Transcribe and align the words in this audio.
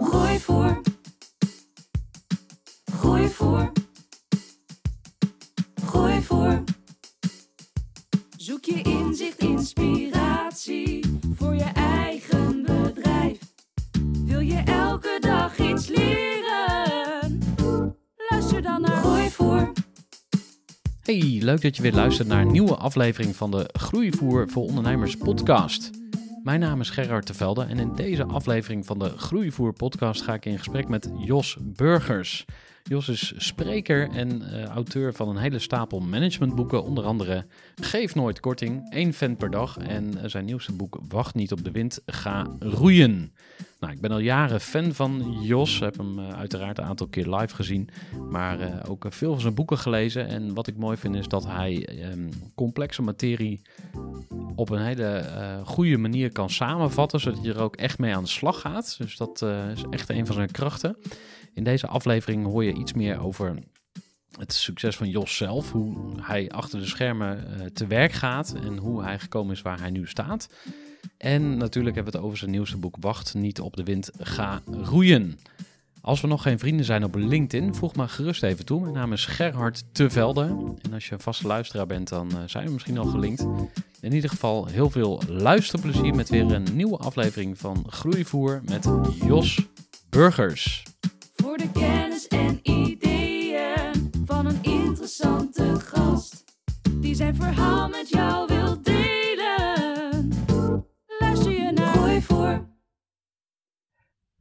Groeivoer. 0.00 0.80
Groeivoer. 2.92 3.72
Groeivoer. 5.84 6.64
Zoek 8.36 8.64
je 8.64 8.82
inzicht, 8.82 9.38
inspiratie 9.38 11.20
voor 11.34 11.54
je 11.54 11.70
eigen 11.74 12.62
bedrijf. 12.62 13.38
Wil 14.24 14.40
je 14.40 14.62
elke 14.64 15.16
dag 15.20 15.58
iets 15.58 15.88
leren? 15.88 17.38
Luister 18.30 18.62
dan 18.62 18.80
naar 18.80 18.96
Groeivoer. 18.96 19.72
Hey, 21.02 21.38
leuk 21.40 21.62
dat 21.62 21.76
je 21.76 21.82
weer 21.82 21.94
luistert 21.94 22.28
naar 22.28 22.40
een 22.40 22.52
nieuwe 22.52 22.76
aflevering 22.76 23.36
van 23.36 23.50
de 23.50 23.68
Groeivoer 23.72 24.48
voor 24.48 24.64
Ondernemers 24.64 25.16
podcast. 25.16 25.99
Mijn 26.42 26.60
naam 26.60 26.80
is 26.80 26.90
Gerard 26.90 27.26
Tevelde 27.26 27.64
en 27.64 27.78
in 27.78 27.94
deze 27.94 28.24
aflevering 28.24 28.86
van 28.86 28.98
de 28.98 29.08
Groeivoer 29.08 29.72
podcast 29.72 30.22
ga 30.22 30.34
ik 30.34 30.44
in 30.44 30.58
gesprek 30.58 30.88
met 30.88 31.10
Jos 31.16 31.56
Burgers. 31.60 32.44
Jos 32.82 33.08
is 33.08 33.32
spreker 33.36 34.10
en 34.10 34.42
eh, 34.42 34.64
auteur 34.64 35.14
van 35.14 35.28
een 35.28 35.36
hele 35.36 35.58
stapel 35.58 36.00
managementboeken, 36.00 36.84
onder 36.84 37.04
andere 37.04 37.46
Geef 37.74 38.14
nooit 38.14 38.40
korting, 38.40 38.90
één 38.90 39.12
vent 39.12 39.38
per 39.38 39.50
dag 39.50 39.76
en 39.78 40.18
eh, 40.18 40.28
zijn 40.28 40.44
nieuwste 40.44 40.72
boek 40.72 40.98
Wacht 41.08 41.34
niet 41.34 41.52
op 41.52 41.64
de 41.64 41.70
wind, 41.70 42.02
ga 42.06 42.46
roeien. 42.58 43.32
Nou, 43.80 43.92
ik 43.92 44.00
ben 44.00 44.10
al 44.10 44.18
jaren 44.18 44.60
fan 44.60 44.92
van 44.94 45.38
Jos, 45.42 45.80
heb 45.80 45.96
hem 45.96 46.18
eh, 46.18 46.28
uiteraard 46.28 46.78
een 46.78 46.84
aantal 46.84 47.06
keer 47.06 47.36
live 47.36 47.54
gezien, 47.54 47.88
maar 48.30 48.60
eh, 48.60 48.90
ook 48.90 49.06
veel 49.08 49.32
van 49.32 49.40
zijn 49.40 49.54
boeken 49.54 49.78
gelezen. 49.78 50.26
En 50.26 50.54
wat 50.54 50.66
ik 50.66 50.76
mooi 50.76 50.96
vind 50.96 51.14
is 51.14 51.28
dat 51.28 51.46
hij 51.46 51.86
ehm, 51.86 52.30
complexe 52.54 53.02
materie 53.02 53.62
op 54.54 54.70
een 54.70 54.82
hele 54.82 55.16
eh, 55.16 55.66
goede 55.66 55.96
manier 55.96 56.32
kan 56.32 56.50
samenvatten, 56.50 57.20
zodat 57.20 57.42
je 57.42 57.52
er 57.52 57.60
ook 57.60 57.76
echt 57.76 57.98
mee 57.98 58.14
aan 58.14 58.22
de 58.22 58.28
slag 58.28 58.60
gaat. 58.60 58.94
Dus 58.98 59.16
dat 59.16 59.42
eh, 59.42 59.70
is 59.70 59.84
echt 59.90 60.08
een 60.08 60.26
van 60.26 60.34
zijn 60.34 60.50
krachten. 60.50 60.96
In 61.54 61.64
deze 61.64 61.86
aflevering 61.86 62.46
hoor 62.46 62.64
je 62.64 62.72
iets 62.72 62.92
meer 62.92 63.20
over 63.20 63.58
het 64.38 64.52
succes 64.52 64.96
van 64.96 65.08
Jos 65.08 65.36
zelf, 65.36 65.72
hoe 65.72 66.14
hij 66.20 66.50
achter 66.50 66.78
de 66.78 66.86
schermen 66.86 67.60
eh, 67.60 67.66
te 67.66 67.86
werk 67.86 68.12
gaat 68.12 68.54
en 68.64 68.76
hoe 68.76 69.02
hij 69.02 69.18
gekomen 69.18 69.54
is 69.54 69.62
waar 69.62 69.80
hij 69.80 69.90
nu 69.90 70.06
staat. 70.06 70.48
En 71.16 71.56
natuurlijk 71.56 71.94
hebben 71.94 72.12
we 72.12 72.18
het 72.18 72.26
over 72.26 72.38
zijn 72.38 72.50
nieuwste 72.50 72.76
boek 72.76 72.96
Wacht 73.00 73.34
niet 73.34 73.60
op 73.60 73.76
de 73.76 73.82
wind, 73.82 74.10
ga 74.18 74.62
roeien. 74.66 75.38
Als 76.02 76.20
we 76.20 76.26
nog 76.26 76.42
geen 76.42 76.58
vrienden 76.58 76.84
zijn 76.84 77.04
op 77.04 77.14
LinkedIn, 77.14 77.74
voeg 77.74 77.94
maar 77.94 78.08
gerust 78.08 78.42
even 78.42 78.64
toe. 78.64 78.80
Mijn 78.80 78.92
naam 78.92 79.12
is 79.12 79.26
Gerhard 79.26 79.84
Tevelde. 79.92 80.42
En 80.82 80.92
als 80.92 81.06
je 81.06 81.12
een 81.12 81.20
vaste 81.20 81.46
luisteraar 81.46 81.86
bent, 81.86 82.08
dan 82.08 82.30
eh, 82.30 82.36
zijn 82.46 82.66
we 82.66 82.72
misschien 82.72 82.98
al 82.98 83.04
gelinkt. 83.04 83.46
In 84.00 84.12
ieder 84.12 84.30
geval 84.30 84.66
heel 84.66 84.90
veel 84.90 85.22
luisterplezier 85.28 86.14
met 86.14 86.28
weer 86.28 86.52
een 86.52 86.66
nieuwe 86.74 86.96
aflevering 86.96 87.58
van 87.58 87.84
Groeivoer 87.86 88.60
met 88.64 88.90
Jos 89.24 89.66
Burgers. 90.08 90.82
Voor 91.34 91.56
de 91.56 91.70
kennis 91.70 92.28
en 92.28 92.60
ideeën 92.62 94.10
van 94.24 94.46
een 94.46 94.62
interessante 94.62 95.80
gast. 95.80 96.44
Die 96.94 97.14
zijn 97.14 97.34
verhaal 97.34 97.88
met 97.88 98.08
jou 98.08 98.46
wil 98.46 98.82
delen. 98.82 99.19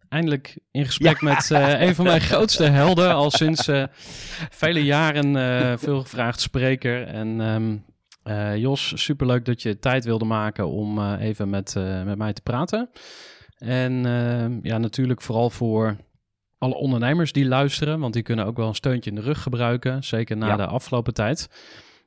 Eindelijk 0.10 0.58
in 0.72 0.86
gesprek 0.86 1.22
met 1.22 1.52
eh, 1.52 1.82
een 1.82 1.96
van 1.96 2.06
mijn 2.06 2.22
grootste 2.22 2.64
helden. 2.64 3.14
Al 3.14 3.32
sinds 3.32 3.68
eh, 3.68 3.84
vele 4.50 4.84
jaren 4.84 5.36
eh, 5.36 5.78
veel 5.78 6.02
gevraagd 6.02 6.40
spreker. 6.40 7.08
En 7.08 7.42
ehm, 7.42 7.78
eh, 8.24 8.58
Jos, 8.58 9.04
superleuk 9.04 9.46
dat 9.46 9.62
je 9.62 9.80
tijd 9.80 10.06
wilde 10.06 10.26
maken 10.26 10.68
om 10.68 11.00
eh, 11.00 11.16
even 11.20 11.50
met, 11.50 11.76
eh, 11.76 12.04
met 12.04 12.18
mij 12.18 12.34
te 12.34 12.42
praten. 12.42 12.90
En 13.58 14.06
ehm, 14.06 14.60
ja, 14.62 14.78
natuurlijk 14.78 15.22
vooral 15.22 15.50
voor 15.50 15.96
alle 16.58 16.76
ondernemers 16.76 17.32
die 17.32 17.46
luisteren. 17.48 18.00
Want 18.00 18.14
die 18.14 18.24
kunnen 18.24 18.46
ook 18.46 18.58
wel 18.58 18.68
een 18.68 18.76
steuntje 18.76 19.10
in 19.10 19.16
de 19.16 19.22
rug 19.22 19.42
gebruiken. 19.42 20.04
Zeker 20.04 20.38
na 20.38 20.48
Ja. 20.48 20.56
de 20.56 20.66
afgelopen 20.66 21.14
tijd. 21.14 21.50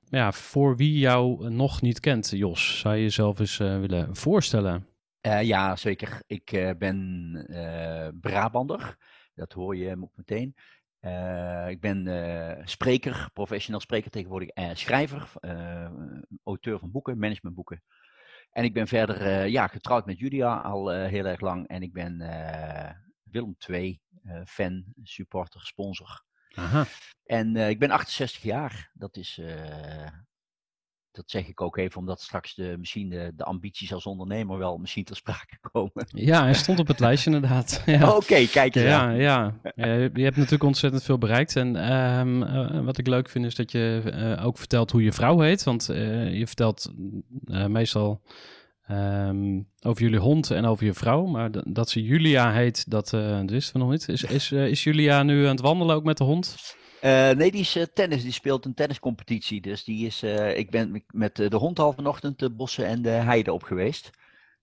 Ja, 0.09 0.33
voor 0.33 0.77
wie 0.77 0.99
jou 0.99 1.51
nog 1.51 1.81
niet 1.83 2.01
kent, 2.01 2.31
Jos, 2.31 2.79
zou 2.79 2.95
je 2.97 3.03
jezelf 3.03 3.39
eens 3.39 3.57
willen 3.57 4.17
voorstellen? 4.17 4.87
Eh, 5.23 5.43
ja, 5.43 5.77
zeker. 5.77 6.23
Ik 6.27 6.53
eh, 6.53 6.71
ben 6.79 7.47
eh, 7.49 8.09
Brabander. 8.21 8.97
Dat 9.35 9.53
hoor 9.53 9.77
je 9.77 9.89
hem 9.89 10.03
ook 10.03 10.17
meteen. 10.17 10.55
Ik 11.69 11.81
ben 11.81 12.07
spreker, 12.65 13.29
professioneel 13.33 13.81
spreker 13.81 14.11
tegenwoordig, 14.11 14.49
schrijver, 14.73 15.33
auteur 16.45 16.79
van 16.79 16.91
boeken, 16.91 17.19
managementboeken. 17.19 17.83
En 18.51 18.65
ik 18.65 18.73
ben 18.73 18.87
verder 18.87 19.47
ja, 19.47 19.67
getrouwd 19.67 20.07
met 20.07 20.19
Julia 20.19 20.57
al 20.57 20.91
heel 20.91 21.25
erg 21.25 21.41
lang. 21.41 21.69
En 21.69 21.83
ik 21.83 21.93
ben 21.93 22.19
Willem 23.23 23.57
II 23.69 24.01
fan, 24.45 24.85
supporter, 25.03 25.61
sponsor. 25.61 26.25
Aha. 26.55 26.85
En 27.25 27.57
ik 27.57 27.79
ben 27.79 27.91
68 27.91 28.43
jaar. 28.43 28.91
Dat 28.95 29.17
is. 29.17 29.41
Dat 31.13 31.31
zeg 31.31 31.49
ik 31.49 31.61
ook 31.61 31.77
even 31.77 31.99
omdat 31.99 32.21
straks 32.21 32.55
de, 32.55 32.75
misschien 32.79 33.09
de, 33.09 33.33
de 33.37 33.45
ambities 33.45 33.93
als 33.93 34.07
ondernemer 34.07 34.59
wel 34.59 34.79
misschien 34.79 35.05
ter 35.05 35.17
sprake 35.17 35.59
komen. 35.73 36.07
Ja, 36.07 36.43
hij 36.43 36.55
stond 36.55 36.79
op 36.79 36.87
het 36.87 37.01
lijstje 37.01 37.31
inderdaad. 37.31 37.83
Ja. 37.93 38.17
Oké, 38.17 38.47
kijk 38.47 38.75
eens 38.75 38.85
Ja, 38.85 39.11
ja. 39.11 39.55
ja. 39.75 39.87
Je 39.95 40.23
hebt 40.23 40.37
natuurlijk 40.37 40.63
ontzettend 40.63 41.03
veel 41.03 41.19
bereikt. 41.19 41.57
En 41.57 41.77
ehm, 41.77 42.43
eh, 42.43 42.85
wat 42.85 42.99
ik 42.99 43.07
leuk 43.07 43.29
vind 43.29 43.45
is 43.45 43.55
dat 43.55 43.73
je 43.73 44.03
eh, 44.05 44.47
ook 44.47 44.59
vertelt 44.59 44.91
hoe 44.91 45.03
je 45.03 45.13
vrouw 45.13 45.41
heet. 45.41 45.63
Want 45.63 45.89
eh, 45.89 46.35
je 46.35 46.47
vertelt 46.47 46.93
meestal 47.69 48.21
ehm, 48.87 49.61
over 49.81 50.03
jullie 50.03 50.19
hond 50.19 50.51
en 50.51 50.65
over 50.65 50.85
je 50.85 50.95
vrouw. 50.95 51.25
Maar 51.25 51.51
dat 51.73 51.91
ze 51.91 52.03
Julia 52.03 52.53
heet, 52.53 52.91
dat, 52.91 53.11
dat 53.11 53.51
wisten 53.51 53.73
we 53.73 53.79
nog 53.79 53.91
niet. 53.91 54.09
Is, 54.09 54.23
is, 54.23 54.53
is 54.53 54.85
Julia 54.85 55.23
nu 55.23 55.45
aan 55.45 55.51
het 55.51 55.61
wandelen 55.61 55.97
ook 55.97 56.05
met 56.05 56.19
de 56.19 56.25
hond? 56.25 56.57
Eh, 57.03 57.31
nee, 57.31 57.51
die 57.51 57.61
is 57.61 57.77
eh, 57.77 57.83
tennis. 57.95 58.23
Die 58.23 58.33
speelt 58.33 58.65
een 58.65 58.75
tenniscompetitie. 58.75 59.61
Dus 59.61 59.85
die 59.85 60.07
is, 60.07 60.23
eh, 60.23 60.57
ik 60.57 60.71
ben 60.71 61.05
met 61.07 61.37
de 61.37 61.57
hond 61.57 61.79
al 61.79 61.93
vanochtend 61.93 62.39
de 62.39 62.51
bossen 62.51 62.87
en 62.87 63.03
de 63.03 63.09
heide 63.09 63.53
op 63.53 63.63
geweest. 63.63 64.11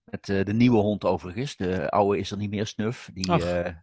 Met 0.04 0.24
de 0.24 0.52
nieuwe 0.52 0.78
hond 0.78 1.04
overigens. 1.04 1.56
De 1.56 1.90
oude 1.90 2.18
is 2.18 2.30
er 2.30 2.36
niet 2.36 2.50
meer, 2.50 2.66
Snuf. 2.66 3.10
Die, 3.12 3.32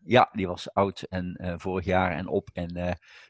ja, 0.03 0.29
die 0.33 0.47
was 0.47 0.73
oud 0.73 1.01
en 1.01 1.55
vorig 1.57 1.85
jaar 1.85 2.11
en 2.11 2.27
op. 2.27 2.49
En 2.53 2.69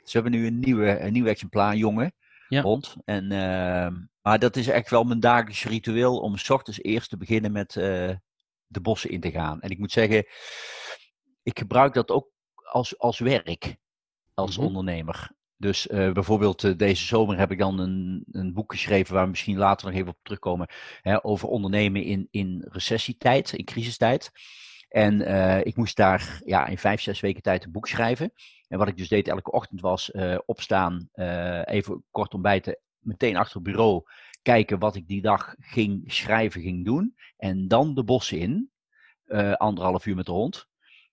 ze 0.03 0.11
hebben 0.11 0.31
nu 0.31 0.47
een, 0.47 0.59
nieuwe, 0.59 0.99
een 0.99 1.13
nieuw 1.13 1.25
exemplaar, 1.25 1.75
jongen. 1.75 2.13
Ja. 2.47 2.61
Hond. 2.61 2.95
En, 3.05 3.31
ehm, 3.31 3.93
maar 4.21 4.39
dat 4.39 4.55
is 4.55 4.67
echt 4.67 4.89
wel 4.89 5.03
mijn 5.03 5.19
dagelijks 5.19 5.65
ritueel 5.65 6.19
om 6.19 6.37
s 6.37 6.49
ochtends 6.49 6.81
eerst 6.81 7.09
te 7.09 7.17
beginnen 7.17 7.51
met 7.51 7.71
de 8.67 8.81
bossen 8.81 9.09
in 9.09 9.21
te 9.21 9.31
gaan. 9.31 9.61
En 9.61 9.69
ik 9.69 9.79
moet 9.79 9.91
zeggen, 9.91 10.25
ik 11.43 11.59
gebruik 11.59 11.93
dat 11.93 12.11
ook 12.11 12.31
als, 12.71 12.99
als 12.99 13.19
werk, 13.19 13.77
als 14.37 14.57
Mhm. 14.57 14.65
ondernemer. 14.65 15.31
Dus 15.57 15.87
eh, 15.87 16.11
bijvoorbeeld 16.11 16.63
eh, 16.63 16.77
deze 16.77 17.05
zomer 17.05 17.37
heb 17.37 17.51
ik 17.51 17.57
dan 17.57 17.79
een, 17.79 18.25
een 18.31 18.53
boek 18.53 18.71
geschreven 18.71 19.13
waar 19.13 19.23
we 19.23 19.29
misschien 19.29 19.57
later 19.57 19.87
nog 19.87 19.95
even 19.95 20.09
op 20.09 20.17
terugkomen. 20.21 20.67
Hè, 21.01 21.25
over 21.25 21.47
ondernemen 21.47 22.03
in, 22.03 22.27
in 22.31 22.65
recessietijd, 22.69 23.53
in 23.53 23.65
crisistijd. 23.65 24.31
En 24.87 25.21
eh, 25.21 25.65
ik 25.65 25.75
moest 25.75 25.95
daar 25.95 26.41
ja, 26.45 26.67
in 26.67 26.77
vijf, 26.77 27.01
zes 27.01 27.19
weken 27.19 27.41
tijd 27.41 27.65
een 27.65 27.71
boek 27.71 27.87
schrijven. 27.87 28.31
En 28.67 28.77
wat 28.77 28.87
ik 28.87 28.97
dus 28.97 29.07
deed 29.07 29.27
elke 29.27 29.51
ochtend 29.51 29.81
was 29.81 30.11
opstaan, 30.45 31.09
even 31.63 32.03
kort 32.11 32.33
ontbijten, 32.33 32.79
meteen 32.99 33.35
achter 33.37 33.55
het 33.55 33.63
bureau 33.63 34.03
kijken 34.41 34.79
wat 34.79 34.95
ik 34.95 35.07
die 35.07 35.21
dag 35.21 35.55
ging 35.59 36.13
schrijven, 36.13 36.61
ging 36.61 36.85
doen. 36.85 37.15
En 37.37 37.67
dan 37.67 37.93
de 37.93 38.03
bossen 38.03 38.39
in. 38.39 38.71
anderhalf 39.57 40.05
uur 40.05 40.15
met 40.15 40.25
de 40.25 40.31
hond. 40.31 40.67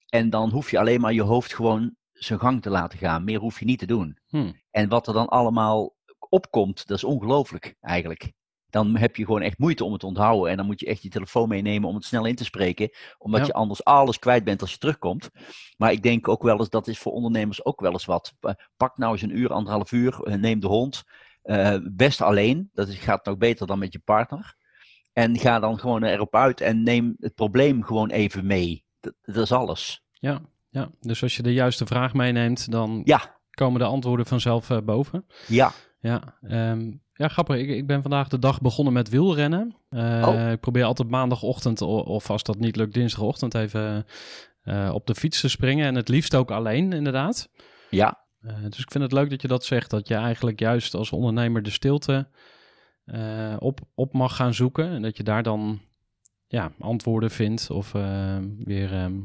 En 0.09 0.31
dan 0.31 0.50
hoef 0.50 0.71
je 0.71 0.79
alleen 0.79 1.00
maar 1.00 1.12
je 1.12 1.23
hoofd 1.23 1.55
gewoon 1.55 1.97
zijn 2.25 2.41
gang 2.41 2.62
te 2.62 2.71
laten 2.71 2.99
gaan. 2.99 3.25
Meer 3.25 3.38
hoef 3.41 3.59
je 3.59 3.65
niet 3.65 3.79
te 3.79 3.87
doen. 3.87 4.19
Hmm. 4.26 4.61
En 4.71 4.88
wat 4.88 5.06
er 5.06 5.15
dan 5.15 5.29
allemaal 5.29 5.94
opkomt, 6.29 6.87
dat 6.87 6.97
is 6.97 7.05
ongelooflijk 7.05 7.75
eigenlijk. 7.81 8.32
Dan 8.71 8.97
heb 8.97 9.17
je 9.17 9.25
gewoon 9.25 9.43
echt 9.43 9.59
moeite 9.59 9.85
om 9.85 9.91
het 9.93 10.00
te 10.00 10.06
onthouden. 10.06 10.50
En 10.50 10.56
dan 10.56 10.67
moet 10.67 10.81
je 10.81 10.87
echt 10.87 11.03
je 11.03 11.09
telefoon 11.09 11.49
meenemen 11.49 11.88
om 11.88 11.94
het 11.94 12.05
snel 12.05 12.25
in 12.25 12.35
te 12.35 12.44
spreken. 12.44 12.91
Omdat 13.19 13.41
Ja. 13.41 13.47
je 13.47 13.53
anders 13.53 13.85
alles 13.85 14.19
kwijt 14.19 14.44
bent 14.44 14.61
als 14.61 14.73
je 14.73 14.79
terugkomt. 14.79 15.31
Maar 15.76 15.93
ik 15.93 16.03
denk 16.03 16.29
ook 16.29 16.43
wel 16.43 16.59
eens, 16.59 16.69
dat 16.69 16.88
is 16.88 16.99
voor 16.99 17.12
ondernemers 17.12 17.65
ook 17.65 17.81
wel 17.81 17.93
eens 17.93 18.05
wat. 18.05 18.35
Pa- 18.41 18.59
Pak 18.76 18.97
nou 18.99 19.12
eens 19.12 19.23
een 19.23 19.38
uur, 19.38 19.53
anderhalf 19.53 19.93
uur, 19.93 20.23
eh, 20.23 20.35
neem 20.35 20.61
de 20.61 20.67
hond. 20.67 21.03
eh, 21.43 21.76
best 21.93 22.21
alleen, 22.21 22.71
dat 22.73 22.88
is, 22.88 22.99
gaat 22.99 23.25
nog 23.25 23.37
beter 23.37 23.67
dan 23.67 23.79
met 23.79 23.93
je 23.93 23.99
partner. 23.99 24.55
En 25.12 25.38
ga 25.38 25.59
dan 25.61 25.79
gewoon 25.79 26.03
erop 26.05 26.35
uit 26.35 26.61
en 26.61 26.82
neem 26.82 27.15
het 27.19 27.35
probleem 27.35 27.82
gewoon 27.82 28.11
even 28.11 28.47
mee. 28.47 28.85
Dat, 29.00 29.15
dat 29.23 29.37
is 29.37 29.53
alles. 29.53 30.03
Ja, 30.11 30.41
ja, 30.75 30.91
dus 31.00 31.23
als 31.23 31.37
je 31.37 31.43
de 31.43 31.53
juiste 31.53 31.87
vraag 31.87 32.15
meeneemt, 32.15 32.71
dan 32.71 33.03
Ja, 33.05 33.37
komen 33.50 33.81
de 33.81 33.87
antwoorden 33.87 34.26
vanzelf 34.26 34.71
eh, 34.71 34.79
boven. 34.85 35.26
ja, 35.47 35.73
Ja, 36.00 36.38
ehm, 36.43 36.93
ja 37.12 37.29
grappig. 37.29 37.56
Ik, 37.56 37.69
ik 37.69 37.87
ben 37.87 38.03
vandaag 38.03 38.29
de 38.29 38.38
dag 38.38 38.61
begonnen 38.61 38.93
met 38.94 39.09
wielrennen. 39.09 39.76
Eh, 39.88 40.25
Oh. 40.29 40.50
Ik 40.50 40.61
probeer 40.61 40.85
altijd 40.85 41.09
maandagochtend, 41.11 41.81
of 41.82 42.31
als 42.31 42.43
dat 42.43 42.59
niet 42.59 42.76
lukt, 42.76 42.94
dinsdagochtend 42.94 43.55
even 43.55 44.06
eh, 44.62 44.91
op 44.94 45.06
de 45.06 45.15
fiets 45.15 45.41
te 45.41 45.49
springen. 45.49 45.87
En 45.87 45.94
het 45.94 46.09
liefst 46.09 46.35
ook 46.35 46.50
alleen, 46.50 46.93
inderdaad. 46.93 47.49
ja, 47.91 48.23
dus 48.69 48.79
ik 48.81 48.91
vind 48.91 49.05
het 49.05 49.12
leuk 49.12 49.31
dat 49.31 49.43
je 49.43 49.49
dat 49.49 49.65
zegt. 49.65 49.91
Dat 49.91 50.09
je 50.09 50.15
eigenlijk 50.15 50.61
juist 50.61 50.94
als 50.94 51.11
ondernemer 51.11 51.62
de 51.62 51.71
stilte 51.71 52.29
op, 53.59 53.81
op 53.94 54.12
mag 54.12 54.37
gaan 54.37 54.55
zoeken. 54.55 54.88
En 54.88 55.03
dat 55.03 55.17
je 55.17 55.23
daar 55.23 55.43
dan 55.43 55.81
ja, 56.47 56.73
antwoorden 56.79 57.31
vindt 57.31 57.71
of 57.71 57.93
weer 58.65 58.93
ehm, 58.93 59.21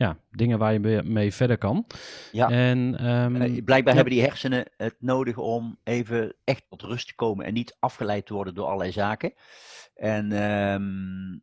ja, 0.00 0.16
dingen 0.30 0.58
waar 0.58 0.72
je 0.72 1.02
mee- 1.04 1.32
verder 1.32 1.58
kan. 1.58 1.86
ja. 2.32 2.48
En 2.50 2.96
ehm, 2.98 3.36
Eh, 3.42 3.64
Blijkbaar 3.64 3.94
ja. 3.94 4.00
hebben 4.00 4.12
die 4.18 4.22
hersenen 4.22 4.64
het 4.76 4.96
nodig 4.98 5.36
om 5.36 5.78
even 5.84 6.34
echt 6.44 6.64
tot 6.68 6.82
rust 6.82 7.06
te 7.06 7.14
komen 7.14 7.46
en 7.46 7.52
niet 7.52 7.76
afgeleid 7.80 8.26
te 8.26 8.34
worden 8.34 8.54
door 8.54 8.66
allerlei 8.66 8.92
zaken. 8.92 9.32
En 9.94 10.32
ehm, 10.32 11.38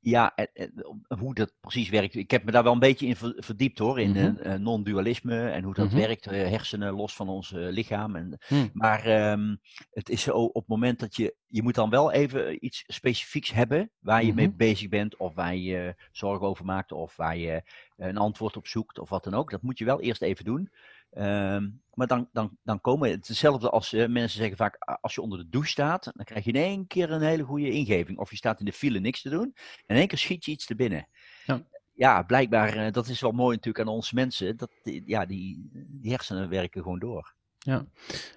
ja, 0.00 0.34
en- 0.34 0.50
en 0.52 0.72
hoe 1.18 1.34
dat 1.34 1.52
precies 1.60 1.88
werkt. 1.88 2.14
Ik 2.14 2.30
heb 2.30 2.44
me 2.44 2.50
daar 2.50 2.62
wel 2.62 2.72
een 2.72 2.78
beetje 2.78 3.06
in 3.06 3.16
ver- 3.16 3.34
verdiept 3.36 3.78
hoor, 3.78 4.00
in 4.00 4.38
eh, 4.38 4.54
non-dualisme 4.54 5.48
en 5.50 5.62
hoe 5.64 5.74
dat 5.74 5.86
Mhm. 5.86 5.96
werkt. 5.96 6.26
eh, 6.26 6.32
hersenen 6.48 6.92
los 6.94 7.14
van 7.14 7.28
ons 7.28 7.50
lichaam. 7.54 8.16
En, 8.16 8.38
Hmm. 8.46 8.70
maar 8.72 9.04
ehm, 9.04 9.56
het 9.90 10.08
is 10.08 10.22
zo 10.22 10.30
op 10.32 10.54
het 10.54 10.68
moment 10.68 10.98
dat 11.00 11.16
je, 11.16 11.34
je 11.46 11.62
moet 11.62 11.74
dan 11.74 11.90
wel 11.90 12.12
even 12.12 12.64
iets 12.64 12.84
specifieks 12.86 13.50
hebben 13.52 13.90
waar 13.98 14.24
je 14.24 14.34
mee 14.34 14.46
Mhm. 14.48 14.56
bezig 14.56 14.88
bent 14.88 15.16
of 15.16 15.34
waar 15.34 15.54
je 15.56 15.62
je 15.62 15.94
zorgen 16.12 16.46
over 16.46 16.64
maakt 16.64 16.92
of 16.92 17.16
waar 17.16 17.36
je 17.36 17.62
een 17.96 18.16
antwoord 18.16 18.56
op 18.56 18.66
zoekt 18.66 18.98
of 18.98 19.08
wat 19.08 19.24
dan 19.24 19.34
ook. 19.34 19.50
Dat 19.50 19.62
moet 19.62 19.78
je 19.78 19.84
wel 19.84 20.00
eerst 20.00 20.22
even 20.22 20.44
doen. 20.44 20.70
Ehm, 21.10 21.68
maar 21.94 22.06
dan, 22.06 22.28
dan, 22.32 22.56
dan 22.62 22.80
komen 22.80 23.10
het 23.10 23.28
hetzelfde 23.28 23.70
als 23.70 23.92
eh, 23.92 24.08
mensen 24.08 24.38
zeggen 24.38 24.56
vaak, 24.56 24.98
als 25.00 25.14
je 25.14 25.22
onder 25.22 25.38
de 25.38 25.48
douche 25.48 25.70
staat, 25.70 26.04
dan 26.14 26.24
krijg 26.24 26.44
je 26.44 26.52
in 26.52 26.62
één 26.62 26.86
keer 26.86 27.10
een 27.10 27.22
hele 27.22 27.42
goede 27.42 27.70
ingeving. 27.70 28.18
Of 28.18 28.30
je 28.30 28.36
staat 28.36 28.58
in 28.58 28.64
de 28.64 28.72
file 28.72 29.00
niks 29.00 29.22
te 29.22 29.30
doen, 29.30 29.52
en 29.86 29.94
in 29.94 29.96
één 29.96 30.06
keer 30.06 30.18
schiet 30.18 30.44
je 30.44 30.50
iets 30.50 30.66
te 30.66 30.74
binnen. 30.74 31.08
Ja. 31.46 31.62
Ja, 31.94 32.22
blijkbaar, 32.22 32.76
eh, 32.76 32.92
dat 32.92 33.08
is 33.08 33.20
wel 33.20 33.32
mooi 33.32 33.56
natuurlijk 33.56 33.88
aan 33.88 33.94
ons 33.94 34.12
mensen, 34.12 34.56
dat, 34.56 34.70
ja, 35.04 35.26
die, 35.26 35.70
die 35.72 36.10
hersenen 36.10 36.48
werken 36.48 36.82
gewoon 36.82 36.98
door. 36.98 37.34
Ja, 37.58 37.84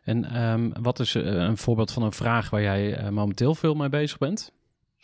en 0.03 0.25
ehm, 0.25 0.71
wat 0.81 0.99
is 0.99 1.15
eh, 1.15 1.23
een 1.23 1.57
voorbeeld 1.57 1.91
van 1.91 2.03
een 2.03 2.11
vraag 2.11 2.49
waar 2.49 2.61
jij 2.61 3.11
momenteel 3.11 3.55
veel 3.55 3.73
mee 3.73 3.89
bezig 3.89 4.17
bent? 4.17 4.51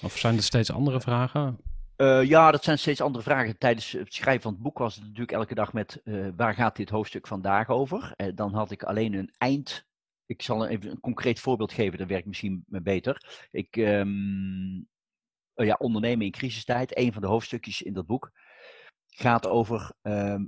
Of 0.03 0.17
zijn 0.17 0.35
er 0.35 0.43
steeds 0.43 0.71
andere 0.71 1.01
vragen? 1.01 1.59
Eh, 1.99 2.23
ja, 2.23 2.51
dat 2.51 2.63
zijn 2.63 2.79
steeds 2.79 3.01
andere 3.01 3.23
vragen. 3.23 3.57
Tijdens 3.57 3.91
het 3.91 4.13
schrijven 4.13 4.41
van 4.41 4.53
het 4.53 4.61
boek 4.61 4.77
was 4.77 4.95
het 4.95 5.03
natuurlijk 5.03 5.31
elke 5.31 5.55
dag 5.55 5.73
met 5.73 6.01
eh, 6.03 6.27
waar 6.35 6.53
gaat 6.53 6.75
dit 6.75 6.89
hoofdstuk 6.89 7.27
vandaag 7.27 7.69
over? 7.69 8.13
Eh, 8.15 8.35
dan 8.35 8.53
had 8.53 8.71
ik 8.71 8.83
alleen 8.83 9.13
een 9.13 9.33
eind. 9.37 9.87
Ik 10.25 10.41
zal 10.41 10.67
even 10.67 10.91
een 10.91 10.99
concreet 10.99 11.39
voorbeeld 11.39 11.73
geven, 11.73 11.97
dat 11.97 12.07
werkt 12.07 12.25
misschien 12.27 12.63
beter. 12.67 13.47
Ik, 13.51 13.77
ehm, 13.77 14.77
oh 15.53 15.65
ja, 15.65 15.75
ondernemen 15.79 16.25
in 16.25 16.31
crisistijd, 16.31 16.97
een 16.97 17.13
van 17.13 17.21
de 17.21 17.27
hoofdstukjes 17.27 17.81
in 17.81 17.93
dat 17.93 18.05
boek, 18.05 18.31
gaat 19.07 19.47
over. 19.47 19.93
ehm, 20.01 20.45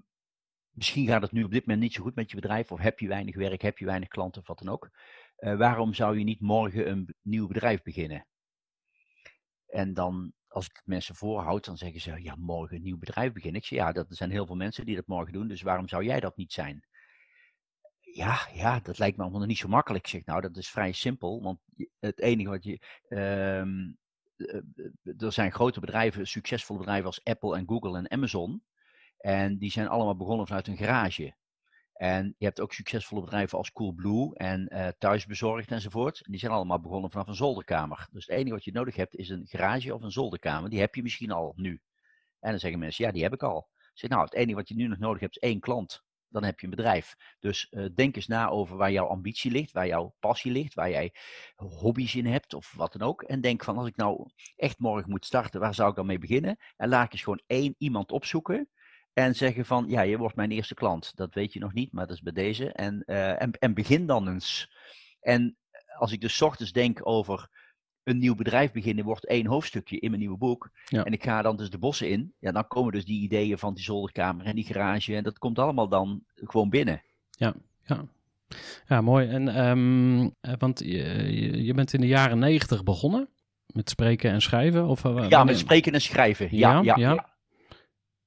misschien 0.69 1.07
gaat 1.07 1.21
het 1.21 1.31
nu 1.31 1.43
op 1.43 1.51
dit 1.51 1.65
moment 1.65 1.83
niet 1.83 1.93
zo 1.93 2.03
goed 2.03 2.15
met 2.15 2.29
je 2.29 2.35
bedrijf, 2.35 2.71
of 2.71 2.79
heb 2.79 2.99
je 2.99 3.07
weinig 3.07 3.35
werk, 3.35 3.61
heb 3.61 3.77
je 3.77 3.85
weinig 3.85 4.07
klanten, 4.07 4.41
of 4.41 4.47
wat 4.47 4.59
dan 4.59 4.69
ook. 4.73 4.89
Waarom 5.35 5.93
zou 5.93 6.17
je 6.17 6.23
niet 6.23 6.41
morgen 6.41 6.89
een 6.89 7.15
nieuw 7.21 7.47
bedrijf 7.47 7.81
beginnen? 7.81 8.27
En 9.67 9.93
dan, 9.93 10.33
als 10.51 10.65
ik 10.65 10.75
het 10.75 10.85
mensen 10.85 11.15
voorhoud, 11.15 11.65
dan 11.65 11.77
zeggen 11.77 12.01
ze, 12.01 12.21
ja, 12.21 12.35
morgen 12.35 12.75
een 12.75 12.83
nieuw 12.83 12.97
bedrijf 12.97 13.33
beginnen. 13.33 13.61
Ik 13.61 13.67
zeg, 13.67 13.79
ja, 13.79 13.91
dat, 13.91 14.09
er 14.09 14.15
zijn 14.15 14.31
heel 14.31 14.45
veel 14.45 14.55
mensen 14.55 14.85
die 14.85 14.95
dat 14.95 15.07
morgen 15.07 15.33
doen, 15.33 15.47
dus 15.47 15.61
waarom 15.61 15.87
zou 15.87 16.03
jij 16.03 16.19
dat 16.19 16.37
niet 16.37 16.53
zijn? 16.53 16.85
Ja, 17.99 18.47
ja, 18.53 18.79
dat 18.79 18.97
lijkt 18.97 19.17
me 19.17 19.23
allemaal 19.23 19.45
niet 19.45 19.57
zo 19.57 19.67
makkelijk. 19.67 20.03
Ik 20.03 20.09
zeg, 20.09 20.25
nou, 20.25 20.41
dat 20.41 20.57
is 20.57 20.69
vrij 20.69 20.91
simpel, 20.91 21.41
want 21.41 21.59
het 21.99 22.19
enige 22.19 22.49
wat 22.49 22.63
je... 22.63 22.79
ehm, 23.07 23.91
eh, 24.35 24.55
eh, 25.03 25.21
er 25.21 25.31
zijn 25.31 25.51
grote 25.51 25.79
bedrijven, 25.79 26.27
succesvolle 26.27 26.79
bedrijven 26.79 27.05
als 27.05 27.23
Apple 27.23 27.57
en 27.57 27.67
Google 27.67 27.97
en 27.97 28.11
Amazon. 28.11 28.63
En 29.17 29.57
die 29.57 29.71
zijn 29.71 29.87
allemaal 29.87 30.15
begonnen 30.15 30.47
vanuit 30.47 30.67
een 30.67 30.77
garage. 30.77 31.35
En 32.01 32.35
je 32.37 32.45
hebt 32.45 32.59
ook 32.59 32.73
succesvolle 32.73 33.21
bedrijven 33.21 33.57
als 33.57 33.71
Coolblue 33.71 34.35
en 34.35 34.67
eh, 34.67 34.87
Thuisbezorgd 34.97 35.71
enzovoort. 35.71 36.21
Die 36.25 36.39
zijn 36.39 36.51
allemaal 36.51 36.79
begonnen 36.79 37.11
vanaf 37.11 37.27
een 37.27 37.35
zolderkamer. 37.35 38.07
Dus 38.11 38.25
het 38.25 38.35
enige 38.35 38.53
wat 38.53 38.63
je 38.63 38.71
nodig 38.71 38.95
hebt 38.95 39.15
is 39.15 39.29
een 39.29 39.47
garage 39.47 39.93
of 39.93 40.01
een 40.01 40.11
zolderkamer. 40.11 40.69
Die 40.69 40.79
heb 40.79 40.95
je 40.95 41.01
misschien 41.01 41.31
al 41.31 41.53
nu. 41.55 41.81
En 42.39 42.49
dan 42.49 42.59
zeggen 42.59 42.79
mensen, 42.79 43.05
ja, 43.05 43.11
die 43.11 43.23
heb 43.23 43.33
ik 43.33 43.43
al. 43.43 43.69
Zeg, 43.93 44.09
nou, 44.09 44.23
het 44.23 44.33
enige 44.33 44.55
wat 44.55 44.67
je 44.67 44.75
nu 44.75 44.87
nog 44.87 44.97
nodig 44.97 45.19
hebt 45.19 45.35
is 45.35 45.49
één 45.49 45.59
klant. 45.59 46.03
Dan 46.27 46.43
heb 46.43 46.59
je 46.59 46.65
een 46.65 46.75
bedrijf. 46.75 47.15
Dus 47.39 47.69
eh, 47.69 47.85
denk 47.95 48.15
eens 48.15 48.27
na 48.27 48.49
over 48.49 48.77
waar 48.77 48.91
jouw 48.91 49.07
ambitie 49.07 49.51
ligt, 49.51 49.71
waar 49.71 49.87
jouw 49.87 50.15
passie 50.19 50.51
ligt, 50.51 50.73
waar 50.73 50.89
jij 50.89 51.13
hobby's 51.55 52.15
in 52.15 52.25
hebt 52.25 52.53
of 52.53 52.73
wat 52.75 52.93
dan 52.93 53.07
ook. 53.07 53.21
En 53.21 53.41
denk 53.41 53.63
van, 53.63 53.77
als 53.77 53.87
ik 53.87 53.95
nou 53.95 54.29
echt 54.55 54.79
morgen 54.79 55.09
moet 55.09 55.25
starten, 55.25 55.59
waar 55.59 55.73
zou 55.73 55.89
ik 55.89 55.95
dan 55.95 56.05
mee 56.05 56.19
beginnen? 56.19 56.57
En 56.77 56.89
laat 56.89 57.05
ik 57.05 57.11
eens 57.11 57.23
gewoon 57.23 57.43
één 57.47 57.75
iemand 57.77 58.11
opzoeken 58.11 58.69
en 59.13 59.35
zeggen 59.35 59.65
van, 59.65 59.85
ja, 59.87 60.01
je 60.01 60.17
wordt 60.17 60.35
mijn 60.35 60.51
eerste 60.51 60.73
klant. 60.73 61.11
Dat 61.15 61.33
weet 61.33 61.53
je 61.53 61.59
nog 61.59 61.73
niet, 61.73 61.91
maar 61.91 62.07
dat 62.07 62.15
is 62.15 62.21
bij 62.21 62.33
deze. 62.33 62.71
En, 62.71 63.03
eh, 63.05 63.41
en, 63.41 63.51
en 63.51 63.73
begin 63.73 64.05
dan 64.05 64.27
eens. 64.27 64.71
En 65.21 65.57
als 65.97 66.11
ik 66.11 66.21
dus 66.21 66.41
ochtends 66.41 66.71
denk 66.71 66.99
over 67.03 67.49
een 68.03 68.17
nieuw 68.17 68.35
bedrijf 68.35 68.71
beginnen, 68.71 69.05
wordt 69.05 69.27
één 69.27 69.45
hoofdstukje 69.45 69.99
in 69.99 70.09
mijn 70.09 70.21
nieuwe 70.21 70.37
boek. 70.37 70.69
Ja. 70.85 71.03
En 71.03 71.13
ik 71.13 71.23
ga 71.23 71.41
dan 71.41 71.57
dus 71.57 71.69
de 71.69 71.77
bossen 71.77 72.09
in. 72.09 72.33
Ja, 72.39 72.51
dan 72.51 72.67
komen 72.67 72.91
dus 72.91 73.05
die 73.05 73.21
ideeën 73.21 73.57
van 73.57 73.73
die 73.73 73.83
zolderkamer 73.83 74.45
en 74.45 74.55
die 74.55 74.65
garage. 74.65 75.15
En 75.15 75.23
dat 75.23 75.37
komt 75.37 75.59
allemaal 75.59 75.87
dan 75.87 76.23
gewoon 76.35 76.69
binnen. 76.69 77.01
Ja, 77.29 77.53
ja. 77.85 78.05
ja 78.87 79.01
mooi. 79.01 79.27
En, 79.27 79.47
ehm, 79.47 80.29
eh, 80.41 80.53
want 80.57 80.79
je, 80.79 81.63
je- 81.63 81.73
bent 81.73 81.93
in 81.93 82.01
de 82.01 82.07
jaren 82.07 82.39
negentig 82.39 82.83
begonnen 82.83 83.29
met 83.65 83.89
spreken 83.89 84.31
en 84.31 84.41
schrijven? 84.41 84.87
Of, 84.87 85.05
eh, 85.05 85.29
Ja, 85.29 85.43
met 85.43 85.57
spreken 85.57 85.93
en 85.93 86.01
schrijven. 86.01 86.47
Ja, 86.57 86.71
Ja, 86.71 86.81
ja, 86.81 87.13
ja. 87.13 87.29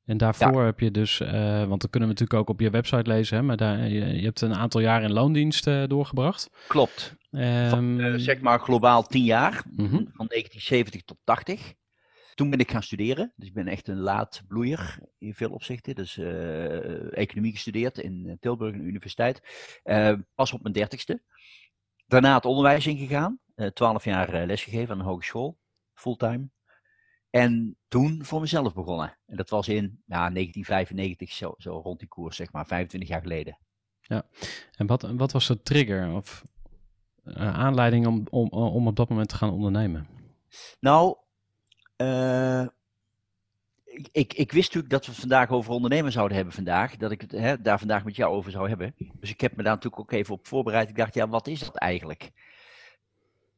En 0.04 0.16
daarvoor 0.16 0.64
heb 0.64 0.80
je 0.80 0.90
dus, 0.90 1.20
eh, 1.20 1.64
want 1.64 1.80
dat 1.80 1.90
kunnen 1.90 2.08
we 2.08 2.14
natuurlijk 2.14 2.34
ook 2.40 2.48
op 2.48 2.60
je 2.60 2.70
website 2.70 3.10
lezen, 3.10 3.36
hè, 3.36 3.42
maar 3.42 3.56
daar, 3.56 3.88
je, 3.88 4.06
je 4.06 4.24
hebt 4.24 4.40
een 4.40 4.54
aantal 4.54 4.80
jaar 4.80 5.02
in 5.02 5.12
loondienst 5.12 5.66
eh, 5.66 5.82
doorgebracht. 5.86 6.50
klopt. 6.68 7.16
Van, 7.30 7.40
Ehm, 7.40 8.00
eh, 8.00 8.12
zeg 8.16 8.40
maar 8.40 8.60
globaal 8.60 9.02
tien 9.02 9.24
jaar. 9.24 9.64
mhm. 9.70 10.04
Van 10.12 10.26
1970 10.26 11.02
tot 11.02 11.18
80. 11.24 11.74
Toen 12.34 12.50
ben 12.50 12.58
ik 12.58 12.70
gaan 12.70 12.82
studeren. 12.82 13.32
Dus 13.36 13.48
ik 13.48 13.54
ben 13.54 13.68
echt 13.68 13.88
een 13.88 13.98
laat 14.00 14.42
bloeier 14.48 14.98
in 15.18 15.34
veel 15.34 15.50
opzichten. 15.50 15.94
Dus 15.94 16.18
economie 17.10 17.52
gestudeerd 17.52 17.98
in 17.98 18.36
Tilburg 18.40 18.74
een 18.74 18.86
universiteit. 18.86 19.40
Pas 20.34 20.52
op 20.52 20.62
mijn 20.62 20.74
dertigste. 20.74 21.22
Daarna 22.06 22.34
het 22.34 22.44
onderwijs 22.44 22.86
ingegaan. 22.86 23.38
Twaalf 23.72 24.04
jaar 24.04 24.46
lesgegeven 24.46 24.90
aan 24.94 24.98
een 24.98 25.06
hogeschool. 25.06 25.58
Fulltime. 25.94 26.48
En 27.34 27.76
toen 27.88 28.24
voor 28.24 28.40
mezelf 28.40 28.74
begonnen. 28.74 29.16
En 29.26 29.36
dat 29.36 29.50
was 29.50 29.68
in 29.68 30.02
ja, 30.06 30.30
1995, 30.30 31.32
zo, 31.32 31.54
zo 31.58 31.80
rond 31.80 31.98
die 31.98 32.08
koers, 32.08 32.36
zeg 32.36 32.52
maar, 32.52 32.66
25 32.66 33.08
jaar 33.08 33.20
geleden. 33.20 33.58
En 34.76 34.86
wat, 34.86 35.02
wat 35.02 35.32
was 35.32 35.46
de 35.46 35.62
trigger 35.62 36.12
of 36.12 36.44
eh, 37.24 37.58
aanleiding 37.58 38.06
om, 38.06 38.26
om, 38.30 38.48
om 38.48 38.86
op 38.86 38.96
dat 38.96 39.08
moment 39.08 39.28
te 39.28 39.34
gaan 39.34 39.50
ondernemen? 39.50 40.06
Nou, 40.80 41.16
eh, 41.96 42.66
ik, 43.84 44.08
ik, 44.12 44.34
ik 44.34 44.52
wist 44.52 44.66
natuurlijk 44.66 44.92
dat 44.92 45.04
we 45.04 45.10
het 45.10 45.20
vandaag 45.20 45.50
over 45.50 45.72
ondernemen 45.72 46.12
zouden 46.12 46.36
hebben 46.36 46.54
vandaag. 46.54 46.96
Dat 46.96 47.10
ik 47.10 47.20
het 47.20 47.32
hè, 47.32 47.60
daar 47.60 47.78
vandaag 47.78 48.04
met 48.04 48.16
jou 48.16 48.34
over 48.34 48.50
zou 48.50 48.68
hebben. 48.68 48.94
Dus 49.20 49.30
ik 49.30 49.40
heb 49.40 49.56
me 49.56 49.62
daar 49.62 49.74
natuurlijk 49.74 50.02
ook 50.02 50.12
even 50.12 50.34
op 50.34 50.46
voorbereid. 50.46 50.88
Ik 50.88 50.96
dacht, 50.96 51.14
ja, 51.14 51.28
wat 51.28 51.46
is 51.46 51.60
dat 51.60 51.76
eigenlijk? 51.76 52.32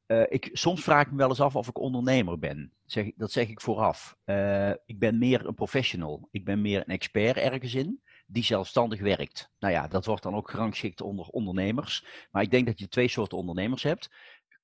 Eh, 0.06 0.22
ik, 0.28 0.50
soms 0.52 0.82
vraag 0.82 1.04
ik 1.04 1.10
me 1.10 1.16
wel 1.16 1.28
eens 1.28 1.40
af 1.40 1.56
of 1.56 1.68
ik 1.68 1.78
ondernemer 1.78 2.38
ben. 2.38 2.70
Zeg, 2.86 3.12
dat 3.16 3.32
zeg 3.32 3.48
ik 3.48 3.60
vooraf. 3.60 4.16
Eh, 4.24 4.70
ik 4.70 4.98
ben 4.98 5.18
meer 5.18 5.46
een 5.46 5.54
professional. 5.54 6.28
Ik 6.30 6.44
ben 6.44 6.60
meer 6.60 6.80
een 6.80 6.94
expert 6.94 7.36
ergens 7.36 7.74
in 7.74 8.02
die 8.26 8.44
zelfstandig 8.44 9.00
werkt. 9.00 9.50
Nou 9.58 9.72
ja, 9.72 9.88
dat 9.88 10.06
wordt 10.06 10.22
dan 10.22 10.34
ook 10.34 10.50
gerangschikt 10.50 11.00
onder 11.00 11.26
ondernemers. 11.26 12.04
Maar 12.30 12.42
ik 12.42 12.50
denk 12.50 12.66
dat 12.66 12.78
je 12.78 12.88
twee 12.88 13.08
soorten 13.08 13.38
ondernemers 13.38 13.82
hebt. 13.82 14.10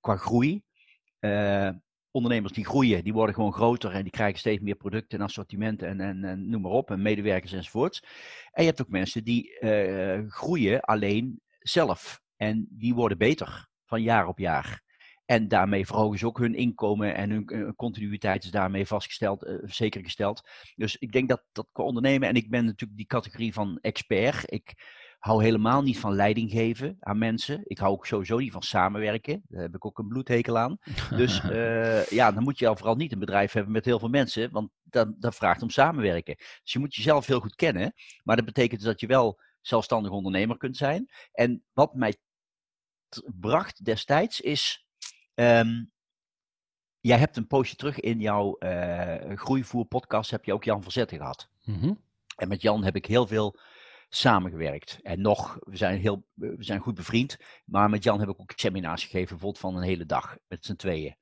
Qua 0.01 0.17
groei. 0.17 0.63
Eh, 1.19 1.71
ondernemers 2.11 2.53
die 2.53 2.65
groeien, 2.65 3.05
die 3.05 3.13
worden 3.13 3.35
gewoon 3.35 3.53
groter 3.53 3.93
en 3.93 4.03
die 4.03 4.11
krijgen 4.11 4.39
steeds 4.39 4.63
meer 4.63 4.75
producten 4.75 5.19
en 5.19 5.25
assortimenten 5.25 6.01
en, 6.01 6.25
en, 6.25 6.49
noem 6.49 6.61
maar 6.61 6.71
op, 6.71 6.91
en 6.91 7.03
medewerkers 7.03 7.53
enzovoorts. 7.53 8.05
En 8.51 8.63
je 8.63 8.69
hebt 8.69 8.83
ook 8.83 8.89
mensen 8.89 9.25
die 9.25 9.59
eh, 9.59 10.23
groeien 10.29 10.81
alleen 10.81 11.41
zelf 11.59 12.21
en 12.37 12.67
die 12.71 12.95
worden 12.95 13.19
beter 13.19 13.69
van 13.85 14.03
jaar 14.03 14.27
op 14.27 14.39
jaar. 14.39 14.83
En 15.25 15.49
daarmee 15.49 15.87
verhogen 15.87 16.19
ze 16.19 16.27
ook 16.27 16.39
hun 16.39 16.55
inkomen 16.55 17.15
en 17.15 17.31
hun 17.31 17.47
eh, 17.47 17.69
continuïteit 17.77 18.45
is 18.45 18.51
daarmee 18.51 18.87
vastgesteld, 18.87 19.45
uh, 19.45 19.59
zeker 19.63 20.03
gesteld. 20.03 20.49
Dus 20.75 20.97
ik 20.97 21.13
denk 21.13 21.29
dat 21.29 21.45
dat 21.53 21.69
qua 21.73 21.85
ondernemen, 21.85 22.29
en 22.29 22.35
ik 22.35 22.51
ben 22.51 22.65
natuurlijk 22.65 22.99
die 22.99 23.07
categorie 23.07 23.53
van 23.53 23.79
expert. 23.81 24.53
Ik 24.53 24.75
hou 25.19 25.43
helemaal 25.43 25.83
niet 25.83 25.99
van 25.99 26.15
leiding 26.15 26.51
geven 26.51 26.97
aan 27.01 27.19
mensen. 27.19 27.61
Ik 27.65 27.79
hou 27.79 27.93
ook 27.93 28.07
sowieso 28.07 28.39
niet 28.39 28.53
van 28.53 28.63
samenwerken. 28.63 29.43
Daar 29.49 29.63
heb 29.63 29.75
ik 29.75 29.85
ook 29.85 29.99
een 29.99 30.09
bloedhekel 30.09 30.59
aan. 30.59 30.79
Dus 31.11 31.43
uh, 31.45 32.07
ja, 32.19 32.33
dan 32.33 32.43
moet 32.43 32.59
je 32.59 32.69
al 32.69 32.77
vooral 32.77 32.97
niet 32.97 33.13
een 33.13 33.19
bedrijf 33.19 33.53
hebben 33.53 33.73
met 33.73 33.85
heel 33.85 33.99
veel 33.99 34.09
mensen, 34.09 34.51
want 34.51 34.71
dan, 34.83 35.15
dat 35.19 35.35
vraagt 35.35 35.63
om 35.63 35.71
samenwerken. 35.71 36.35
Dus 36.37 36.73
je 36.73 36.79
moet 36.79 36.95
jezelf 36.95 37.27
heel 37.27 37.41
goed 37.41 37.55
kennen. 37.55 37.93
Maar 38.23 38.37
dat 38.37 38.45
betekent 38.45 38.81
dus 38.81 38.89
dat 38.89 39.01
je 39.01 39.07
wel 39.07 39.41
zelfstandig 39.61 40.11
ondernemer 40.11 40.57
kunt 40.57 40.77
zijn. 40.77 41.09
En 41.33 41.65
wat 41.73 41.95
mij 41.95 42.17
bracht 43.41 43.85
destijds 43.85 44.41
is. 44.41 44.87
Um, 45.43 45.91
jij 47.01 47.19
hebt 47.19 47.37
een 47.37 47.47
poosje 47.47 47.77
terug 47.77 48.01
in 48.01 48.21
jouw 48.21 48.57
uh, 48.59 49.37
groeivoer 49.37 49.85
podcast 49.85 50.31
heb 50.31 50.45
je 50.45 50.53
ook 50.53 50.65
Jan 50.65 50.83
Verzetten 50.83 51.19
gehad. 51.19 51.49
Mm 51.65 51.79
-hmm. 51.79 52.01
En 52.37 52.49
met 52.49 52.63
Jan 52.63 52.85
heb 52.85 52.97
ik 52.97 53.07
heel 53.07 53.27
veel 53.27 53.59
samengewerkt. 54.09 54.99
En 55.03 55.21
nog, 55.21 55.59
we 55.61 55.77
zijn, 55.77 56.01
heel, 56.01 56.27
we 56.35 56.65
zijn 56.65 56.81
goed 56.81 56.95
bevriend. 56.95 57.37
Maar 57.65 57.91
met 57.91 58.05
Jan 58.05 58.21
heb 58.21 58.29
ik 58.29 58.41
ook 58.41 58.53
seminars 58.57 59.03
gegeven, 59.03 59.29
bijvoorbeeld 59.29 59.59
van 59.59 59.77
een 59.77 59.83
hele 59.83 60.07
dag 60.07 60.37
met 60.49 60.65
z'n 60.65 60.77
tweeën. 60.77 61.17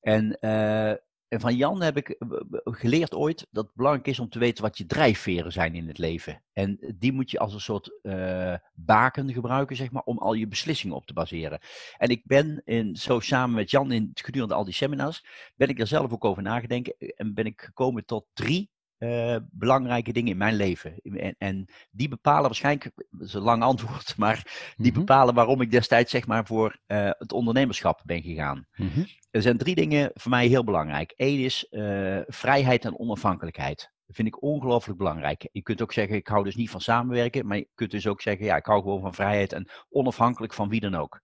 En, 0.00 0.38
uh, 0.40 0.92
en 1.28 1.40
van 1.40 1.56
Jan 1.56 1.82
heb 1.82 1.96
ik 1.96 2.16
geleerd 2.64 3.14
ooit 3.14 3.46
dat 3.50 3.64
het 3.64 3.74
belangrijk 3.74 4.06
is 4.06 4.18
om 4.18 4.28
te 4.28 4.38
weten 4.38 4.62
wat 4.62 4.78
je 4.78 4.86
drijfveren 4.86 5.52
zijn 5.52 5.74
in 5.74 5.88
het 5.88 5.98
leven. 5.98 6.42
En 6.52 6.94
die 6.96 7.12
moet 7.12 7.30
je 7.30 7.38
als 7.38 7.54
een 7.54 7.60
soort 7.60 7.98
uh, 8.02 8.54
baken 8.74 9.32
gebruiken, 9.32 9.76
zeg 9.76 9.90
maar, 9.90 10.02
om 10.02 10.18
al 10.18 10.32
je 10.32 10.48
beslissingen 10.48 10.96
op 10.96 11.06
te 11.06 11.12
baseren. 11.12 11.60
En 11.96 12.08
ik 12.08 12.22
ben 12.24 12.62
in, 12.64 12.96
zo 12.96 13.20
samen 13.20 13.54
met 13.56 13.70
Jan 13.70 13.92
in 13.92 14.10
gedurende 14.14 14.54
al 14.54 14.64
die 14.64 14.74
seminars, 14.74 15.24
ben 15.56 15.68
ik 15.68 15.80
er 15.80 15.86
zelf 15.86 16.12
ook 16.12 16.24
over 16.24 16.42
nagedenken 16.42 16.94
en 16.98 17.34
ben 17.34 17.46
ik 17.46 17.60
gekomen 17.60 18.04
tot 18.04 18.26
drie 18.32 18.70
uh, 18.98 19.36
belangrijke 19.50 20.12
dingen 20.12 20.30
in 20.30 20.36
mijn 20.36 20.54
leven. 20.54 20.94
En, 21.02 21.34
en, 21.38 21.68
die 21.90 22.08
bepalen 22.08 22.42
waarschijnlijk, 22.42 22.90
dat 23.10 23.28
is 23.28 23.34
een 23.34 23.42
lang 23.42 23.62
antwoord, 23.70 24.16
maar 24.16 24.72
die 24.76 24.90
Mhm. 24.90 25.00
bepalen 25.00 25.34
waarom 25.34 25.60
ik 25.60 25.70
destijds 25.70 26.10
zeg 26.10 26.26
maar 26.26 26.46
voor 26.46 26.78
uh, 26.86 27.10
het 27.18 27.32
ondernemerschap 27.32 28.00
ben 28.04 28.22
gegaan. 28.22 28.66
Mhm. 28.76 29.04
Er 29.30 29.42
zijn 29.42 29.58
drie 29.58 29.74
dingen 29.74 30.10
voor 30.14 30.30
mij 30.30 30.46
heel 30.46 30.64
belangrijk. 30.64 31.12
Eén 31.16 31.38
is 31.38 31.66
uh, 31.70 32.20
vrijheid 32.26 32.84
en 32.84 32.98
onafhankelijkheid. 32.98 33.92
Dat 34.06 34.16
vind 34.16 34.28
ik 34.28 34.42
ongelooflijk 34.42 34.98
belangrijk. 34.98 35.48
Je 35.52 35.62
kunt 35.62 35.82
ook 35.82 35.92
zeggen, 35.92 36.16
ik 36.16 36.26
hou 36.26 36.44
dus 36.44 36.56
niet 36.56 36.70
van 36.70 36.80
samenwerken, 36.80 37.46
maar 37.46 37.56
je 37.56 37.68
kunt 37.74 37.90
dus 37.90 38.06
ook 38.06 38.20
zeggen, 38.20 38.44
ja, 38.46 38.56
ik 38.56 38.66
hou 38.66 38.82
gewoon 38.82 39.00
van 39.00 39.14
vrijheid 39.14 39.52
en 39.52 39.68
onafhankelijk 39.88 40.54
van 40.54 40.68
wie 40.68 40.80
dan 40.80 40.94
ook. 40.94 41.20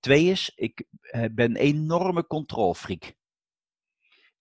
Twee 0.00 0.24
is, 0.24 0.52
ik 0.54 0.84
ben 1.10 1.50
een 1.50 1.56
enorme 1.56 2.26
controlfreak. 2.26 3.14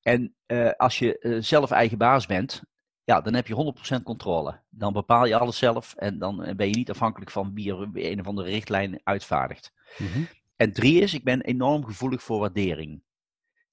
En 0.02 0.36
uh, 0.48 0.72
als 0.78 1.00
je 1.00 1.18
uh, 1.20 1.42
zelf 1.42 1.72
eigen 1.72 1.98
baas 1.98 2.26
bent, 2.26 2.62
ja, 3.04 3.22
dan 3.22 3.34
heb 3.34 3.48
je 3.48 3.74
100% 4.00 4.04
controle. 4.04 4.62
Dan 4.70 4.94
bepaal 4.94 5.26
je 5.26 5.38
alles 5.38 5.58
zelf 5.58 5.94
en 5.96 6.20
dan 6.20 6.54
ben 6.56 6.68
je 6.68 6.76
niet 6.76 6.90
afhankelijk 6.90 7.32
van 7.32 7.54
wie 7.54 7.72
er 7.72 7.90
een 7.94 8.20
of 8.20 8.28
andere 8.28 8.50
richtlijn 8.50 9.00
uitvaardigt. 9.04 9.74
Mhm. 9.98 10.24
En 10.56 10.74
drie 10.74 11.02
is, 11.02 11.14
ik 11.14 11.24
ben 11.24 11.42
enorm 11.42 11.86
gevoelig 11.86 12.24
voor 12.24 12.40
waardering. 12.40 13.04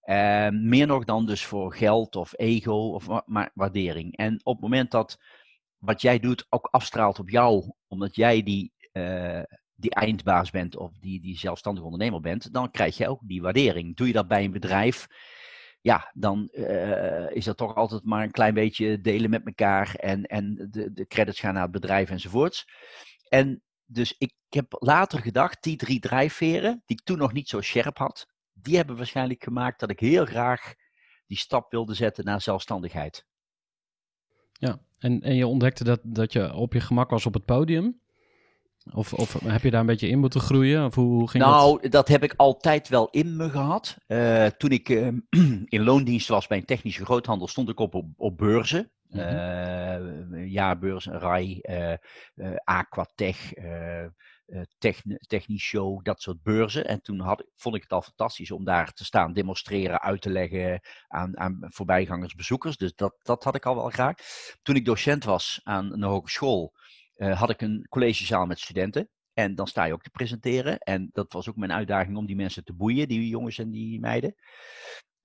Uh, 0.05 0.49
meer 0.49 0.87
nog 0.87 1.05
dan 1.05 1.27
dus 1.27 1.45
voor 1.45 1.75
geld 1.75 2.17
of 2.17 2.33
ego, 2.37 2.73
of 2.73 3.07
wa- 3.07 3.23
maar 3.27 3.51
waardering. 3.55 4.17
En 4.17 4.41
op 4.43 4.53
het 4.55 4.63
moment 4.63 4.91
dat 4.91 5.19
wat 5.79 6.01
jij 6.01 6.19
doet 6.19 6.47
ook 6.49 6.69
afstraalt 6.71 7.19
op 7.19 7.31
jou, 7.31 7.73
omdat 7.87 8.15
jij 8.15 8.43
die, 8.43 8.73
uh, 8.93 9.43
die 9.75 9.91
eindbaas 9.91 10.51
bent 10.51 10.77
of 10.77 10.99
die, 10.99 11.21
die 11.21 11.39
zelfstandig 11.39 11.85
ondernemer 11.85 12.21
bent, 12.21 12.53
dan 12.53 12.71
krijg 12.71 12.97
je 12.97 13.09
ook 13.09 13.21
die 13.25 13.43
waardering. 13.43 13.97
Doe 13.97 14.07
je 14.07 14.13
dat 14.13 14.29
bij 14.29 14.45
een 14.45 14.53
bedrijf, 14.53 15.07
ja, 15.89 16.11
dan 16.15 16.49
uh, 16.53 17.31
is 17.31 17.45
dat 17.45 17.57
toch 17.57 17.75
altijd 17.75 18.05
maar 18.05 18.23
een 18.23 18.31
klein 18.31 18.55
beetje 18.55 19.01
delen 19.01 19.31
met 19.31 19.47
elkaar 19.47 19.95
en, 19.95 20.23
en 20.25 20.69
de, 20.71 20.93
de 20.93 21.07
credits 21.07 21.41
gaan 21.41 21.55
naar 21.55 21.63
het 21.63 21.73
bedrijf 21.73 22.11
enzovoorts. 22.11 22.69
En 23.29 23.63
dus 23.85 24.15
ik 24.19 24.35
heb 24.49 24.77
later 24.79 25.21
gedacht, 25.21 25.63
die 25.63 25.77
drie 25.77 26.01
drijfveren, 26.01 26.83
die 26.87 26.97
ik 26.97 27.05
toen 27.05 27.19
nog 27.19 27.33
niet 27.33 27.49
zo 27.49 27.61
scherp 27.61 27.99
had, 27.99 28.27
die 28.53 28.77
hebben 28.77 28.97
waarschijnlijk 28.97 29.45
gemaakt 29.45 29.81
dat 29.81 29.91
ik 29.91 30.01
heel 30.01 30.25
graag 30.25 30.75
die 31.27 31.39
stap 31.39 31.71
wilde 31.71 31.95
zetten 31.95 32.25
naar 32.25 32.41
zelfstandigheid. 32.41 33.27
Ja, 34.53 34.81
en, 34.99 35.21
en 35.21 35.35
je 35.35 35.47
ontdekte 35.47 35.85
dat, 35.85 36.01
dat 36.03 36.33
je 36.33 36.55
op 36.55 36.73
je 36.73 36.81
gemak 36.81 37.11
was 37.11 37.27
op 37.27 37.35
het 37.35 37.45
podium? 37.45 38.01
Of, 38.95 39.13
of 39.13 39.41
heb 39.45 39.63
je 39.63 39.71
daar 39.71 39.81
een 39.81 39.87
beetje 39.87 40.09
in 40.09 40.19
moeten 40.19 40.41
groeien? 40.41 40.85
Of 40.85 40.95
hoe, 40.95 41.31
ging 41.31 41.45
nou, 41.45 41.81
dat? 41.81 41.91
dat 41.91 42.09
heb 42.09 42.23
ik 42.23 42.35
altijd 42.37 42.89
wel 42.89 43.09
in 43.11 43.37
me 43.37 43.51
gehad. 43.51 43.97
Uh, 44.07 44.47
toen 44.47 44.71
ik 44.71 44.89
uh, 44.89 45.09
in 45.77 45.83
loondienst 45.83 46.29
was 46.29 46.47
bij 46.47 46.59
een 46.59 46.65
technische 46.65 47.05
groothandel, 47.05 47.49
stond 47.49 47.69
ik 47.69 47.81
op, 47.81 47.95
op, 47.95 48.07
op 48.17 48.39
beurzen. 48.39 48.91
Mm 49.09 49.21
-hmm. 49.21 50.35
uh, 50.35 50.53
jaarbeurs, 50.53 51.07
RAI, 51.07 51.61
uh, 51.63 51.95
Aquatech, 52.65 53.53
Technisch 55.27 55.63
Show, 55.63 56.05
dat 56.05 56.23
soort 56.23 56.43
beurzen. 56.43 56.87
En 56.87 57.03
toen 57.03 57.21
had, 57.21 57.45
vond 57.55 57.75
ik 57.75 57.83
het 57.83 57.93
al 57.93 58.03
fantastisch 58.03 58.51
om 58.51 58.65
daar 58.65 58.93
te 58.93 59.05
staan, 59.05 59.33
demonstreren, 59.33 60.01
uit 60.01 60.21
te 60.21 60.31
leggen 60.31 60.81
aan, 61.09 61.39
aan 61.39 61.59
voorbijgangers, 61.61 62.35
bezoekers. 62.35 62.77
Dus 62.77 62.95
dat, 62.95 63.15
dat 63.23 63.45
had 63.45 63.55
ik 63.55 63.67
al 63.67 63.75
wel 63.75 63.91
graag. 63.91 64.15
Toen 64.63 64.77
ik 64.77 64.85
docent 64.85 65.25
was 65.25 65.61
aan 65.65 65.93
een 65.93 66.03
hogeschool, 66.03 66.73
uh, 67.19 67.39
had 67.39 67.51
ik 67.51 67.61
een 67.61 67.87
collegezaal 67.89 68.47
met 68.47 68.61
studenten. 68.61 69.09
En 69.33 69.55
dan 69.55 69.67
sta 69.67 69.85
je 69.85 69.93
ook 69.93 70.03
te 70.03 70.11
presenteren. 70.11 70.79
En 70.79 71.11
dat 71.13 71.33
was 71.33 71.49
ook 71.49 71.57
mijn 71.57 71.73
uitdaging 71.73 72.17
om 72.17 72.27
die 72.27 72.37
mensen 72.37 72.65
te 72.65 72.75
boeien, 72.75 73.09
die 73.09 73.29
jongens 73.29 73.59
en 73.59 73.71
die 73.71 74.01
meiden. 74.01 74.35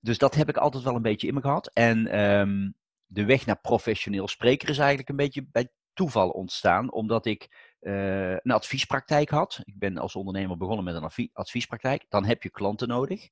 Dus 0.00 0.18
dat 0.18 0.34
heb 0.34 0.48
ik 0.48 0.56
altijd 0.56 0.84
wel 0.84 0.94
een 0.94 1.02
beetje 1.02 1.26
in 1.26 1.34
me 1.34 1.40
gehad. 1.40 1.70
En 1.72 2.20
um, 2.20 2.74
de 3.06 3.24
weg 3.24 3.46
naar 3.46 3.60
professioneel 3.60 4.28
spreker 4.28 4.68
is 4.68 4.78
eigenlijk 4.78 5.08
een 5.08 5.16
beetje 5.16 5.46
bij 5.52 5.68
toeval 5.92 6.30
ontstaan, 6.30 6.92
omdat 6.92 7.26
ik 7.26 7.74
uh, 7.80 8.30
een 8.30 8.50
adviespraktijk 8.50 9.28
had. 9.28 9.60
Ik 9.64 9.78
ben 9.78 9.98
als 9.98 10.16
ondernemer 10.16 10.56
begonnen 10.56 10.84
met 10.84 10.94
een 10.94 11.30
adviespraktijk. 11.32 12.04
Dan 12.08 12.24
heb 12.24 12.42
je 12.42 12.50
klanten 12.50 12.88
nodig. 12.88 13.28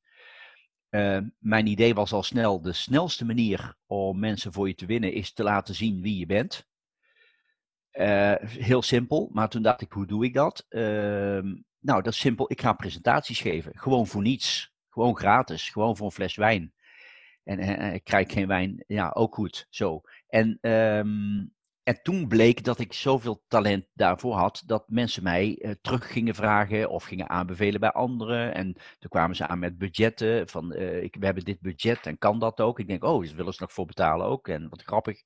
Uh, 0.91 1.19
mijn 1.39 1.67
idee 1.67 1.95
was 1.95 2.13
al 2.13 2.23
snel, 2.23 2.61
de 2.61 2.73
snelste 2.73 3.25
manier 3.25 3.77
om 3.87 4.19
mensen 4.19 4.53
voor 4.53 4.69
je 4.69 4.75
te 4.75 4.87
winnen 4.87 5.13
is 5.13 5.33
te 5.33 5.43
laten 5.43 5.75
zien 5.75 6.03
wie 6.03 6.19
je 6.19 6.27
bent. 6.27 6.71
Uh, 7.93 8.35
heel 8.41 8.83
simpel, 8.83 9.29
maar 9.33 9.49
toen 9.49 9.63
dacht 9.63 9.81
ik, 9.81 9.93
hoe 9.93 10.07
doe 10.07 10.25
ik 10.25 10.35
dat? 10.35 10.67
nou, 11.83 12.03
dat 12.03 12.13
is 12.13 12.19
simpel. 12.19 12.51
Ik 12.51 12.61
ga 12.61 12.73
presentaties 12.73 13.41
geven. 13.41 13.73
Gewoon 13.75 14.07
voor 14.07 14.23
niets. 14.23 14.73
Gewoon 14.91 15.17
gratis. 15.17 15.71
Gewoon 15.71 15.97
voor 15.97 16.07
een 16.07 16.13
fles 16.13 16.37
wijn. 16.37 16.73
En, 17.45 17.59
en 17.59 17.95
ik 17.95 18.05
krijg 18.05 18.33
geen 18.33 18.47
wijn. 18.47 18.85
Ja, 18.87 19.11
ook 19.15 19.35
goed. 19.35 19.67
Zo. 19.71 20.01
En, 20.29 20.59
um, 20.61 21.53
en 21.83 22.03
toen 22.03 22.29
bleek 22.29 22.65
dat 22.65 22.79
ik 22.79 22.93
zoveel 22.93 23.45
talent 23.49 23.87
daarvoor 23.95 24.35
had, 24.35 24.63
dat 24.67 24.85
mensen 24.89 25.23
mij 25.23 25.59
uh, 25.59 25.71
terug 25.81 26.13
gingen 26.13 26.35
vragen 26.35 26.91
of 26.91 27.05
gingen 27.05 27.29
aanbevelen 27.29 27.81
bij 27.81 27.91
anderen. 27.93 28.55
En 28.55 28.73
toen 28.73 29.11
kwamen 29.11 29.37
ze 29.37 29.47
aan 29.47 29.59
met 29.59 29.79
budgetten. 29.79 30.49
Van 30.49 30.73
uh, 30.73 31.03
ik, 31.03 31.17
we 31.19 31.25
hebben 31.25 31.45
dit 31.45 31.61
budget 31.61 32.07
en 32.07 32.19
kan 32.19 32.39
dat 32.39 32.61
ook. 32.61 32.79
Ik 32.79 32.87
denk, 32.87 33.05
oh, 33.05 33.25
ze 33.25 33.35
willen 33.35 33.53
ze 33.53 33.63
nog 33.63 33.73
voor 33.73 33.87
betalen 33.87 34.27
ook. 34.27 34.49
En 34.49 34.69
wat 34.69 34.83
grappig. 34.83 35.23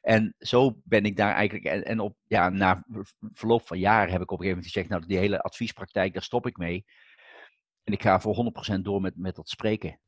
En 0.00 0.34
zo 0.38 0.80
ben 0.84 1.04
ik 1.04 1.16
daar 1.16 1.34
eigenlijk. 1.34 1.66
En, 1.66 1.84
en 1.84 2.00
op, 2.00 2.16
ja, 2.26 2.48
na 2.48 2.84
verloop 3.32 3.66
van 3.66 3.78
jaren 3.78 4.12
heb 4.12 4.22
ik 4.22 4.30
op 4.30 4.38
een 4.38 4.44
gegeven 4.44 4.48
moment 4.48 4.72
gezegd, 4.72 4.88
nou, 4.88 5.06
die 5.06 5.18
hele 5.18 5.42
adviespraktijk, 5.42 6.12
daar 6.12 6.22
stop 6.22 6.46
ik 6.46 6.56
mee. 6.56 6.84
En 7.82 7.92
ik 7.92 8.02
ga 8.02 8.20
voor 8.20 8.52
100% 8.76 8.80
door 8.80 9.00
met, 9.00 9.16
met 9.16 9.34
dat 9.34 9.48
spreken. 9.48 10.00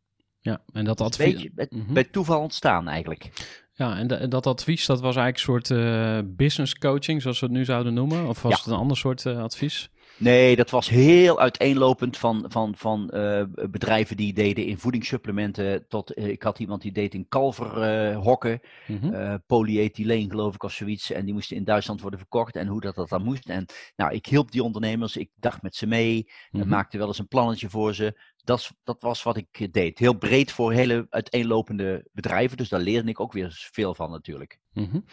Ja, 0.43 0.63
en 0.73 0.85
dat 0.85 1.01
advies... 1.01 1.33
Beetje, 1.33 1.51
bij, 1.55 1.67
mm 1.71 1.85
-hmm. 1.85 1.95
bij 1.95 2.05
toeval 2.05 2.41
ontstaan 2.41 2.89
eigenlijk. 2.89 3.31
Ja, 3.75 3.97
en, 3.97 4.07
de, 4.07 4.15
en, 4.15 4.31
dat 4.31 4.47
advies, 4.47 4.87
dat 4.87 5.01
was 5.01 5.17
eigenlijk 5.17 5.37
een 5.37 5.43
soort 5.43 5.81
uh, 5.81 6.19
business 6.25 6.79
coaching, 6.79 7.23
zoals 7.23 7.41
we 7.41 7.47
het 7.47 7.55
nu 7.55 7.65
zouden 7.65 7.95
noemen? 7.95 8.27
Of 8.27 8.43
was 8.43 8.53
ja. 8.53 8.59
het 8.59 8.67
een 8.67 8.79
ander 8.79 8.97
soort 8.97 9.25
uh, 9.25 9.43
advies? 9.43 9.91
Nee, 10.17 10.57
dat 10.57 10.71
was 10.71 10.89
heel 10.89 11.41
uiteenlopend 11.41 12.19
van, 12.19 12.45
van, 12.49 12.75
van 12.77 13.11
uh, 13.15 13.43
bedrijven 13.71 14.17
die 14.17 14.33
deden 14.33 14.67
in 14.67 14.79
voedingssupplementen 14.79 15.89
tot, 15.89 16.19
ik 16.19 16.43
had 16.43 16.59
iemand 16.59 16.83
die 16.83 16.93
deed 16.93 17.15
in 17.15 17.29
kalverhokken, 17.29 18.61
mm 18.87 18.99
-hmm. 19.01 19.43
polyethyleen 19.47 20.31
geloof 20.31 20.55
ik 20.55 20.63
of 20.63 20.73
zoiets, 20.73 21.11
en 21.11 21.25
die 21.25 21.35
moesten 21.35 21.57
in 21.57 21.65
Duitsland 21.65 22.01
worden 22.01 22.19
verkocht 22.19 22.57
en 22.57 22.67
hoe 22.67 22.81
dat, 22.81 22.95
dat 22.95 23.09
dan 23.09 23.25
moest. 23.25 23.49
En 23.49 23.67
nou, 23.97 24.13
ik 24.13 24.27
hielp 24.27 24.51
die 24.51 24.63
ondernemers, 24.63 25.17
ik 25.17 25.31
dacht 25.35 25.63
met 25.63 25.77
ze 25.77 25.87
mee, 25.87 26.31
mm 26.51 26.61
-hmm. 26.61 26.69
maakte 26.69 26.99
wel 26.99 27.07
eens 27.07 27.19
een 27.19 27.29
plannetje 27.29 27.69
voor 27.69 27.95
ze. 27.95 28.21
Dat, 28.45 28.73
dat 28.85 29.03
was 29.03 29.23
wat 29.23 29.37
ik 29.37 29.73
deed. 29.73 29.99
Heel 29.99 30.19
breed 30.19 30.53
voor 30.53 30.73
hele 30.73 31.07
uiteenlopende 31.11 32.09
bedrijven. 32.13 32.57
Dus 32.57 32.69
daar 32.69 32.81
leerde 32.81 33.09
ik 33.09 33.21
ook 33.21 33.33
weer 33.33 33.69
veel 33.73 33.95
van 33.95 34.11
natuurlijk. 34.11 34.59
-hmm. 34.73 35.05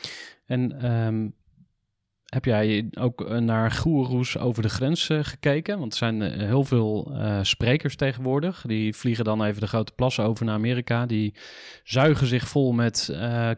En 0.46 0.92
um, 0.92 1.36
heb 2.30 2.46
jij 2.46 2.90
ook 3.00 3.22
eh, 3.22 3.38
naar 3.38 3.72
goeroes 3.72 4.38
over 4.38 4.62
de 4.62 4.70
grens 4.70 5.10
eh, 5.10 5.20
gekeken? 5.22 5.80
Want 5.80 5.92
er 5.92 5.98
zijn 5.98 6.22
eh, 6.22 6.48
heel 6.48 6.64
veel 6.64 7.18
sprekers 7.42 7.96
tegenwoordig. 7.96 8.64
Die 8.68 8.96
vliegen 8.96 9.24
dan 9.24 9.44
even 9.44 9.62
de 9.62 9.68
grote 9.68 9.92
plassen 9.92 10.24
over 10.24 10.46
naar 10.46 10.56
Amerika. 10.56 11.06
Die 11.06 11.36
zuigen 11.84 12.28
zich 12.28 12.48
vol 12.48 12.72
met 12.72 13.06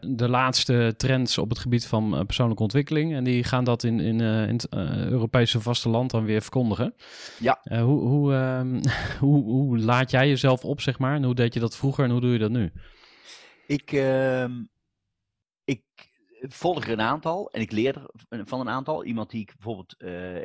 de 0.00 0.28
laatste 0.28 0.94
trends 0.96 1.38
op 1.38 1.48
het 1.48 1.58
gebied 1.58 1.86
van 1.86 2.26
persoonlijke 2.26 2.62
ontwikkeling. 2.62 3.14
En 3.14 3.24
die 3.24 3.44
gaan 3.44 3.64
dat 3.64 3.82
in, 3.84 4.00
in, 4.00 4.20
in 4.20 4.54
het 4.54 4.68
Europese 5.10 5.60
vasteland 5.60 6.10
dan 6.10 6.24
weer 6.24 6.42
verkondigen. 6.42 6.94
Ja. 7.38 7.60
Hoe, 7.62 8.00
hoe, 8.00 8.34
ehm, 8.34 8.80
hoe, 9.24 9.44
hoe 9.44 9.78
laat 9.78 10.10
jij 10.10 10.28
jezelf 10.28 10.64
op, 10.64 10.80
zeg 10.80 10.98
maar? 10.98 11.14
En 11.14 11.24
hoe 11.24 11.34
deed 11.34 11.54
je 11.54 11.60
dat 11.60 11.76
vroeger 11.76 12.04
en 12.04 12.10
hoe 12.10 12.20
doe 12.20 12.32
je 12.32 12.38
dat 12.38 12.50
nu? 12.50 12.72
Ik, 13.66 13.92
ehm, 13.92 14.52
ik 15.64 15.82
volg 16.48 16.84
er 16.84 16.92
een 16.92 17.00
aantal 17.00 17.50
en 17.50 17.60
ik 17.60 17.70
leer 17.72 18.08
er 18.28 18.46
van 18.46 18.60
een 18.60 18.68
aantal. 18.68 19.04
Iemand 19.04 19.30
die 19.30 19.40
ik 19.40 19.52
bijvoorbeeld. 19.56 19.94
eh, 19.98 20.40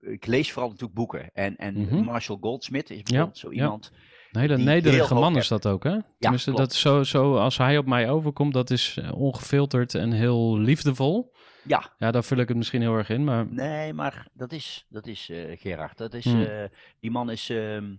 ik 0.00 0.26
lees 0.26 0.52
vooral 0.52 0.68
natuurlijk 0.70 0.98
boeken. 0.98 1.30
En, 1.32 1.56
en 1.56 1.74
Mhm. 1.80 2.04
Marshall 2.04 2.38
Goldsmith 2.40 2.90
is 2.90 3.02
bijvoorbeeld 3.02 3.38
zo 3.38 3.48
ja. 3.52 3.62
iemand. 3.62 3.92
Een 4.30 4.40
hele 4.40 4.56
nederige 4.58 5.14
man 5.14 5.36
is 5.36 5.48
dat 5.48 5.66
ook, 5.66 5.84
hè? 5.84 5.98
Tenminste, 6.18 6.52
dat 6.52 6.72
zo, 6.72 7.02
zo, 7.02 7.36
als 7.36 7.58
hij 7.58 7.78
op 7.78 7.86
mij 7.86 8.10
overkomt, 8.10 8.52
dat 8.54 8.70
is 8.70 8.96
eh, 8.98 9.12
ongefilterd 9.12 9.94
en 9.94 10.12
heel 10.12 10.58
liefdevol. 10.58 11.32
Ja, 11.64 11.92
Ja, 11.98 12.10
daar 12.10 12.24
vul 12.24 12.38
ik 12.38 12.48
het 12.48 12.56
misschien 12.56 12.80
heel 12.80 12.94
erg 12.96 13.08
in, 13.08 13.24
maar... 13.24 13.46
nee, 13.52 13.92
maar 13.92 14.28
dat 14.32 14.52
is, 14.52 14.86
dat 14.88 15.06
is 15.06 15.28
eh, 15.30 15.58
Gerard. 15.60 15.98
Dat 15.98 16.14
is, 16.14 16.24
Hmm. 16.24 16.42
eh, 16.42 16.64
die 17.00 17.10
man 17.10 17.30
is. 17.30 17.50
ehm, 17.50 17.84
eh, 17.84 17.90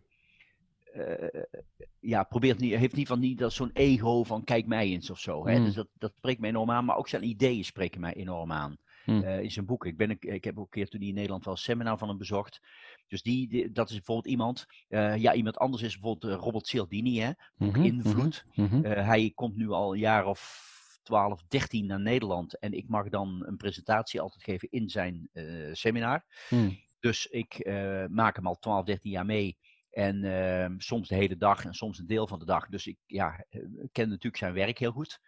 ja, 1.99 2.23
probeert 2.23 2.59
niet, 2.59 2.69
heeft 2.71 2.93
in 2.93 2.99
ieder 2.99 3.13
geval 3.13 3.17
niet 3.29 3.37
dat 3.37 3.53
zo'n 3.53 3.71
ego 3.73 4.23
van 4.23 4.43
kijk 4.43 4.65
mij 4.65 4.87
eens 4.87 5.09
of 5.09 5.19
zo. 5.19 5.47
Hè? 5.47 5.55
Hmm. 5.55 5.65
Dus 5.65 5.73
dat, 5.73 5.87
dat 5.97 6.13
spreekt 6.17 6.39
me 6.39 6.47
enorm 6.47 6.71
aan. 6.71 6.85
Maar 6.85 6.95
ook 6.97 7.07
zijn 7.07 7.27
ideeën 7.27 7.63
spreken 7.65 8.01
mij 8.01 8.13
enorm 8.13 8.51
aan. 8.51 8.77
Hmm. 9.03 9.23
eh, 9.23 9.39
in 9.41 9.51
zijn 9.51 9.65
boek. 9.65 9.85
Ik, 9.85 9.97
ben, 9.97 10.11
ook- 10.11 10.23
ik 10.25 10.43
heb 10.43 10.57
ook 10.57 10.63
een 10.63 10.69
keer 10.69 10.87
toen 10.89 10.99
hij 10.99 11.09
in 11.09 11.15
Nederland 11.15 11.45
was, 11.45 11.57
een 11.57 11.63
seminar 11.63 11.97
van 11.97 12.07
hem 12.07 12.17
bezocht. 12.17 12.59
Dus 13.07 13.21
die, 13.21 13.47
die- 13.49 13.71
dat 13.71 13.89
is 13.89 13.95
bijvoorbeeld 13.95 14.27
iemand. 14.27 14.65
eh, 14.87 15.15
ja, 15.17 15.33
iemand 15.33 15.57
anders 15.57 15.83
is 15.83 15.99
bijvoorbeeld 15.99 16.33
eh, 16.33 16.39
Robert 16.43 16.67
Cialdini, 16.67 17.19
hè? 17.19 17.31
Boek 17.57 17.75
Mhm, 17.77 17.85
Invloed. 17.85 18.45
mhm, 18.55 18.75
mhm. 18.75 18.85
Eh, 18.85 19.05
hij 19.07 19.31
komt 19.35 19.55
nu 19.55 19.69
al 19.69 19.93
een 19.93 19.99
jaar 19.99 20.25
of 20.25 20.71
12, 21.03 21.43
13 21.47 21.85
naar 21.85 21.99
Nederland. 21.99 22.59
En 22.59 22.73
ik 22.73 22.87
mag 22.87 23.09
dan 23.09 23.43
een 23.45 23.57
presentatie 23.57 24.21
altijd 24.21 24.43
geven 24.43 24.67
in 24.71 24.89
zijn 24.89 25.29
eh, 25.33 25.45
seminar. 25.71 26.25
Hmm. 26.49 26.77
Dus 26.99 27.27
ik 27.27 27.53
eh, 27.53 28.05
maak 28.09 28.35
hem 28.35 28.47
al 28.47 28.57
12, 28.59 28.85
13 28.85 29.11
jaar 29.11 29.25
mee. 29.25 29.57
En 29.93 30.23
ehm, 30.23 30.79
soms 30.79 31.07
de 31.07 31.15
hele 31.15 31.37
dag 31.37 31.65
en 31.65 31.73
soms 31.73 31.99
een 31.99 32.07
deel 32.07 32.27
van 32.27 32.39
de 32.39 32.45
dag. 32.45 32.67
Dus 32.67 32.87
ik 32.87 32.97
ja, 33.05 33.45
eh, 33.49 33.61
ken 33.91 34.09
natuurlijk 34.09 34.37
zijn 34.37 34.53
werk 34.53 34.77
heel 34.77 34.91
goed. 34.91 35.19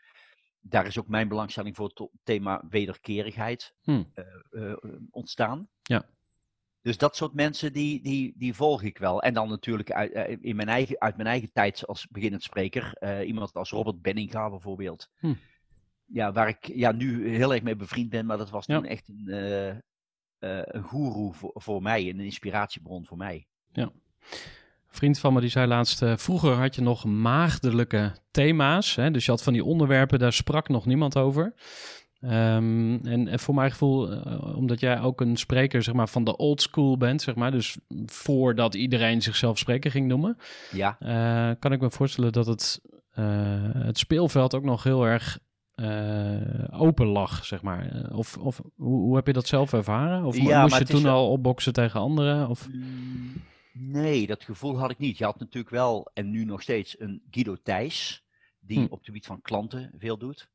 Daar 0.59 0.85
is 0.85 0.99
ook 0.99 1.07
mijn 1.07 1.27
belangstelling 1.27 1.75
voor 1.75 1.91
het 1.93 2.09
thema 2.23 2.63
wederkerigheid 2.69 3.73
Hmm. 3.81 4.11
eh, 4.13 4.71
eh, 4.71 4.77
ontstaan. 5.09 5.69
Ja. 5.81 6.09
Dus 6.81 6.97
dat 6.97 7.15
soort 7.15 7.33
mensen, 7.33 7.73
die, 7.73 8.01
die, 8.01 8.33
die 8.37 8.53
volg 8.53 8.83
ik 8.83 8.97
wel. 8.97 9.21
En 9.21 9.33
dan 9.33 9.49
natuurlijk 9.49 9.91
uit, 9.91 10.37
in 10.41 10.55
mijn 10.55 10.67
eigen, 10.67 10.99
uit 11.01 11.15
mijn 11.15 11.27
eigen 11.27 11.51
tijd 11.51 11.87
als 11.87 12.07
beginnend 12.07 12.43
spreker. 12.43 13.03
iemand 13.25 13.53
als 13.53 13.69
Robert 13.71 14.01
Benninga 14.01 14.49
bijvoorbeeld. 14.49 15.09
Hm. 15.19 15.33
Ja, 16.05 16.31
waar 16.31 16.47
ik 16.47 16.65
ja, 16.65 16.91
nu 16.91 17.29
heel 17.29 17.53
erg 17.53 17.63
mee 17.63 17.75
bevriend 17.75 18.09
ben. 18.09 18.25
Maar 18.25 18.37
dat 18.37 18.49
was 18.49 18.65
Ja. 18.65 18.75
toen 18.75 18.85
echt 18.85 19.07
een, 19.09 19.27
een 20.39 20.83
goeroe 20.83 21.33
voor, 21.33 21.51
voor 21.53 21.81
mij. 21.81 22.09
Een 22.09 22.19
inspiratiebron 22.19 23.05
voor 23.05 23.17
mij. 23.17 23.47
Een 24.31 25.01
vriend 25.01 25.19
van 25.19 25.33
me 25.33 25.39
die 25.41 25.49
zei 25.49 25.67
laatst, 25.67 26.01
eh, 26.01 26.13
vroeger 26.17 26.51
had 26.53 26.75
je 26.75 26.81
nog 26.81 27.05
maagdelijke 27.05 28.11
thema's. 28.31 28.95
Hè? 28.95 29.11
Dus 29.11 29.25
je 29.25 29.31
had 29.31 29.43
van 29.43 29.53
die 29.53 29.63
onderwerpen, 29.63 30.19
daar 30.19 30.33
sprak 30.33 30.69
nog 30.69 30.85
niemand 30.85 31.17
over. 31.17 31.53
Ehm, 32.21 32.95
en, 33.05 33.27
en 33.27 33.39
voor 33.39 33.55
mijn 33.55 33.71
gevoel, 33.71 34.11
eh, 34.11 34.55
omdat 34.55 34.79
jij 34.79 34.99
ook 35.01 35.21
een 35.21 35.37
spreker 35.37 35.83
zeg 35.83 35.93
maar, 35.93 36.09
van 36.09 36.23
de 36.23 36.37
old 36.37 36.61
school 36.61 36.97
bent, 36.97 37.21
zeg 37.21 37.35
maar, 37.35 37.51
dus 37.51 37.77
voordat 38.05 38.75
iedereen 38.75 39.21
zichzelf 39.21 39.57
spreker 39.57 39.91
ging 39.91 40.07
noemen, 40.07 40.37
Ja, 40.71 40.97
eh, 40.99 41.55
kan 41.59 41.71
ik 41.71 41.81
me 41.81 41.91
voorstellen 41.91 42.31
dat 42.31 42.45
het, 42.45 42.81
het 43.77 43.97
speelveld 43.97 44.55
ook 44.55 44.63
nog 44.63 44.83
heel 44.83 45.05
erg 45.07 45.39
open 46.71 47.05
lag, 47.07 47.45
zeg 47.45 47.61
maar. 47.61 48.09
Of, 48.11 48.37
of 48.37 48.61
hoe, 48.75 49.01
hoe 49.01 49.15
heb 49.15 49.27
je 49.27 49.33
dat 49.33 49.47
zelf 49.47 49.73
ervaren? 49.73 50.23
Of 50.25 50.37
Ja, 50.37 50.61
moest 50.61 50.77
je 50.77 50.85
toen 50.85 51.03
wel- 51.03 51.15
al 51.15 51.31
opboksen 51.31 51.73
tegen 51.73 51.99
anderen? 51.99 52.49
Of... 52.49 52.67
Nee, 53.77 54.27
dat 54.27 54.43
gevoel 54.43 54.77
had 54.79 54.91
ik 54.91 54.97
niet. 54.97 55.17
Je 55.17 55.23
had 55.23 55.39
natuurlijk 55.39 55.69
wel, 55.73 56.09
en 56.13 56.29
nu 56.31 56.45
nog 56.45 56.61
steeds, 56.61 56.99
een 56.99 57.23
Guido 57.31 57.55
Thijs, 57.55 58.25
die 58.59 58.77
Hm. 58.77 58.83
op 58.83 58.97
het 58.97 59.05
gebied 59.05 59.25
van 59.25 59.41
klanten 59.41 59.91
veel 59.97 60.17
doet. 60.17 60.49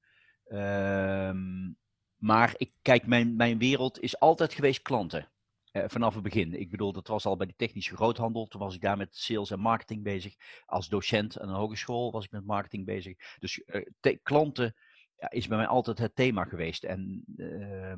Ehm, 0.44 1.72
maar 2.16 2.54
ik, 2.56 2.72
kijk, 2.82 3.06
mijn, 3.06 3.36
mijn 3.36 3.58
wereld 3.58 4.00
is 4.00 4.18
altijd 4.20 4.54
geweest 4.54 4.82
klanten. 4.82 5.30
Eh, 5.72 5.84
vanaf 5.86 6.14
het 6.14 6.22
begin. 6.22 6.60
Ik 6.60 6.70
bedoel, 6.70 6.92
dat 6.92 7.06
was 7.08 7.26
al 7.26 7.36
bij 7.36 7.46
de 7.46 7.54
technische 7.56 7.96
groothandel. 7.96 8.46
Toen 8.46 8.60
was 8.60 8.74
ik 8.74 8.80
daar 8.80 8.96
met 8.96 9.16
sales 9.16 9.50
en 9.50 9.60
marketing 9.60 10.02
bezig. 10.02 10.34
Als 10.66 10.88
docent 10.88 11.40
aan 11.40 11.48
een 11.48 11.54
hogeschool 11.54 12.10
was 12.12 12.24
ik 12.24 12.30
met 12.30 12.44
marketing 12.46 12.84
bezig. 12.84 13.16
Dus 13.38 13.64
eh, 13.64 13.86
te- 14.00 14.20
klanten 14.22 14.74
ja, 15.16 15.30
is 15.30 15.46
bij 15.46 15.56
mij 15.56 15.66
altijd 15.66 15.98
het 15.98 16.14
thema 16.14 16.44
geweest. 16.44 16.84
En 16.84 17.24
eh, 17.36 17.94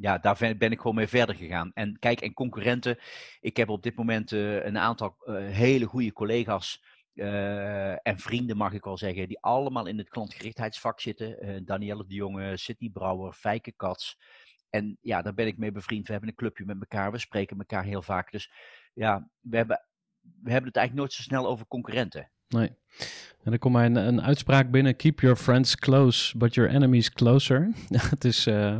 ja, 0.00 0.18
daar 0.18 0.54
ben- 0.58 0.72
ik 0.72 0.80
gewoon 0.80 0.94
mee 0.94 1.08
verder 1.08 1.34
gegaan. 1.34 1.70
En 1.74 1.98
kijk, 1.98 2.20
en 2.20 2.32
concurrenten. 2.32 2.98
Ik 3.40 3.56
heb 3.56 3.68
op 3.68 3.82
dit 3.82 3.96
moment 3.96 4.32
eh, 4.32 4.64
een 4.64 4.78
aantal 4.78 5.16
eh, 5.18 5.34
hele 5.34 5.84
goede 5.84 6.12
collega's 6.12 6.84
eh, 7.14 8.06
en 8.06 8.18
vrienden, 8.18 8.56
mag 8.56 8.72
ik 8.72 8.84
wel 8.84 8.98
zeggen, 8.98 9.28
die 9.28 9.40
allemaal 9.40 9.86
in 9.86 9.98
het 9.98 10.08
klantgerichtheidsvak 10.08 11.00
zitten. 11.00 11.64
Danielle 11.64 12.06
de 12.06 12.14
Jonge, 12.14 12.56
Sidney 12.56 12.90
Brouwer, 12.90 13.32
Fijke 13.32 13.72
Kats. 13.72 14.18
En 14.70 14.98
ja, 15.00 15.22
daar 15.22 15.34
ben 15.34 15.46
ik 15.46 15.58
mee 15.58 15.72
bevriend. 15.72 16.06
We 16.06 16.12
hebben 16.12 16.30
een 16.30 16.36
clubje 16.36 16.64
met 16.64 16.80
elkaar, 16.80 17.12
we 17.12 17.18
spreken 17.18 17.58
elkaar 17.58 17.84
heel 17.84 18.02
vaak. 18.02 18.30
Dus 18.30 18.52
ja, 18.94 19.28
we 19.40 19.56
hebben, 19.56 19.86
we 20.20 20.50
hebben 20.50 20.68
het 20.68 20.76
eigenlijk 20.76 20.94
nooit 20.94 21.12
zo 21.12 21.22
snel 21.22 21.46
over 21.46 21.66
concurrenten. 21.66 22.30
Nee. 22.54 22.70
En 23.44 23.50
dan 23.50 23.58
komt 23.58 23.74
mij 23.74 23.86
een, 23.86 23.96
een 23.96 24.22
uitspraak 24.22 24.70
binnen: 24.70 24.96
Keep 24.96 25.20
your 25.20 25.36
friends 25.36 25.76
close, 25.76 26.38
but 26.38 26.54
your 26.54 26.70
enemies 26.70 27.10
closer. 27.12 27.68
het 28.10 28.24
is 28.24 28.46
eh, 28.46 28.74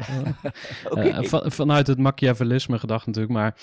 eh, 0.94 1.22
van- 1.22 1.52
vanuit 1.52 1.86
het 1.86 1.98
Machiavellisme 1.98 2.78
gedacht 2.78 3.06
natuurlijk. 3.06 3.34
Maar 3.34 3.56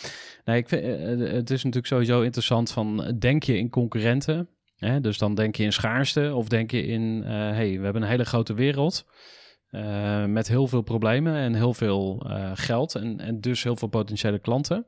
nee, 0.46 0.58
ik 0.58 0.68
vind, 0.70 0.84
eh, 0.84 1.32
het 1.34 1.50
is 1.50 1.64
natuurlijk 1.64 1.86
sowieso 1.94 2.22
interessant 2.22 2.72
van, 2.72 3.04
eh, 3.04 3.14
denk 3.20 3.44
je 3.44 3.58
in 3.58 3.70
concurrenten? 3.70 4.50
Hè? 4.78 5.02
Dus 5.02 5.18
dan 5.18 5.36
denk 5.36 5.56
je 5.56 5.64
in 5.64 5.74
schaarste 5.74 6.36
of 6.36 6.48
denk 6.48 6.72
je 6.72 6.86
in, 6.86 7.24
eh 7.24 7.30
hey, 7.32 7.78
we 7.78 7.84
hebben 7.84 8.02
een 8.02 8.08
hele 8.10 8.26
grote 8.26 8.54
wereld. 8.54 9.06
eh, 9.68 10.26
met 10.26 10.48
heel 10.48 10.68
veel 10.68 10.82
problemen 10.82 11.36
en 11.36 11.54
heel 11.54 11.74
veel 11.74 12.26
eh, 12.30 12.52
geld 12.54 12.96
en, 12.96 13.20
en 13.20 13.42
dus 13.42 13.64
heel 13.64 13.76
veel 13.76 13.88
potentiële 13.88 14.40
klanten. 14.40 14.86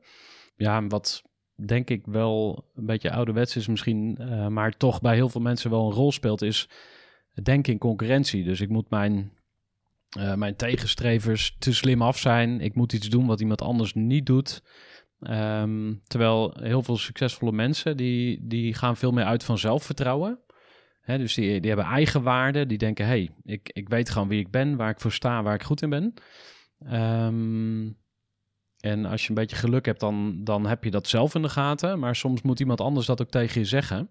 Ja, 0.56 0.86
wat 0.86 1.22
denk 1.66 1.90
ik 1.90 2.06
wel 2.06 2.64
een 2.74 2.86
beetje 2.86 3.12
ouderwets 3.12 3.56
is 3.56 3.66
misschien, 3.66 4.16
eh, 4.18 4.46
maar 4.46 4.76
toch 4.76 5.00
bij 5.00 5.14
heel 5.14 5.28
veel 5.28 5.40
mensen 5.40 5.70
wel 5.70 5.86
een 5.86 5.94
rol 5.94 6.12
speelt, 6.12 6.42
is 6.42 6.68
denken 7.42 7.72
in 7.72 7.78
concurrentie. 7.78 8.44
Dus 8.44 8.60
ik 8.60 8.68
moet 8.68 8.90
mijn, 8.90 9.32
eh, 10.18 10.34
mijn 10.34 10.56
tegenstrevers 10.56 11.56
te 11.58 11.74
slim 11.74 12.02
af 12.02 12.18
zijn. 12.18 12.60
Ik 12.60 12.74
moet 12.74 12.92
iets 12.92 13.08
doen 13.08 13.26
wat 13.26 13.40
iemand 13.40 13.62
anders 13.62 13.94
niet 13.94 14.26
doet. 14.26 14.62
Ehm, 15.20 15.94
terwijl 16.06 16.56
heel 16.60 16.82
veel 16.82 16.96
succesvolle 16.96 17.52
mensen, 17.52 17.96
die, 17.96 18.46
die 18.46 18.74
gaan 18.74 18.96
veel 18.96 19.12
meer 19.12 19.24
uit 19.24 19.44
van 19.44 19.58
zelfvertrouwen. 19.58 20.38
Dus 21.18 21.34
die, 21.34 21.60
die 21.60 21.70
hebben 21.70 21.88
eigenwaarde. 21.88 22.66
Die 22.66 22.78
denken, 22.78 23.06
hey, 23.06 23.30
ik, 23.42 23.70
ik 23.72 23.88
weet 23.88 24.10
gewoon 24.10 24.28
wie 24.28 24.40
ik 24.40 24.50
ben, 24.50 24.76
waar 24.76 24.90
ik 24.90 25.00
voor 25.00 25.12
sta, 25.12 25.42
waar 25.42 25.54
ik 25.54 25.62
goed 25.62 25.82
in 25.82 25.90
ben. 25.90 26.14
Ehm, 26.78 27.86
en 28.80 29.04
als 29.04 29.22
je 29.22 29.28
een 29.28 29.34
beetje 29.34 29.56
geluk 29.56 29.86
hebt, 29.86 30.00
dan, 30.00 30.44
dan 30.44 30.66
heb 30.66 30.84
je 30.84 30.90
dat 30.90 31.08
zelf 31.08 31.34
in 31.34 31.42
de 31.42 31.48
gaten. 31.48 31.98
Maar 31.98 32.16
soms 32.16 32.42
moet 32.42 32.60
iemand 32.60 32.80
anders 32.80 33.06
dat 33.06 33.20
ook 33.20 33.30
tegen 33.30 33.60
je 33.60 33.66
zeggen. 33.66 34.10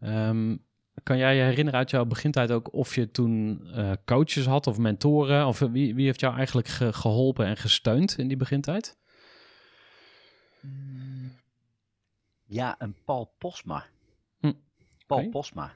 Ehm, 0.00 0.56
kan 1.02 1.18
jij 1.18 1.36
je 1.36 1.42
herinneren 1.42 1.78
uit 1.78 1.90
jouw 1.90 2.04
begintijd 2.04 2.50
ook 2.50 2.72
of 2.72 2.94
je 2.94 3.10
toen 3.10 3.60
eh, 3.74 3.92
coaches 4.04 4.46
had 4.46 4.66
of 4.66 4.78
mentoren? 4.78 5.46
Of 5.46 5.58
wie, 5.58 5.94
wie 5.94 6.06
heeft 6.06 6.20
jou 6.20 6.36
eigenlijk 6.36 6.68
ge- 6.68 6.92
geholpen 6.92 7.46
en 7.46 7.56
gesteund 7.56 8.18
in 8.18 8.28
die 8.28 8.36
begintijd? 8.36 8.96
Ja, 12.44 12.74
een 12.78 12.96
Paul 13.04 13.34
Posma. 13.38 13.84
Hm, 14.40 14.52
Paul 15.06 15.20
oké. 15.20 15.28
Posma. 15.28 15.72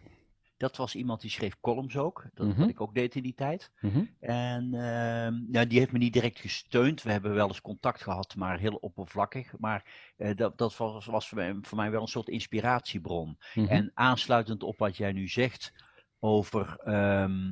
Dat 0.58 0.76
was 0.76 0.94
iemand 0.94 1.20
die 1.20 1.30
schreef 1.30 1.60
columns 1.60 1.96
ook. 1.96 2.24
Dat 2.34 2.46
Mhm. 2.46 2.60
wat 2.60 2.68
ik 2.68 2.80
ook 2.80 2.94
deed 2.94 3.14
in 3.14 3.22
die 3.22 3.34
tijd. 3.34 3.70
Mhm. 3.80 4.04
En 4.20 4.74
ehm, 4.74 5.34
ja, 5.52 5.64
die 5.64 5.78
heeft 5.78 5.92
me 5.92 5.98
niet 5.98 6.12
direct 6.12 6.38
gesteund. 6.40 7.02
We 7.02 7.10
hebben 7.12 7.34
wel 7.34 7.48
eens 7.48 7.60
contact 7.60 8.02
gehad, 8.02 8.34
maar 8.36 8.58
heel 8.58 8.74
oppervlakkig. 8.74 9.52
Maar 9.58 9.84
eh, 10.16 10.36
dat, 10.36 10.58
dat 10.58 10.76
was, 10.76 11.06
was 11.06 11.28
voor, 11.28 11.38
mij, 11.38 11.56
voor 11.62 11.76
mij 11.78 11.90
wel 11.90 12.00
een 12.02 12.06
soort 12.08 12.28
inspiratiebron. 12.28 13.38
Mhm. 13.54 13.66
En 13.68 13.90
aansluitend 13.94 14.62
op 14.62 14.78
wat 14.78 14.96
jij 14.96 15.12
nu 15.12 15.28
zegt 15.28 15.72
over 16.18 16.76
ehm, 16.84 17.50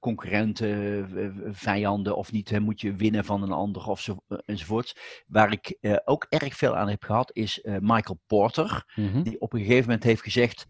concurrenten, 0.00 1.08
vijanden 1.54 2.16
of 2.16 2.32
niet, 2.32 2.48
hè, 2.50 2.60
moet 2.60 2.80
je 2.80 2.94
winnen 2.94 3.24
van 3.24 3.42
een 3.42 3.52
ander 3.52 3.86
of 3.88 4.00
zo, 4.00 4.16
eh, 4.28 4.38
enzovoorts. 4.44 5.22
Waar 5.26 5.52
ik 5.52 5.76
eh, 5.80 5.96
ook 6.04 6.26
erg 6.28 6.54
veel 6.56 6.76
aan 6.76 6.88
heb 6.88 7.02
gehad 7.02 7.30
is 7.32 7.60
eh, 7.60 7.76
Michael 7.80 8.20
Porter, 8.26 8.92
Mhm. 8.96 9.22
die 9.22 9.40
op 9.40 9.52
een 9.52 9.60
gegeven 9.60 9.84
moment 9.84 10.02
heeft 10.02 10.22
gezegd, 10.22 10.66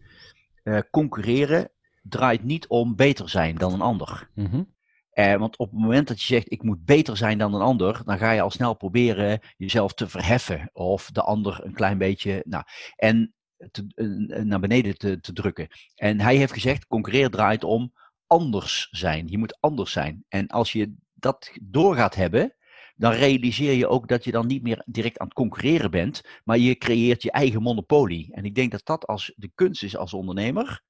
eh, 0.65 0.79
concurreren 0.91 1.71
draait 2.01 2.43
niet 2.43 2.67
om 2.67 2.95
beter 2.95 3.29
zijn 3.29 3.55
dan 3.55 3.73
een 3.73 3.81
ander. 3.81 4.29
Mhm. 4.33 4.63
Eh, 5.09 5.35
want 5.35 5.57
op 5.57 5.71
het 5.71 5.79
moment 5.79 6.07
dat 6.07 6.19
je 6.21 6.25
zegt, 6.25 6.51
ik 6.51 6.63
moet 6.63 6.85
beter 6.85 7.17
zijn 7.17 7.37
dan 7.37 7.53
een 7.53 7.61
ander, 7.61 8.01
dan 8.05 8.17
ga 8.17 8.31
je 8.31 8.41
al 8.41 8.51
snel 8.51 8.73
proberen 8.73 9.39
jezelf 9.57 9.93
te 9.93 10.07
verheffen. 10.07 10.69
Of 10.73 11.11
de 11.11 11.21
ander 11.21 11.65
een 11.65 11.73
klein 11.73 11.97
beetje, 11.97 12.43
nou, 12.45 12.63
en 12.95 13.33
te, 13.71 13.85
eh, 13.95 14.43
naar 14.43 14.59
beneden 14.59 14.97
te, 14.97 15.19
te 15.19 15.33
drukken. 15.33 15.67
En 15.95 16.19
hij 16.19 16.35
heeft 16.35 16.53
gezegd, 16.53 16.87
concurreren 16.87 17.31
draait 17.31 17.63
om 17.63 17.93
anders 18.27 18.87
zijn. 18.91 19.27
Je 19.27 19.37
moet 19.37 19.57
anders 19.59 19.91
zijn. 19.91 20.25
En 20.27 20.47
als 20.47 20.71
je 20.71 20.95
dat 21.13 21.51
door 21.61 21.95
gaat 21.95 22.15
hebben, 22.15 22.55
dan 22.95 23.11
realiseer 23.11 23.73
je 23.73 23.87
ook 23.87 24.07
dat 24.07 24.23
je 24.23 24.31
dan 24.31 24.47
niet 24.47 24.63
meer 24.63 24.83
direct 24.85 25.19
aan 25.19 25.27
het 25.27 25.35
concurreren 25.35 25.91
bent, 25.91 26.21
maar 26.43 26.57
je 26.57 26.75
creëert 26.75 27.23
je 27.23 27.31
eigen 27.31 27.61
monopolie. 27.61 28.33
En 28.33 28.45
ik 28.45 28.55
denk 28.55 28.71
dat 28.71 28.85
dat 28.85 29.07
als 29.07 29.33
de 29.35 29.51
kunst 29.55 29.83
is 29.83 29.97
als 29.97 30.13
ondernemer, 30.13 30.81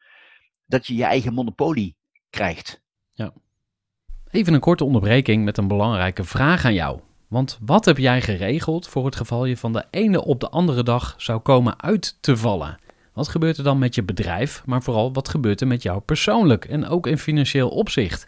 dat 0.66 0.88
je 0.88 0.96
je 0.96 1.04
eigen 1.04 1.34
monopolie 1.34 1.96
krijgt. 2.30 2.84
Even 4.32 4.54
een 4.54 4.60
korte 4.60 4.84
onderbreking 4.84 5.44
met 5.44 5.58
een 5.58 5.68
belangrijke 5.68 6.24
vraag 6.24 6.66
aan 6.66 6.74
jou. 6.74 7.00
Want 7.28 7.58
wat 7.62 7.86
heb 7.86 7.98
jij 7.98 8.22
geregeld 8.22 8.88
voor 8.88 9.06
het 9.06 9.16
geval 9.16 9.46
je 9.46 9.58
van 9.58 9.74
de 9.74 9.86
ene 9.90 10.24
op 10.24 10.40
de 10.40 10.50
andere 10.50 10.84
dag 10.84 11.14
zou 11.18 11.40
komen 11.40 11.82
uit 11.82 12.18
te 12.22 12.38
vallen? 12.38 12.80
Wat 13.14 13.28
gebeurt 13.28 13.58
er 13.58 13.64
dan 13.64 13.80
met 13.80 13.96
je 13.96 14.04
bedrijf, 14.04 14.66
maar 14.66 14.84
vooral 14.84 15.14
wat 15.14 15.30
gebeurt 15.30 15.62
er 15.62 15.68
met 15.68 15.84
jou 15.84 16.00
persoonlijk 16.00 16.66
en 16.66 16.88
ook 16.88 17.08
in 17.08 17.18
financieel 17.18 17.70
opzicht? 17.70 18.28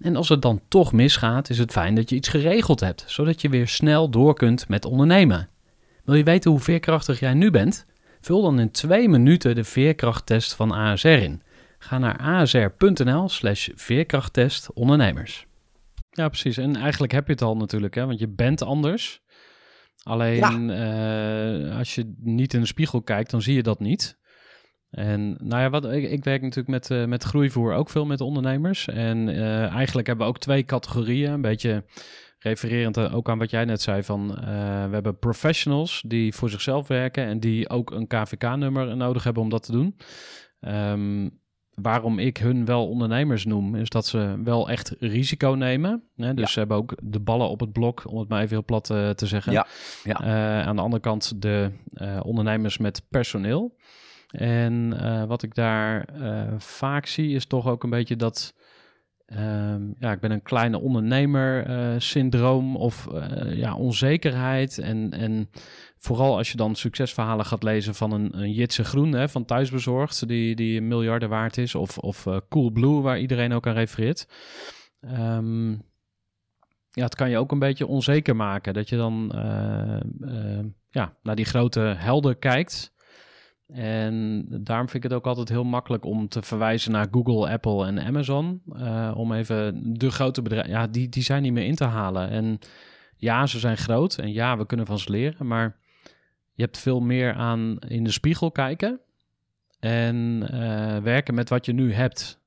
En 0.00 0.16
als 0.16 0.28
het 0.28 0.42
dan 0.42 0.60
toch 0.68 0.92
misgaat, 0.92 1.50
is 1.50 1.58
het 1.58 1.72
fijn 1.72 1.94
dat 1.94 2.10
je 2.10 2.16
iets 2.16 2.28
geregeld 2.28 2.80
hebt, 2.80 3.04
zodat 3.06 3.40
je 3.40 3.48
weer 3.48 3.68
snel 3.68 4.10
door 4.10 4.34
kunt 4.34 4.68
met 4.68 4.84
ondernemen. 4.84 5.48
Wil 6.04 6.14
je 6.14 6.24
weten 6.24 6.50
hoe 6.50 6.60
veerkrachtig 6.60 7.20
jij 7.20 7.34
nu 7.34 7.50
bent? 7.50 7.86
Vul 8.20 8.42
dan 8.42 8.60
in 8.60 8.70
twee 8.70 9.08
minuten 9.08 9.54
de 9.54 9.64
veerkrachttest 9.64 10.54
van 10.54 10.72
ASR 10.72 11.08
in. 11.08 11.42
Ga 11.78 11.98
naar 11.98 12.18
asr.nl 12.18 13.28
slash 13.28 13.68
veerkrachttest 13.74 14.72
ondernemers. 14.72 15.46
Ja, 16.10 16.28
precies. 16.28 16.56
En 16.56 16.76
eigenlijk 16.76 17.12
heb 17.12 17.26
je 17.26 17.32
het 17.32 17.42
al 17.42 17.56
natuurlijk, 17.56 17.94
hè? 17.94 18.06
want 18.06 18.18
je 18.18 18.28
bent 18.28 18.62
anders. 18.62 19.22
Alleen 20.02 20.70
eh, 20.70 21.78
als 21.78 21.94
je 21.94 22.14
niet 22.18 22.54
in 22.54 22.60
de 22.60 22.66
spiegel 22.66 23.02
kijkt, 23.02 23.30
dan 23.30 23.42
zie 23.42 23.54
je 23.54 23.62
dat 23.62 23.80
niet. 23.80 24.17
En 24.90 25.36
nou 25.40 25.62
ja, 25.62 25.70
wat, 25.70 25.92
ik, 25.92 26.10
ik 26.10 26.24
werk 26.24 26.42
natuurlijk 26.42 26.68
met, 26.68 26.90
eh, 26.90 27.04
met 27.04 27.22
groeivoer 27.22 27.74
ook 27.74 27.90
veel 27.90 28.06
met 28.06 28.20
ondernemers. 28.20 28.88
En 28.88 29.28
eh, 29.28 29.66
eigenlijk 29.66 30.06
hebben 30.06 30.26
we 30.26 30.32
ook 30.32 30.38
twee 30.38 30.64
categorieën. 30.64 31.32
Een 31.32 31.40
beetje 31.40 31.84
refererend 32.38 32.96
eh, 32.96 33.14
ook 33.14 33.28
aan 33.28 33.38
wat 33.38 33.50
jij 33.50 33.64
net 33.64 33.82
zei 33.82 34.02
van 34.02 34.28
we 34.28 34.94
hebben 34.94 35.18
professionals 35.18 36.02
die 36.06 36.34
voor 36.34 36.50
zichzelf 36.50 36.88
werken 36.88 37.24
en 37.24 37.40
die 37.40 37.68
ook 37.68 37.90
een 37.90 38.06
KVK-nummer 38.06 38.96
nodig 38.96 39.24
hebben 39.24 39.42
om 39.42 39.48
dat 39.48 39.62
te 39.62 39.72
doen. 39.72 39.96
Ehm, 40.60 41.28
waarom 41.74 42.18
ik 42.18 42.36
hun 42.36 42.64
wel 42.64 42.88
ondernemers 42.88 43.44
noem, 43.44 43.74
is 43.74 43.88
dat 43.88 44.06
ze 44.06 44.40
wel 44.44 44.68
echt 44.68 44.94
risico 44.98 45.50
nemen. 45.50 46.02
Hè? 46.16 46.34
Dus 46.34 46.44
Ja. 46.44 46.50
ze 46.50 46.58
hebben 46.58 46.76
ook 46.76 46.94
de 47.02 47.20
ballen 47.20 47.48
op 47.48 47.60
het 47.60 47.72
blok, 47.72 48.04
om 48.06 48.18
het 48.18 48.28
maar 48.28 48.40
even 48.40 48.54
heel 48.56 48.64
plat 48.64 48.84
te 48.84 49.26
zeggen. 49.26 49.52
Ja, 49.52 49.66
ja. 50.04 50.14
Aan 50.64 50.76
de 50.76 50.82
andere 50.82 51.02
kant 51.02 51.42
de 51.42 51.70
ondernemers 52.22 52.78
met 52.78 53.02
personeel. 53.08 53.76
En 54.28 55.00
eh, 55.00 55.24
wat 55.24 55.42
ik 55.42 55.54
daar 55.54 56.04
eh, 56.04 56.54
vaak 56.58 57.06
zie, 57.06 57.34
is 57.34 57.46
toch 57.46 57.66
ook 57.66 57.82
een 57.82 57.90
beetje 57.90 58.16
dat. 58.16 58.54
ehm, 59.26 59.82
ja, 59.98 60.12
ik 60.12 60.20
ben 60.20 60.30
een 60.30 60.42
kleine 60.42 60.80
ondernemer 60.80 61.66
eh, 61.66 61.94
syndroom 61.98 62.76
of 62.76 63.08
ja, 63.46 63.76
onzekerheid. 63.76 64.78
En, 64.78 65.12
en 65.12 65.50
vooral 65.96 66.36
als 66.36 66.50
je 66.50 66.56
dan 66.56 66.74
succesverhalen 66.74 67.44
gaat 67.44 67.62
lezen 67.62 67.94
van 67.94 68.12
een, 68.12 68.38
een 68.38 68.52
Jitse 68.52 68.84
Groen 68.84 69.12
hè, 69.12 69.28
van 69.28 69.44
Thuisbezorgd, 69.44 70.28
die, 70.28 70.54
die 70.54 70.80
miljarden 70.80 71.28
waard 71.28 71.58
is. 71.58 71.74
Of, 71.74 71.98
of 71.98 72.26
eh, 72.26 72.36
Coolblue, 72.48 73.00
waar 73.00 73.18
iedereen 73.20 73.52
ook 73.52 73.66
aan 73.66 73.74
refereert. 73.74 74.28
Ehm, 75.00 75.70
ja, 76.90 77.04
het 77.04 77.14
kan 77.14 77.30
je 77.30 77.38
ook 77.38 77.52
een 77.52 77.58
beetje 77.58 77.86
onzeker 77.86 78.36
maken. 78.36 78.74
Dat 78.74 78.88
je 78.88 78.96
dan 78.96 79.32
ja, 80.90 81.16
naar 81.22 81.36
die 81.36 81.44
grote 81.44 81.80
helden 81.80 82.38
kijkt. 82.38 82.92
En 83.72 84.44
daarom 84.48 84.88
vind 84.88 85.04
ik 85.04 85.10
het 85.10 85.18
ook 85.18 85.26
altijd 85.26 85.48
heel 85.48 85.64
makkelijk 85.64 86.04
om 86.04 86.28
te 86.28 86.42
verwijzen 86.42 86.92
naar 86.92 87.08
Google, 87.10 87.50
Apple 87.50 87.86
en 87.86 87.98
Amazon. 87.98 88.62
eh, 88.72 89.12
om 89.16 89.32
even 89.32 89.80
de 89.98 90.10
grote 90.10 90.42
bedrijven, 90.42 90.70
ja, 90.70 90.86
die, 90.86 91.08
die 91.08 91.22
zijn 91.22 91.42
niet 91.42 91.52
meer 91.52 91.64
in 91.64 91.74
te 91.74 91.84
halen. 91.84 92.30
En 92.30 92.58
ja, 93.16 93.46
ze 93.46 93.58
zijn 93.58 93.76
groot 93.76 94.18
en 94.18 94.32
ja, 94.32 94.56
we 94.56 94.66
kunnen 94.66 94.86
van 94.86 94.98
ze 94.98 95.10
leren. 95.10 95.46
Maar 95.46 95.76
je 96.52 96.62
hebt 96.62 96.78
veel 96.78 97.00
meer 97.00 97.34
aan 97.34 97.78
in 97.78 98.04
de 98.04 98.10
spiegel 98.10 98.50
kijken. 98.50 99.00
En 99.80 100.46
eh, 100.50 101.02
werken 101.02 101.34
met 101.34 101.48
wat 101.48 101.66
je 101.66 101.72
nu 101.72 101.92
hebt. 101.92 102.40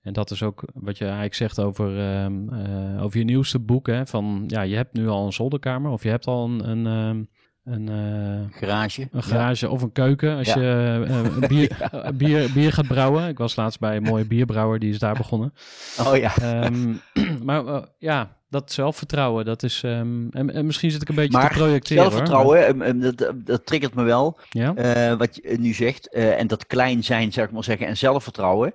En 0.00 0.12
dat 0.12 0.30
is 0.30 0.42
ook 0.42 0.64
wat 0.74 0.98
je 0.98 1.04
eigenlijk 1.04 1.34
zegt 1.34 1.60
over, 1.60 1.98
ehm, 1.98 2.48
eh, 2.48 3.02
over 3.02 3.18
je 3.18 3.24
nieuwste 3.24 3.58
boek. 3.58 3.86
Hè? 3.86 4.06
Van 4.06 4.44
ja, 4.46 4.62
je 4.62 4.76
hebt 4.76 4.92
nu 4.92 5.08
al 5.08 5.26
een 5.26 5.32
zolderkamer 5.32 5.90
of 5.90 6.02
je 6.02 6.08
hebt 6.08 6.26
al 6.26 6.44
een, 6.44 6.68
een, 6.70 6.86
ehm, 6.86 7.24
een, 7.64 7.88
eh, 7.88 8.58
Garage. 8.58 9.08
een 9.12 9.22
garage 9.22 9.68
of 9.68 9.82
een 9.82 9.92
keuken 9.92 10.36
als 10.36 10.52
Ja. 10.52 10.60
je 10.60 11.04
eh, 11.08 11.48
bier, 11.48 11.90
bier, 12.16 12.52
bier 12.52 12.72
gaat 12.72 12.86
brouwen. 12.86 13.28
Ik 13.28 13.38
was 13.38 13.56
laatst 13.56 13.80
bij 13.80 13.96
een 13.96 14.02
mooie 14.02 14.24
bierbrouwer, 14.24 14.78
die 14.78 14.90
is 14.92 14.98
daar 14.98 15.14
begonnen. 15.14 15.54
Oh 16.00 16.16
ja. 16.16 16.36
Ehm, 16.36 16.94
maar 17.44 17.66
eh, 17.66 17.82
ja, 17.98 18.36
dat 18.48 18.72
zelfvertrouwen, 18.72 19.44
dat 19.44 19.62
is... 19.62 19.82
ehm, 19.82 20.28
en, 20.30 20.50
en 20.54 20.66
misschien 20.66 20.90
zit 20.90 21.02
ik 21.02 21.08
een 21.08 21.14
beetje 21.14 21.38
Maar 21.38 21.50
te 21.50 21.56
projecteren. 21.58 22.02
zelfvertrouwen, 22.02 22.66
ehm, 22.66 22.82
ehm, 22.82 22.98
dat, 23.16 23.32
dat 23.46 23.66
triggert 23.66 23.94
me 23.94 24.02
wel. 24.02 24.38
Ja? 24.50 25.16
wat 25.16 25.36
je 25.36 25.56
nu 25.58 25.72
zegt. 25.72 26.08
en 26.12 26.46
dat 26.46 26.66
klein 26.66 27.04
zijn, 27.04 27.32
zeg 27.32 27.44
ik 27.44 27.52
maar 27.52 27.64
zeggen. 27.64 27.86
En 27.86 27.96
zelfvertrouwen. 27.96 28.74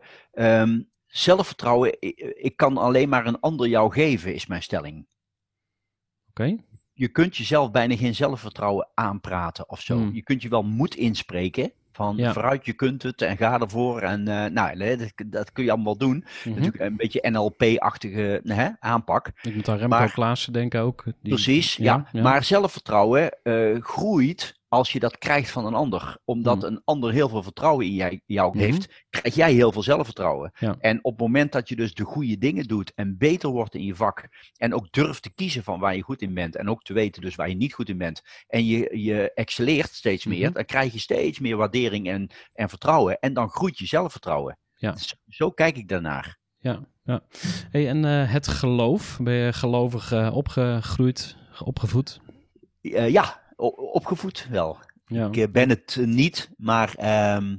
Zelfvertrouwen, 1.08 1.95
ik, 1.99 2.19
ik 2.19 2.58
kan 2.58 2.78
alleen 2.78 3.10
maar 3.10 3.25
een 3.25 3.39
ander 3.39 3.67
jou 3.67 3.91
geven, 3.91 4.34
is 4.34 4.47
mijn 4.47 4.63
stelling. 4.63 5.08
Oké. 6.30 6.56
Je 6.99 7.07
kunt 7.07 7.38
jezelf 7.38 7.71
bijna 7.71 7.95
geen 7.95 8.15
zelfvertrouwen 8.15 8.88
aanpraten 8.93 9.69
of 9.69 9.81
zo. 9.81 9.95
Hmm. 9.97 10.13
Je 10.13 10.21
kunt 10.23 10.41
je 10.41 10.49
wel 10.49 10.63
moed 10.63 10.95
inspreken. 10.95 11.71
Van 11.91 12.15
Ja. 12.17 12.33
vooruit, 12.33 12.65
je 12.65 12.73
kunt 12.73 13.03
het 13.03 13.21
en 13.21 13.38
ga 13.38 13.59
ervoor. 13.59 14.01
En 14.01 14.27
eh, 14.27 14.51
nou, 14.51 14.97
dat, 14.97 15.12
dat 15.25 15.51
kun 15.51 15.63
je 15.63 15.71
allemaal 15.71 15.97
doen. 15.97 16.25
Mhm. 16.43 16.49
Natuurlijk 16.49 16.79
een 16.83 16.95
beetje 16.95 17.29
NLP-achtige 17.29 18.41
hè, 18.43 18.69
aanpak. 18.79 19.31
Ik 19.41 19.55
moet 19.55 19.69
aan 19.69 19.77
Remco 19.77 19.97
Maar- 19.97 20.12
Klaassen 20.12 20.53
denken 20.53 20.81
ook. 20.81 21.03
Die- 21.03 21.33
Precies, 21.33 21.75
ja. 21.75 22.07
ja. 22.12 22.21
Maar 22.21 22.43
zelfvertrouwen 22.43 23.43
eh, 23.43 23.75
groeit 23.81 24.58
als 24.69 24.91
je 24.91 24.99
dat 24.99 25.17
krijgt 25.17 25.51
van 25.51 25.65
een 25.65 25.73
ander. 25.73 26.17
Omdat 26.25 26.62
Hmm. 26.62 26.71
een 26.71 26.82
ander 26.84 27.12
heel 27.12 27.29
veel 27.29 27.43
vertrouwen 27.43 27.86
in 27.86 27.93
jij, 27.93 28.21
jou 28.25 28.49
Mhm. 28.49 28.60
heeft, 28.65 29.05
krijg 29.10 29.36
jij 29.36 29.53
heel 29.53 29.71
veel 29.71 29.84
zelfvertrouwen. 29.84 30.51
Ja. 30.60 30.75
En 30.79 31.03
op 31.03 31.12
het 31.12 31.21
moment 31.21 31.51
dat 31.51 31.69
je 31.69 31.75
dus 31.75 31.93
de 31.93 32.03
goede 32.03 32.38
dingen 32.38 32.67
doet 32.67 32.91
en 32.95 33.17
beter 33.17 33.49
wordt 33.49 33.75
in 33.75 33.84
je 33.84 33.95
vak. 33.95 34.27
En 34.58 34.73
ook 34.73 34.91
durft 34.91 35.21
te 35.23 35.34
kiezen 35.34 35.63
van 35.63 35.79
waar 35.79 35.95
je 35.95 36.01
goed 36.01 36.21
in 36.21 36.34
bent. 36.34 36.55
En 36.55 36.69
ook 36.69 36.82
te 36.84 36.93
weten 36.93 37.21
dus 37.21 37.36
waar 37.36 37.49
je 37.49 37.55
niet 37.55 37.73
goed 37.73 37.89
in 37.89 37.97
bent. 37.97 38.21
En 38.47 38.65
je, 38.65 38.99
je 39.01 39.34
excelleert 39.34 39.89
steeds 39.93 40.25
meer. 40.25 40.45
Mhm. 40.45 40.53
Dan 40.53 40.65
krijg 40.65 40.93
je 40.93 40.99
steeds 40.99 41.39
meer 41.39 41.58
waardering 41.58 42.08
en, 42.10 42.29
en 42.53 42.69
vertrouwen. 42.69 43.19
En 43.19 43.34
dan 43.34 43.49
groeit 43.49 43.77
je 43.77 43.86
zelfvertrouwen. 43.86 44.58
Ja. 44.75 44.95
Zo 45.27 45.49
kijk 45.51 45.77
ik 45.77 45.88
daarnaar. 45.88 46.38
Ja, 46.60 46.79
ja. 47.03 47.21
Hey, 47.71 47.88
en 47.89 48.05
eh, 48.05 48.32
het 48.32 48.47
geloof, 48.47 49.19
ben 49.21 49.34
je 49.34 49.53
gelovig 49.53 50.12
eh, 50.12 50.36
opgegroeid, 50.36 51.36
opgevoed? 51.63 52.19
Eh, 52.82 53.10
ja, 53.10 53.41
opgevoed 53.67 54.47
wel. 54.49 54.77
Ja. 55.05 55.27
Ik 55.27 55.37
eh, 55.37 55.51
ben 55.51 55.69
het 55.69 55.95
eh, 55.99 56.05
niet, 56.05 56.49
maar 56.57 56.95
ehm, 56.95 57.57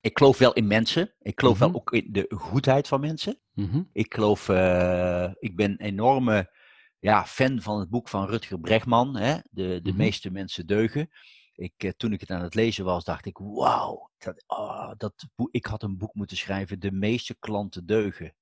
ik 0.00 0.18
geloof 0.18 0.38
wel 0.38 0.52
in 0.52 0.66
mensen. 0.66 1.14
Ik 1.18 1.40
geloof 1.40 1.58
Mhm. 1.58 1.64
wel 1.70 1.74
ook 1.80 1.92
in 1.92 2.12
de 2.12 2.32
goedheid 2.36 2.88
van 2.88 3.00
mensen. 3.00 3.40
Mhm. 3.52 3.82
Ik 3.92 4.14
geloof, 4.14 4.48
eh, 4.48 5.30
ik 5.38 5.56
ben 5.56 5.70
een 5.70 5.80
enorme 5.80 6.50
ja, 6.98 7.26
fan 7.26 7.60
van 7.60 7.80
het 7.80 7.90
boek 7.90 8.08
van 8.08 8.26
Rutger 8.26 8.60
Bregman, 8.60 9.16
hè? 9.16 9.34
De, 9.50 9.80
de 9.82 9.88
Mhm. 9.90 9.96
meeste 9.98 10.30
mensen 10.30 10.66
deugen. 10.66 11.08
Ik, 11.54 11.92
toen 11.96 12.12
ik 12.12 12.20
het 12.20 12.30
aan 12.30 12.42
het 12.42 12.54
lezen 12.54 12.84
was, 12.84 13.04
dacht 13.04 13.26
ik, 13.26 13.38
wauw, 13.38 14.10
dat, 14.18 14.44
ah, 14.46 14.92
dat 14.96 15.26
ik 15.50 15.66
had 15.66 15.82
een 15.82 15.96
boek 15.98 16.14
moeten 16.14 16.36
schrijven, 16.36 16.80
De 16.80 16.92
meeste 16.92 17.36
klanten 17.38 17.86
deugen. 17.86 18.34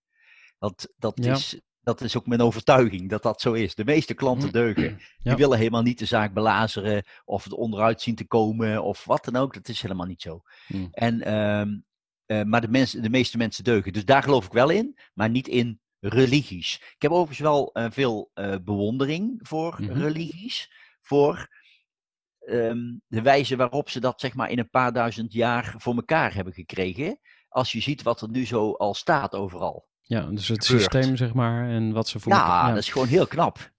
Want 0.58 0.92
dat, 0.96 1.24
Ja. 1.24 1.32
is, 1.32 1.60
dat 1.82 2.00
is 2.00 2.16
ook 2.16 2.26
mijn 2.26 2.40
overtuiging, 2.40 3.10
dat 3.10 3.22
dat 3.22 3.40
zo 3.40 3.52
is. 3.52 3.74
De 3.74 3.84
meeste 3.84 4.14
klanten 4.14 4.48
Mhm. 4.48 4.56
deugen. 4.56 4.84
Ja. 4.98 4.98
Die 5.22 5.34
willen 5.34 5.58
helemaal 5.58 5.82
niet 5.82 5.98
de 5.98 6.04
zaak 6.04 6.32
belazeren 6.34 7.04
of 7.24 7.44
er 7.44 7.52
onderuit 7.52 8.00
zien 8.02 8.14
te 8.14 8.26
komen 8.26 8.82
of 8.82 9.04
wat 9.04 9.24
dan 9.24 9.36
ook. 9.36 9.54
Dat 9.54 9.68
is 9.68 9.82
helemaal 9.82 10.06
niet 10.06 10.22
zo. 10.22 10.42
Mm. 10.68 10.88
En, 10.90 11.22
ehm, 11.22 11.78
eh, 12.26 12.42
maar 12.42 12.60
de, 12.60 12.68
mensen, 12.68 13.02
de 13.02 13.10
meeste 13.10 13.36
mensen 13.36 13.64
deugen. 13.64 13.92
Dus 13.92 14.04
daar 14.04 14.22
geloof 14.22 14.44
ik 14.46 14.52
wel 14.52 14.70
in, 14.70 14.98
maar 15.14 15.30
niet 15.30 15.48
in 15.48 15.80
religies. 16.00 16.74
Ik 16.94 17.02
heb 17.02 17.10
overigens 17.10 17.38
wel 17.38 17.72
eh, 17.72 17.86
veel 17.90 18.30
eh, 18.34 18.54
bewondering 18.64 19.38
voor 19.42 19.76
Mhm. 19.82 19.98
religies, 19.98 20.72
voor 21.00 21.48
ehm, 22.40 22.96
de 23.06 23.22
wijze 23.22 23.56
waarop 23.56 23.90
ze 23.90 24.00
dat 24.00 24.20
zeg 24.20 24.34
maar 24.34 24.50
in 24.50 24.58
een 24.58 24.70
paar 24.70 24.92
duizend 24.92 25.32
jaar 25.32 25.74
voor 25.78 25.94
elkaar 25.94 26.34
hebben 26.34 26.52
gekregen. 26.52 27.20
Als 27.48 27.72
je 27.72 27.80
ziet 27.80 28.02
wat 28.02 28.20
er 28.20 28.30
nu 28.30 28.46
zo 28.46 28.72
al 28.72 28.94
staat 28.94 29.34
overal. 29.34 29.88
Ja, 30.10 30.20
dus 30.30 30.48
het 30.48 30.66
gebeurt. 30.66 30.92
systeem, 30.92 31.16
zeg 31.16 31.32
maar, 31.34 31.68
en 31.68 31.92
wat 31.92 32.08
ze 32.08 32.18
voor 32.20 32.32
Ja, 32.32 32.38
elkaar- 32.38 32.68
dat 32.68 32.78
is 32.78 32.88
gewoon 32.92 33.08
heel 33.08 33.26
knap. 33.26 33.70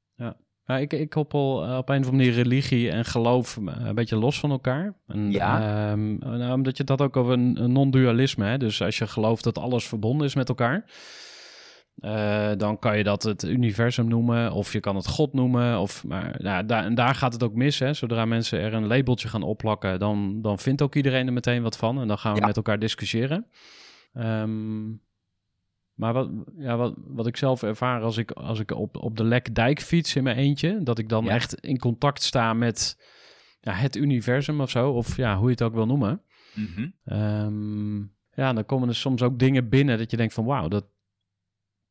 Ja, 0.66 0.78
ik, 0.78 0.94
ik 0.94 1.10
koppel 1.10 1.64
eh, 1.66 1.78
op 1.78 1.90
een 1.90 2.00
of 2.00 2.06
andere 2.06 2.12
manier 2.12 2.32
religie 2.34 2.90
en 2.92 3.06
geloof 3.06 3.58
eh, 3.58 3.86
een 3.86 3.96
beetje 3.96 4.16
los 4.16 4.40
van 4.40 4.52
elkaar. 4.52 4.94
En, 5.08 5.32
Ja. 5.32 5.60
ehm, 5.92 6.18
nou, 6.18 6.54
omdat 6.54 6.78
je 6.78 6.84
dat 6.84 7.02
ook 7.02 7.18
over 7.18 7.34
een, 7.34 7.64
een 7.64 7.72
non-dualisme, 7.72 8.46
hè? 8.46 8.58
dus 8.58 8.82
als 8.82 8.98
je 8.98 9.08
gelooft 9.08 9.44
dat 9.44 9.58
alles 9.58 9.88
verbonden 9.88 10.28
is 10.28 10.36
met 10.36 10.50
elkaar, 10.50 10.86
eh, 11.96 12.52
dan 12.58 12.80
kan 12.80 12.98
je 12.98 13.04
dat 13.04 13.24
het 13.24 13.44
universum 13.44 14.08
noemen 14.08 14.52
of 14.52 14.74
je 14.74 14.80
kan 14.80 14.96
het 14.96 15.08
God 15.08 15.34
noemen. 15.34 15.80
Of, 15.80 16.04
maar 16.04 16.36
nou, 16.38 16.66
daar, 16.66 16.84
en 16.84 16.96
daar 16.96 17.16
gaat 17.16 17.34
het 17.34 17.44
ook 17.44 17.54
mis. 17.56 17.80
Hè? 17.80 17.94
Zodra 17.94 18.26
mensen 18.26 18.60
er 18.60 18.74
een 18.74 18.88
labeltje 18.88 19.28
gaan 19.28 19.44
opplakken, 19.44 20.00
dan, 20.00 20.42
dan 20.42 20.60
vindt 20.60 20.82
ook 20.82 20.96
iedereen 20.96 21.28
er 21.28 21.34
meteen 21.34 21.62
wat 21.64 21.78
van 21.78 22.00
en 22.02 22.08
dan 22.08 22.18
gaan 22.18 22.34
we 22.34 22.40
Ja. 22.40 22.46
met 22.46 22.56
elkaar 22.56 22.80
discussiëren. 22.80 23.46
Ehm, 24.14 24.90
maar 26.02 26.14
wat, 26.14 26.30
ja, 26.58 26.78
wat, 26.78 26.94
wat 26.98 27.28
ik 27.28 27.38
zelf 27.38 27.64
ervaar 27.64 28.02
als 28.02 28.18
ik, 28.18 28.32
als 28.32 28.60
ik 28.60 28.72
op, 28.72 28.98
op 28.98 29.18
de 29.18 29.24
Lekdijk 29.24 29.82
fiets 29.82 30.16
in 30.16 30.24
mijn 30.24 30.38
eentje, 30.38 30.84
dat 30.84 30.98
ik 30.98 31.10
dan 31.10 31.24
Ja. 31.26 31.32
echt 31.32 31.56
in 31.56 31.78
contact 31.80 32.24
sta 32.24 32.54
met 32.54 33.02
ja, 33.60 33.72
het 33.74 33.96
universum 33.96 34.62
of 34.62 34.70
zo, 34.70 34.92
of 34.92 35.18
ja, 35.18 35.36
hoe 35.38 35.46
je 35.46 35.52
het 35.52 35.62
ook 35.62 35.74
wil 35.74 35.86
noemen. 35.86 36.22
Mhm. 36.54 36.88
Ehm, 37.06 37.98
ja, 38.34 38.54
dan 38.54 38.66
komen 38.66 38.88
er 38.90 38.96
soms 38.96 39.22
ook 39.22 39.40
dingen 39.40 39.70
binnen 39.70 39.98
dat 39.98 40.12
je 40.12 40.18
denkt 40.18 40.34
van 40.34 40.46
wauw, 40.46 40.68
dat 40.68 40.86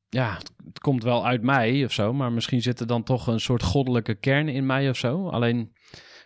ja, 0.09 0.35
het, 0.35 0.53
het 0.65 0.79
komt 0.79 1.03
wel 1.03 1.27
uit 1.27 1.43
mij 1.43 1.85
of 1.85 1.93
zo, 1.93 2.13
maar 2.13 2.33
misschien 2.33 2.63
zit 2.63 2.81
er 2.81 2.87
dan 2.87 3.03
toch 3.03 3.27
een 3.27 3.41
soort 3.41 3.63
goddelijke 3.63 4.15
kern 4.15 4.49
in 4.49 4.67
mij 4.67 4.89
of 4.89 4.97
zo. 4.97 5.29
Alleen, 5.29 5.73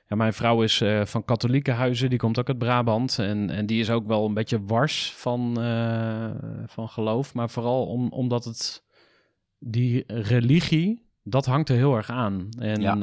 ja, 0.07 0.17
mijn 0.17 0.33
vrouw 0.33 0.63
is 0.63 0.81
eh, 0.81 1.05
van 1.05 1.25
katholieke 1.25 1.71
huizen, 1.71 2.11
die 2.11 2.19
komt 2.19 2.39
ook 2.39 2.49
uit 2.49 2.59
Brabant 2.59 3.19
en, 3.19 3.51
en 3.51 3.67
die 3.67 3.81
is 3.81 3.91
ook 3.91 4.07
wel 4.07 4.27
een 4.27 4.35
beetje 4.35 4.65
wars 4.65 5.13
van, 5.13 5.61
eh, 5.61 6.31
van 6.67 6.89
geloof, 6.89 7.35
maar 7.35 7.51
vooral 7.51 7.87
om, 7.87 8.09
omdat 8.09 8.45
het 8.45 8.85
die 9.59 10.05
religie, 10.07 11.03
dat 11.23 11.47
hangt 11.47 11.69
er 11.69 11.77
heel 11.77 11.97
erg 11.97 12.11
aan. 12.11 12.49
En 12.59 12.81
Ja. 12.81 12.97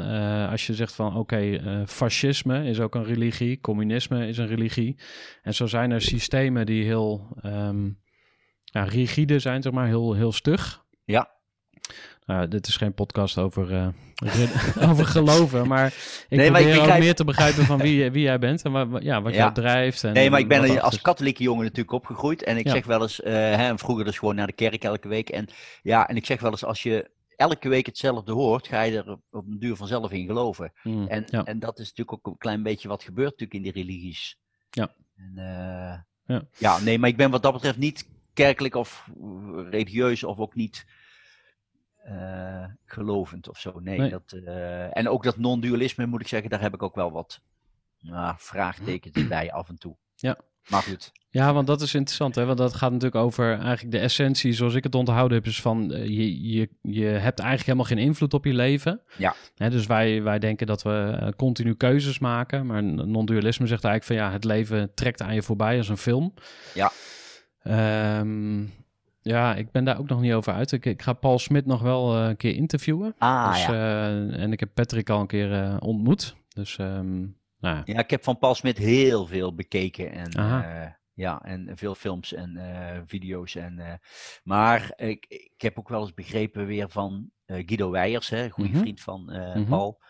eh, 0.45 0.51
als 0.51 0.67
je 0.67 0.73
zegt 0.73 0.93
van 0.95 1.15
oké, 1.15 1.61
fascisme 1.87 2.63
is 2.65 2.79
ook 2.79 2.95
een 2.95 3.03
religie, 3.03 3.59
communisme 3.59 4.27
is 4.27 4.37
een 4.37 4.47
religie. 4.47 4.99
En 5.41 5.53
zo 5.53 5.67
zijn 5.67 5.91
er 5.91 6.01
systemen 6.01 6.65
die 6.65 6.83
heel 6.83 7.37
ehm, 7.41 7.89
ja, 8.63 8.83
rigide 8.83 9.39
zijn, 9.39 9.61
zeg 9.61 9.73
maar, 9.73 9.87
heel, 9.87 10.13
heel 10.13 10.31
stug. 10.31 10.83
Ja. 11.05 11.39
Nou, 12.31 12.47
dit 12.47 12.67
is 12.67 12.77
geen 12.77 12.93
podcast 12.93 13.37
over, 13.37 13.73
eh, 13.73 13.87
over 14.89 15.05
geloven, 15.05 15.67
maar 15.67 15.87
ik 16.29 16.37
Nee, 16.37 16.51
maar 16.51 16.61
ik 16.61 16.67
probeer 16.73 16.93
ook 16.93 16.99
meer 16.99 17.15
te 17.15 17.23
begrijpen 17.23 17.65
van 17.65 17.77
wie, 17.79 18.11
wie 18.11 18.21
jij 18.23 18.39
bent 18.39 18.61
en 18.61 18.71
wa- 18.71 18.99
ja, 18.99 19.21
wat 19.21 19.31
Ja. 19.33 19.37
jou 19.37 19.53
drijft. 19.53 20.03
En, 20.03 20.13
Nee, 20.13 20.29
maar 20.29 20.39
ik 20.39 20.47
ben 20.47 20.67
wat 20.67 20.81
als 20.81 21.01
katholieke 21.01 21.43
jongen 21.43 21.63
natuurlijk 21.63 21.91
opgegroeid. 21.91 22.43
En 22.43 22.57
ik 22.57 22.65
Ja. 22.65 22.71
zeg 22.71 22.85
wel 22.85 23.01
eens, 23.01 23.21
eh, 23.21 23.33
hè, 23.33 23.77
vroeger 23.77 24.05
dus 24.05 24.17
gewoon 24.19 24.35
naar 24.35 24.47
de 24.47 24.53
kerk 24.53 24.83
elke 24.83 25.07
week. 25.07 25.29
En 25.29 25.47
ja, 25.81 26.07
en 26.07 26.15
ik 26.15 26.25
zeg 26.25 26.39
wel 26.41 26.51
eens, 26.51 26.63
als 26.65 26.83
je 26.83 27.09
elke 27.35 27.69
week 27.69 27.85
hetzelfde 27.85 28.31
hoort, 28.31 28.67
ga 28.67 28.81
je 28.81 28.97
er 28.97 29.11
op- 29.11 29.21
een 29.31 29.59
duur 29.59 29.75
vanzelf 29.75 30.11
in 30.11 30.25
geloven. 30.25 30.71
Mm, 30.83 31.07
En, 31.07 31.23
ja. 31.29 31.43
en 31.43 31.59
dat 31.59 31.79
is 31.79 31.87
natuurlijk 31.89 32.13
ook 32.17 32.33
een 32.33 32.37
klein 32.39 32.63
beetje 32.63 32.87
wat 32.87 33.03
gebeurt 33.03 33.39
natuurlijk 33.39 33.65
in 33.65 33.71
die 33.73 33.83
religies. 33.85 34.37
Ja. 34.69 34.93
En, 35.15 35.33
eh, 35.35 35.97
Ja. 36.25 36.41
ja, 36.57 36.79
nee, 36.79 36.99
maar 36.99 37.09
ik 37.09 37.17
ben 37.17 37.31
wat 37.31 37.43
dat 37.43 37.53
betreft 37.53 37.77
niet 37.77 38.07
kerkelijk 38.33 38.75
of 38.75 39.07
religieus 39.69 40.23
of 40.23 40.37
ook 40.37 40.55
niet 40.55 40.85
eh, 42.01 42.65
gelovend 42.85 43.49
of 43.49 43.59
zo. 43.59 43.79
Nee, 43.79 43.97
Nee. 43.97 44.09
Dat, 44.09 44.31
eh, 44.45 44.97
en 44.97 45.09
ook 45.09 45.23
dat 45.23 45.37
non-dualisme 45.37 46.05
moet 46.05 46.21
ik 46.21 46.27
zeggen, 46.27 46.49
daar 46.49 46.61
heb 46.61 46.73
ik 46.73 46.83
ook 46.83 46.95
wel 46.95 47.11
wat 47.11 47.41
nou, 47.99 48.35
vraagtekens 48.37 49.27
bij 49.27 49.51
af 49.51 49.69
en 49.69 49.77
toe. 49.77 49.95
Ja. 50.15 50.37
Maar 50.69 50.81
goed. 50.81 51.11
Ja, 51.29 51.53
want 51.53 51.67
dat 51.67 51.81
is 51.81 51.93
interessant, 51.93 52.35
hè? 52.35 52.45
Want 52.45 52.57
dat 52.57 52.73
gaat 52.73 52.91
natuurlijk 52.91 53.23
over 53.23 53.59
eigenlijk 53.59 53.91
de 53.91 53.99
essentie, 53.99 54.53
zoals 54.53 54.73
ik 54.73 54.83
het 54.83 54.95
onthouden 54.95 55.37
heb, 55.37 55.47
is 55.47 55.61
van 55.61 55.93
eh, 55.93 56.05
je, 56.05 56.51
je, 56.51 56.69
je 56.81 57.05
hebt 57.05 57.39
eigenlijk 57.39 57.65
helemaal 57.65 57.85
geen 57.85 57.97
invloed 57.97 58.33
op 58.33 58.45
je 58.45 58.53
leven. 58.53 59.01
Ja. 59.17 59.35
Hè, 59.55 59.69
dus 59.69 59.85
wij, 59.85 60.23
wij 60.23 60.39
denken 60.39 60.67
dat 60.67 60.81
we 60.81 61.33
continu 61.37 61.75
keuzes 61.75 62.19
maken, 62.19 62.65
maar 62.65 62.83
non-dualisme 62.83 63.67
zegt 63.67 63.83
eigenlijk 63.83 64.03
van 64.03 64.27
ja, 64.27 64.33
het 64.33 64.43
leven 64.43 64.93
trekt 64.93 65.21
aan 65.21 65.33
je 65.33 65.41
voorbij 65.41 65.77
als 65.77 65.89
een 65.89 65.97
film. 65.97 66.33
Ja. 66.73 66.91
Ehm, 67.63 68.65
ja, 69.21 69.55
ik 69.55 69.71
ben 69.71 69.83
daar 69.83 69.99
ook 69.99 70.07
nog 70.09 70.21
niet 70.21 70.33
over 70.33 70.53
uit. 70.53 70.71
Ik, 70.71 70.85
ik 70.85 71.01
ga 71.01 71.13
Paul 71.13 71.39
Smit 71.39 71.65
nog 71.65 71.81
wel 71.81 72.15
eh, 72.17 72.27
een 72.27 72.37
keer 72.37 72.55
interviewen. 72.55 73.15
Ah 73.17 73.51
dus, 73.51 73.65
ja. 73.65 73.71
eh, 73.73 74.41
en 74.41 74.51
ik 74.51 74.59
heb 74.59 74.69
Patrick 74.73 75.09
al 75.09 75.19
een 75.19 75.27
keer 75.27 75.53
eh, 75.53 75.77
ontmoet. 75.79 76.35
Dus 76.53 76.77
ehm, 76.77 77.19
nou 77.19 77.75
ja. 77.75 77.81
Ja, 77.85 77.99
ik 77.99 78.09
heb 78.09 78.23
van 78.23 78.37
Paul 78.39 78.55
Smit 78.55 78.77
heel 78.77 79.25
veel 79.25 79.55
bekeken. 79.55 80.11
En, 80.11 80.29
ja, 81.13 81.41
en 81.41 81.71
veel 81.77 81.95
films 81.95 82.33
en 82.33 82.59
video's. 83.07 83.55
En, 83.55 83.99
maar 84.43 84.93
ik, 84.95 85.25
ik 85.27 85.61
heb 85.61 85.79
ook 85.79 85.89
wel 85.89 86.01
eens 86.01 86.13
begrepen 86.13 86.65
weer 86.65 86.89
van 86.89 87.29
Guido 87.45 87.91
Weijers, 87.91 88.29
hè, 88.29 88.43
een 88.43 88.49
goede 88.49 88.69
Mhm. 88.69 88.79
vriend 88.79 89.01
van 89.01 89.23
Mhm. 89.25 89.65
Paul. 89.69 90.01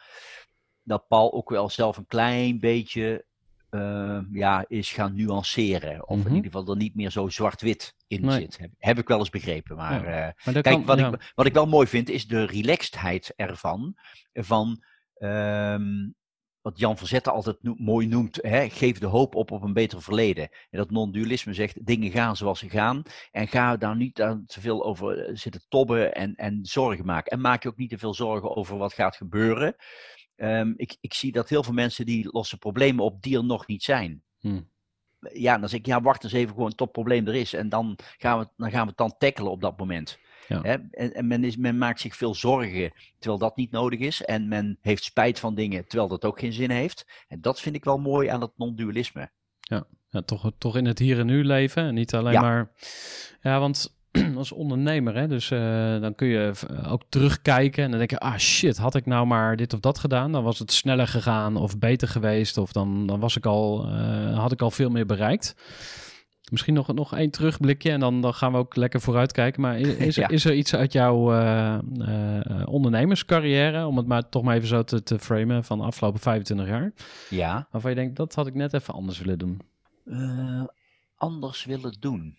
Dat 0.84 1.08
Paul 1.08 1.34
ook 1.34 1.50
wel 1.50 1.70
zelf 1.70 1.98
een 1.98 2.06
klein 2.06 2.60
beetje 2.60 3.26
eh, 3.72 4.20
ja, 4.32 4.66
is 4.68 4.92
gaan 4.92 5.16
nuanceren. 5.16 6.08
Of 6.08 6.18
Mhm. 6.18 6.28
in 6.28 6.36
ieder 6.36 6.52
geval 6.52 6.70
er 6.70 6.78
niet 6.78 6.96
meer 6.96 7.10
zo 7.12 7.30
zwart-wit 7.30 7.96
in 8.08 8.26
Nee. 8.26 8.40
zit. 8.40 8.58
Heb, 8.58 8.72
heb 8.78 8.98
ik 8.98 9.08
wel 9.08 9.20
eens 9.20 9.30
begrepen. 9.30 9.76
Maar 9.76 10.04
Ja. 10.10 10.28
eh, 10.28 10.34
Maar 10.46 10.54
Kijk, 10.62 10.64
kan- 10.64 10.86
wat, 10.86 11.00
ja. 11.00 11.12
ik, 11.14 11.32
wat 11.36 11.46
ik 11.46 11.54
wel 11.54 11.68
mooi 11.68 11.88
vind, 11.88 12.10
is 12.10 12.28
de 12.28 12.44
relaxedheid 12.46 13.34
ervan. 13.36 13.96
Van 14.34 14.84
ehm, 15.14 16.10
wat 16.62 16.80
Jan 16.80 16.98
Verzetten 16.98 17.34
altijd 17.34 17.58
no- 17.64 17.76
mooi 17.78 18.08
noemt, 18.08 18.40
hè, 18.42 18.70
geef 18.70 19.00
de 19.00 19.06
hoop 19.06 19.36
op 19.36 19.52
op 19.52 19.62
een 19.62 19.74
beter 19.74 20.02
verleden. 20.02 20.44
En 20.70 20.78
dat 20.78 20.92
non-dualisme 20.92 21.54
zegt, 21.54 21.86
dingen 21.86 22.12
gaan 22.12 22.36
zoals 22.36 22.60
ze 22.60 22.70
gaan. 22.70 23.04
En 23.32 23.48
ga 23.48 23.78
daar 23.78 23.96
niet 23.96 24.22
aan 24.22 24.44
te 24.46 24.62
veel 24.62 24.84
over 24.86 25.20
eh, 25.26 25.36
zitten 25.36 25.62
tobben 25.68 26.14
en, 26.14 26.36
en 26.36 26.60
zorgen 26.62 27.06
maken. 27.06 27.32
En 27.32 27.42
maak 27.42 27.64
je 27.64 27.70
ook 27.70 27.78
niet 27.78 27.90
te 27.90 27.98
veel 27.98 28.14
zorgen 28.14 28.56
over 28.56 28.78
wat 28.78 28.94
gaat 28.94 29.16
gebeuren. 29.16 29.76
Ehm, 30.42 30.74
ik, 30.76 30.98
ik 31.02 31.14
zie 31.14 31.32
dat 31.32 31.50
heel 31.50 31.64
veel 31.64 31.74
mensen 31.74 32.06
die 32.06 32.30
lossen 32.32 32.58
problemen 32.58 33.06
op 33.06 33.22
die 33.22 33.38
er 33.38 33.46
nog 33.46 33.68
niet 33.68 33.84
zijn. 33.84 34.24
Hmm. 34.40 34.70
Ja, 35.34 35.58
dan 35.58 35.70
zeg 35.70 35.80
ik, 35.80 35.86
ja, 35.86 36.02
wacht 36.02 36.24
eens 36.24 36.34
even 36.34 36.54
gewoon 36.54 36.76
tot 36.76 36.92
probleem 36.92 37.28
er 37.28 37.36
is. 37.36 37.54
En 37.54 37.70
dan 37.70 37.98
gaan 38.18 38.40
we, 38.40 38.48
dan 38.58 38.72
gaan 38.72 38.82
we 38.82 38.88
het 38.88 38.98
dan 38.98 39.16
tackelen 39.18 39.52
op 39.52 39.62
dat 39.62 39.78
moment. 39.78 40.20
Ja. 40.48 40.62
Hè? 40.62 40.76
En, 40.92 41.14
en 41.14 41.28
men, 41.28 41.44
is, 41.44 41.58
men 41.58 41.78
maakt 41.78 42.00
zich 42.00 42.16
veel 42.16 42.36
zorgen 42.36 42.92
terwijl 43.20 43.40
dat 43.40 43.56
niet 43.56 43.72
nodig 43.72 44.00
is. 44.00 44.24
En 44.24 44.48
men 44.48 44.78
heeft 44.82 45.04
spijt 45.04 45.40
van 45.40 45.56
dingen 45.56 45.88
terwijl 45.88 46.10
dat 46.10 46.26
ook 46.26 46.40
geen 46.40 46.54
zin 46.54 46.70
heeft. 46.70 47.06
En 47.28 47.42
dat 47.42 47.62
vind 47.62 47.76
ik 47.76 47.84
wel 47.84 47.98
mooi 47.98 48.28
aan 48.28 48.42
het 48.42 48.52
non-dualisme. 48.56 49.32
ja, 50.10 50.22
toch, 50.26 50.52
toch 50.58 50.78
in 50.78 50.86
het 50.86 51.00
hier 51.00 51.20
en 51.20 51.26
nu 51.26 51.44
leven. 51.46 51.84
En 51.84 51.94
niet 51.94 52.14
alleen 52.14 52.34
Ja. 52.34 52.42
maar. 52.42 52.72
Ja, 53.42 53.60
want 53.60 54.01
als 54.38 54.52
ondernemer, 54.52 55.16
hè, 55.16 55.28
dus 55.28 55.52
eh, 55.52 56.00
dan 56.02 56.16
kun 56.16 56.28
je 56.28 56.52
v- 56.54 56.88
ook 56.88 57.04
terugkijken 57.10 57.84
en 57.84 57.90
dan 57.90 57.98
denk 58.00 58.10
je, 58.12 58.20
ah 58.20 58.38
shit, 58.38 58.78
had 58.78 58.96
ik 58.96 59.06
nou 59.06 59.26
maar 59.28 59.56
dit 59.56 59.74
of 59.74 59.80
dat 59.80 60.00
gedaan, 60.00 60.32
dan 60.32 60.44
was 60.44 60.60
het 60.60 60.72
sneller 60.72 61.08
gegaan 61.08 61.56
of 61.56 61.78
beter 61.80 62.08
geweest, 62.08 62.58
of 62.58 62.72
dan, 62.72 63.08
dan 63.08 63.20
was 63.20 63.36
ik 63.38 63.46
al, 63.46 63.86
eh, 63.88 64.38
had 64.40 64.52
ik 64.52 64.62
al 64.62 64.72
veel 64.72 64.90
meer 64.90 65.06
bereikt. 65.06 65.56
Misschien 66.52 66.74
nog, 66.74 66.94
nog 66.94 67.16
één 67.16 67.32
terugblikje 67.32 67.92
en 67.92 68.00
dan, 68.00 68.22
dan 68.22 68.34
gaan 68.34 68.52
we 68.52 68.58
ook 68.58 68.76
lekker 68.76 69.02
vooruitkijken. 69.02 69.62
Maar 69.62 69.80
is, 69.80 69.88
is, 70.08 70.16
er, 70.18 70.22
Ja. 70.22 70.28
is 70.30 70.46
er 70.46 70.54
iets 70.54 70.76
uit 70.76 70.94
jouw 70.94 71.32
eh, 71.34 71.74
eh, 71.74 71.82
ondernemerscarrière, 72.66 73.86
om 73.86 73.98
het 73.98 74.08
maar 74.08 74.30
toch 74.30 74.44
maar 74.44 74.56
even 74.56 74.68
zo 74.68 74.84
te, 74.84 75.04
te 75.04 75.20
framen, 75.20 75.64
van 75.64 75.78
de 75.78 75.84
afgelopen 75.84 76.20
25 76.20 76.68
jaar, 76.68 76.92
Ja. 77.30 77.68
waarvan 77.72 77.90
je 77.92 77.98
denkt, 77.98 78.16
dat 78.16 78.36
had 78.36 78.48
ik 78.48 78.54
net 78.54 78.74
even 78.74 78.94
anders 78.94 79.20
willen 79.20 79.40
doen? 79.40 79.60
Eh, 80.06 80.64
anders 81.18 81.66
willen 81.66 81.96
doen. 82.00 82.38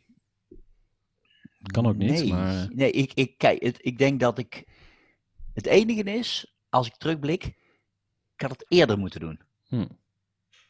Kan 1.63 1.87
ook 1.87 1.97
niet, 1.97 2.11
Nee, 2.11 2.33
maar- 2.33 2.69
nee 2.75 2.91
ik, 2.91 3.13
ik, 3.15 3.39
kijk, 3.39 3.63
het, 3.63 3.79
ik 3.81 3.99
denk 3.99 4.21
dat 4.21 4.39
ik. 4.39 4.65
Het 5.55 5.67
enige 5.67 6.03
is, 6.03 6.57
als 6.69 6.87
ik 6.87 6.97
terugblik, 6.97 7.45
ik 8.35 8.41
had 8.41 8.51
het 8.51 8.65
eerder 8.69 8.99
moeten 8.99 9.21
doen. 9.21 9.41
Hm. 9.69 9.87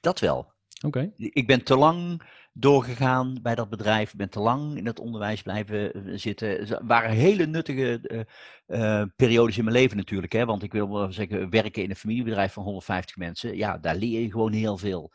Dat 0.00 0.20
wel. 0.20 0.52
Oké. 0.84 1.12
Ik 1.16 1.46
ben 1.46 1.64
te 1.64 1.76
lang 1.76 2.22
doorgegaan 2.52 3.38
bij 3.42 3.54
dat 3.54 3.68
bedrijf. 3.70 4.10
Ik 4.12 4.18
ben 4.18 4.30
te 4.30 4.40
lang 4.40 4.76
in 4.76 4.86
het 4.86 5.00
onderwijs 5.00 5.42
blijven 5.42 5.94
eh, 5.94 6.02
zitten. 6.18 6.48
Het 6.48 6.78
waren 6.82 7.10
hele 7.10 7.46
nuttige 7.46 8.00
eh, 8.02 9.00
eh, 9.00 9.06
periodes 9.16 9.58
in 9.58 9.64
mijn 9.64 9.76
leven 9.76 9.96
natuurlijk. 9.96 10.32
Hè? 10.32 10.44
Want 10.44 10.62
ik 10.62 10.72
wil 10.72 10.92
wel 10.92 11.12
zeggen, 11.12 11.50
werken 11.50 11.82
in 11.82 11.90
een 11.90 11.96
familiebedrijf 11.96 12.52
van 12.52 12.62
150 12.62 13.16
mensen. 13.16 13.56
Ja, 13.56 13.78
daar 13.78 13.96
leer 13.96 14.20
je 14.20 14.30
gewoon 14.30 14.52
heel 14.52 14.78
veel. 14.78 15.12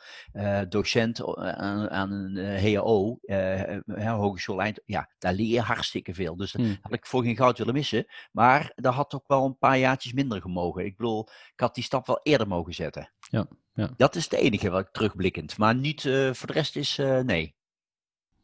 Docent 0.69 1.35
aan, 1.35 1.89
aan 1.89 2.11
een 2.11 2.75
HAO, 2.75 3.17
eh, 3.21 3.75
eh, 3.75 4.13
Hogeschool 4.19 4.61
Eind. 4.61 4.81
Ja, 4.85 5.09
daar 5.19 5.33
leer 5.33 5.47
je 5.53 5.61
hartstikke 5.61 6.13
veel. 6.13 6.35
Dus 6.35 6.53
Hm. 6.53 6.75
had 6.81 6.93
ik 6.93 7.05
voor 7.05 7.23
geen 7.23 7.35
goud 7.35 7.57
willen 7.57 7.73
missen. 7.73 8.05
Maar 8.31 8.71
dat 8.75 8.93
had 8.93 9.13
ook 9.13 9.27
wel 9.27 9.45
een 9.45 9.57
paar 9.57 9.77
jaartjes 9.77 10.13
minder 10.13 10.41
gemogen. 10.41 10.85
Ik 10.85 10.97
bedoel, 10.97 11.27
ik 11.53 11.59
had 11.59 11.75
die 11.75 11.83
stap 11.83 12.07
wel 12.07 12.19
eerder 12.23 12.47
mogen 12.47 12.73
zetten. 12.73 13.11
Ja, 13.29 13.47
ja. 13.73 13.89
Dat 13.97 14.15
is 14.15 14.23
het 14.23 14.33
enige 14.33 14.69
wat 14.69 14.81
ik 14.85 14.91
terugblikkend. 14.91 15.57
Maar 15.57 15.75
niet 15.75 16.05
eh, 16.05 16.33
voor 16.33 16.47
de 16.47 16.53
rest 16.53 16.75
is 16.75 16.97
eh, 16.97 17.19
nee. 17.19 17.55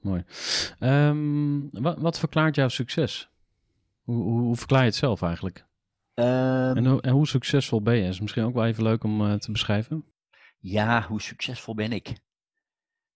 Mooi. 0.01 0.23
Ehm, 0.79 1.59
wat, 1.71 1.97
wat 1.97 2.19
verklaart 2.19 2.55
jouw 2.55 2.67
succes? 2.67 3.29
Hoe, 4.03 4.15
hoe, 4.23 4.39
hoe 4.41 4.55
verklaar 4.55 4.79
je 4.81 4.85
het 4.87 4.95
zelf 4.95 5.21
eigenlijk? 5.21 5.65
Ehm, 6.13 6.77
En, 6.77 6.85
hoe- 6.85 7.01
en 7.01 7.11
hoe 7.13 7.27
succesvol 7.27 7.81
ben 7.81 7.95
je? 7.95 8.07
Is 8.07 8.19
misschien 8.19 8.43
ook 8.43 8.53
wel 8.53 8.65
even 8.65 8.83
leuk 8.83 9.03
om 9.03 9.25
eh, 9.25 9.33
te 9.33 9.51
beschrijven. 9.51 10.05
ja, 10.59 11.05
hoe 11.07 11.21
succesvol 11.21 11.75
ben 11.75 11.91
ik? 11.91 12.13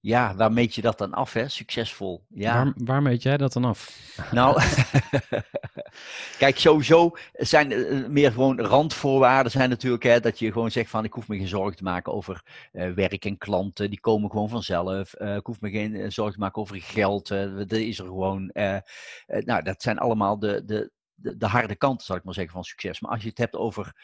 Ja, 0.08 0.36
waar 0.36 0.52
meet 0.52 0.76
je 0.76 0.82
dat 0.82 0.98
dan 0.98 1.13
af, 1.13 1.34
hè? 1.34 1.48
Succesvol. 1.48 2.26
Ja. 2.30 2.63
Waar, 2.63 2.74
waar 2.76 3.02
meet 3.02 3.24
jij 3.24 3.38
dat 3.38 3.54
dan 3.54 3.65
af? 3.65 4.00
Nou, 4.32 4.62
kijk, 6.38 6.60
sowieso 6.60 7.12
zijn 7.34 7.72
er 7.72 8.12
meer 8.12 8.32
gewoon 8.32 8.60
randvoorwaarden 8.60 9.52
zijn 9.52 9.70
natuurlijk 9.70 10.04
hè, 10.04 10.20
dat 10.20 10.39
je 10.39 10.52
gewoon 10.52 10.72
zegt 10.72 10.89
van 10.89 11.04
ik 11.04 11.13
hoef 11.13 11.28
me 11.28 11.38
geen 11.38 11.48
zorgen 11.48 11.76
te 11.76 11.84
maken 11.84 12.13
over 12.13 12.41
eh, 12.72 12.91
werk 12.91 13.26
en 13.26 13.38
klanten, 13.38 13.89
die 13.89 14.00
komen 14.00 14.30
gewoon 14.30 14.50
vanzelf. 14.50 15.13
Eh, 15.13 15.36
ik 15.36 15.46
hoef 15.46 15.62
me 15.62 15.70
geen 15.70 15.96
eh, 15.96 16.10
zorgen 16.10 16.34
te 16.34 16.39
maken 16.39 16.62
over 16.62 16.82
geld, 16.82 17.32
eh, 17.32 17.56
dat 17.58 17.72
is 17.72 18.00
er 18.00 18.06
gewoon. 18.06 18.50
eh, 18.50 18.76
eh, 18.76 18.82
nou, 19.28 19.63
dat 19.63 19.82
zijn 19.82 19.98
allemaal 19.98 20.39
de, 20.39 20.65
de, 20.65 20.91
de, 21.13 21.38
de 21.38 21.48
harde 21.48 21.76
kanten, 21.76 22.06
zal 22.06 22.15
ik 22.15 22.24
maar 22.24 22.34
zeggen, 22.34 22.54
van 22.54 22.63
succes. 22.63 23.00
Maar 23.00 23.12
als 23.12 23.22
je 23.22 23.30
het 23.30 23.38
hebt 23.38 23.56
over 23.56 23.96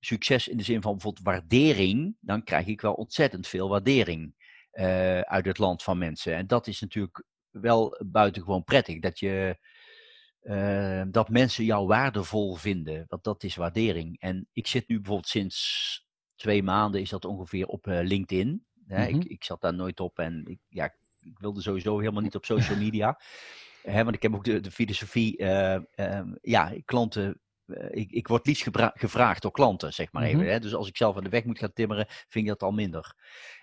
succes 0.00 0.48
in 0.48 0.56
de 0.56 0.62
zin 0.62 0.82
van 0.82 0.92
bijvoorbeeld 0.92 1.24
waardering, 1.24 2.16
dan 2.20 2.44
krijg 2.44 2.66
ik 2.66 2.80
wel 2.80 2.92
ontzettend 2.92 3.46
veel 3.46 3.68
waardering 3.68 4.34
eh, 4.72 5.20
uit 5.20 5.44
het 5.44 5.58
land 5.58 5.82
van 5.82 5.98
mensen. 5.98 6.34
En 6.34 6.46
dat 6.46 6.66
is 6.66 6.80
natuurlijk 6.80 7.24
wel 7.50 8.00
buitengewoon 8.06 8.64
prettig, 8.64 9.00
dat 9.00 9.18
je 9.18 9.58
eh, 10.40 11.02
dat 11.08 11.28
mensen 11.28 11.64
jou 11.64 11.86
waardevol 11.86 12.54
vinden. 12.54 13.04
Want 13.08 13.24
dat 13.24 13.42
is 13.42 13.56
waardering. 13.56 14.20
En 14.20 14.48
ik 14.52 14.66
zit 14.66 14.88
nu 14.88 14.96
bijvoorbeeld 14.96 15.28
sinds 15.28 16.06
twee 16.34 16.62
maanden, 16.62 17.00
is 17.00 17.10
dat 17.10 17.24
ongeveer 17.24 17.66
op 17.66 17.86
eh, 17.86 18.00
LinkedIn. 18.02 18.66
Hè? 18.86 19.08
Mhm. 19.08 19.16
ik, 19.16 19.24
ik 19.24 19.44
zat 19.44 19.60
daar 19.60 19.74
nooit 19.74 20.00
op 20.00 20.18
en 20.18 20.44
ik, 20.46 20.58
ja, 20.68 20.84
ik 21.20 21.38
wilde 21.38 21.62
sowieso 21.62 21.98
helemaal 21.98 22.22
niet 22.22 22.36
op 22.36 22.44
social 22.54 22.78
media. 22.78 23.20
Hè, 23.82 24.04
want 24.04 24.16
ik 24.16 24.22
heb 24.22 24.34
ook 24.34 24.44
de, 24.44 24.60
de 24.60 24.70
filosofie, 24.70 25.44
ja, 26.42 26.72
klanten. 26.84 27.40
Eh, 27.66 27.86
ik, 27.90 28.10
ik 28.10 28.28
word 28.28 28.46
liefst 28.46 28.68
gevraagd 28.94 29.42
door 29.42 29.50
klanten, 29.50 29.92
zeg 29.92 30.12
maar 30.12 30.22
Mhm. 30.22 30.32
even. 30.32 30.52
Hè? 30.52 30.60
Dus 30.60 30.74
als 30.74 30.88
ik 30.88 30.96
zelf 30.96 31.16
aan 31.16 31.24
de 31.24 31.30
weg 31.30 31.44
moet 31.44 31.58
gaan 31.58 31.72
timmeren, 31.72 32.06
vind 32.08 32.44
ik 32.44 32.46
dat 32.46 32.62
al 32.62 32.72
minder. 32.72 33.14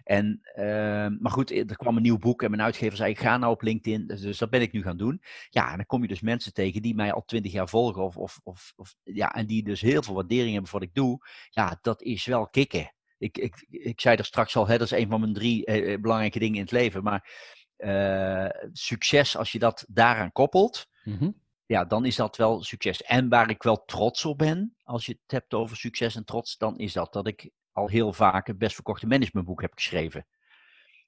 En, 0.03 0.39
ehm, 0.53 1.15
maar 1.19 1.31
goed, 1.31 1.51
er 1.51 1.75
kwam 1.77 1.95
een 1.95 2.01
nieuw 2.01 2.17
boek 2.17 2.43
en 2.43 2.49
mijn 2.49 2.62
uitgever 2.62 2.97
zei: 2.97 3.15
Ga 3.15 3.38
nou 3.38 3.51
op 3.53 3.62
LinkedIn. 3.62 4.07
Dus, 4.07 4.21
dus 4.21 4.38
dat 4.38 4.49
ben 4.49 4.62
ik 4.62 4.71
nu 4.71 4.81
gaan 4.81 4.97
doen. 4.97 5.21
Ja, 5.49 5.69
en 5.71 5.75
dan 5.75 5.85
kom 5.85 6.01
je 6.01 6.07
dus 6.07 6.21
mensen 6.21 6.53
tegen 6.53 6.81
die 6.81 6.95
mij 6.95 7.13
al 7.13 7.23
twintig 7.25 7.51
jaar 7.51 7.69
volgen. 7.69 8.03
Of, 8.03 8.17
of, 8.17 8.39
of, 8.43 8.73
of, 8.75 8.95
ja, 9.03 9.33
en 9.33 9.45
die 9.45 9.63
dus 9.63 9.81
heel 9.81 10.03
veel 10.03 10.13
waardering 10.15 10.51
hebben 10.51 10.69
voor 10.69 10.79
wat 10.79 10.88
ik 10.89 10.95
doe. 10.95 11.17
Ja, 11.49 11.77
dat 11.81 12.01
is 12.01 12.25
wel 12.25 12.47
kicken. 12.47 12.93
Ik, 13.17 13.38
ik, 13.38 13.65
ik 13.69 14.01
zei 14.01 14.17
er 14.17 14.25
straks 14.25 14.55
al, 14.55 14.67
hè, 14.67 14.77
dat 14.77 14.91
is 14.91 14.97
een 14.99 15.09
van 15.09 15.19
mijn 15.19 15.33
drie 15.33 15.65
eh, 15.65 15.93
eh, 15.93 16.01
belangrijke 16.01 16.39
dingen 16.39 16.55
in 16.55 16.62
het 16.62 16.71
leven. 16.71 17.03
Maar 17.03 17.29
eh, 17.77 18.67
succes, 18.71 19.38
als 19.38 19.51
je 19.51 19.59
dat 19.59 19.85
daaraan 19.89 20.31
koppelt, 20.31 20.88
Mhm. 21.03 21.29
Ja, 21.69 21.86
dan 21.86 22.05
is 22.05 22.15
dat 22.15 22.38
wel 22.38 22.63
succes. 22.63 23.03
En 23.03 23.29
waar 23.29 23.49
ik 23.49 23.63
wel 23.63 23.86
trots 23.86 24.25
op 24.25 24.38
ben, 24.38 24.75
als 24.84 25.05
je 25.05 25.12
het 25.21 25.32
hebt 25.32 25.53
over 25.53 25.77
succes 25.77 26.15
en 26.15 26.25
trots, 26.25 26.58
dan 26.58 26.77
is 26.77 26.93
dat 26.93 27.13
dat 27.13 27.27
ik 27.27 27.49
al 27.71 27.88
heel 27.88 28.13
vaak 28.13 28.47
het 28.47 28.58
best 28.58 28.73
verkochte 28.75 29.08
managementboek 29.08 29.62
heb 29.62 29.73
geschreven. 29.73 30.27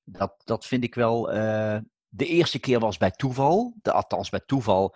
Dat, 0.04 0.42
dat 0.44 0.66
vind 0.66 0.84
ik 0.84 0.96
wel. 0.96 1.32
eh, 1.32 1.78
de 2.08 2.26
eerste 2.26 2.60
keer 2.60 2.80
was 2.80 2.98
bij 2.98 3.12
toeval, 3.12 3.76
de, 3.82 3.92
althans 3.92 4.30
bij 4.30 4.42
toeval. 4.46 4.96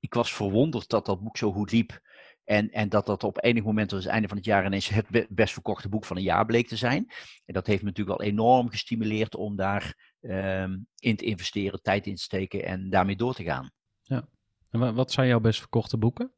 Ik 0.00 0.14
was 0.14 0.32
verwonderd 0.34 0.88
dat 0.88 1.06
dat 1.06 1.22
boek 1.22 1.36
zo 1.36 1.52
goed 1.52 1.72
liep. 1.72 2.00
En, 2.44 2.70
en 2.70 2.88
dat 2.88 3.06
dat 3.06 3.24
op 3.24 3.44
enig 3.44 3.64
moment, 3.64 3.90
dus 3.90 4.04
het 4.04 4.12
einde 4.12 4.28
van 4.28 4.36
het 4.36 4.46
jaar, 4.46 4.64
ineens 4.66 4.88
het 4.88 5.08
be- 5.08 5.26
best 5.30 5.52
verkochte 5.52 5.88
boek 5.88 6.04
van 6.04 6.16
een 6.16 6.22
jaar 6.22 6.46
bleek 6.46 6.68
te 6.68 6.76
zijn. 6.76 7.12
En 7.44 7.54
dat 7.54 7.66
heeft 7.66 7.82
me 7.82 7.88
natuurlijk 7.88 8.18
wel 8.18 8.28
enorm 8.28 8.68
gestimuleerd 8.70 9.34
om 9.34 9.56
daar 9.56 10.14
ehm, 10.20 10.78
in 10.98 11.16
te 11.16 11.24
investeren, 11.24 11.82
tijd 11.82 12.06
in 12.06 12.14
te 12.14 12.22
steken 12.22 12.64
en 12.64 12.90
daarmee 12.90 13.16
door 13.16 13.34
te 13.34 13.44
gaan. 13.44 13.70
En 14.72 14.80
wa- 14.80 14.92
wat 14.92 15.12
zijn 15.12 15.28
jouw 15.28 15.40
best 15.40 15.58
verkochte 15.58 15.98
boeken? 15.98 16.32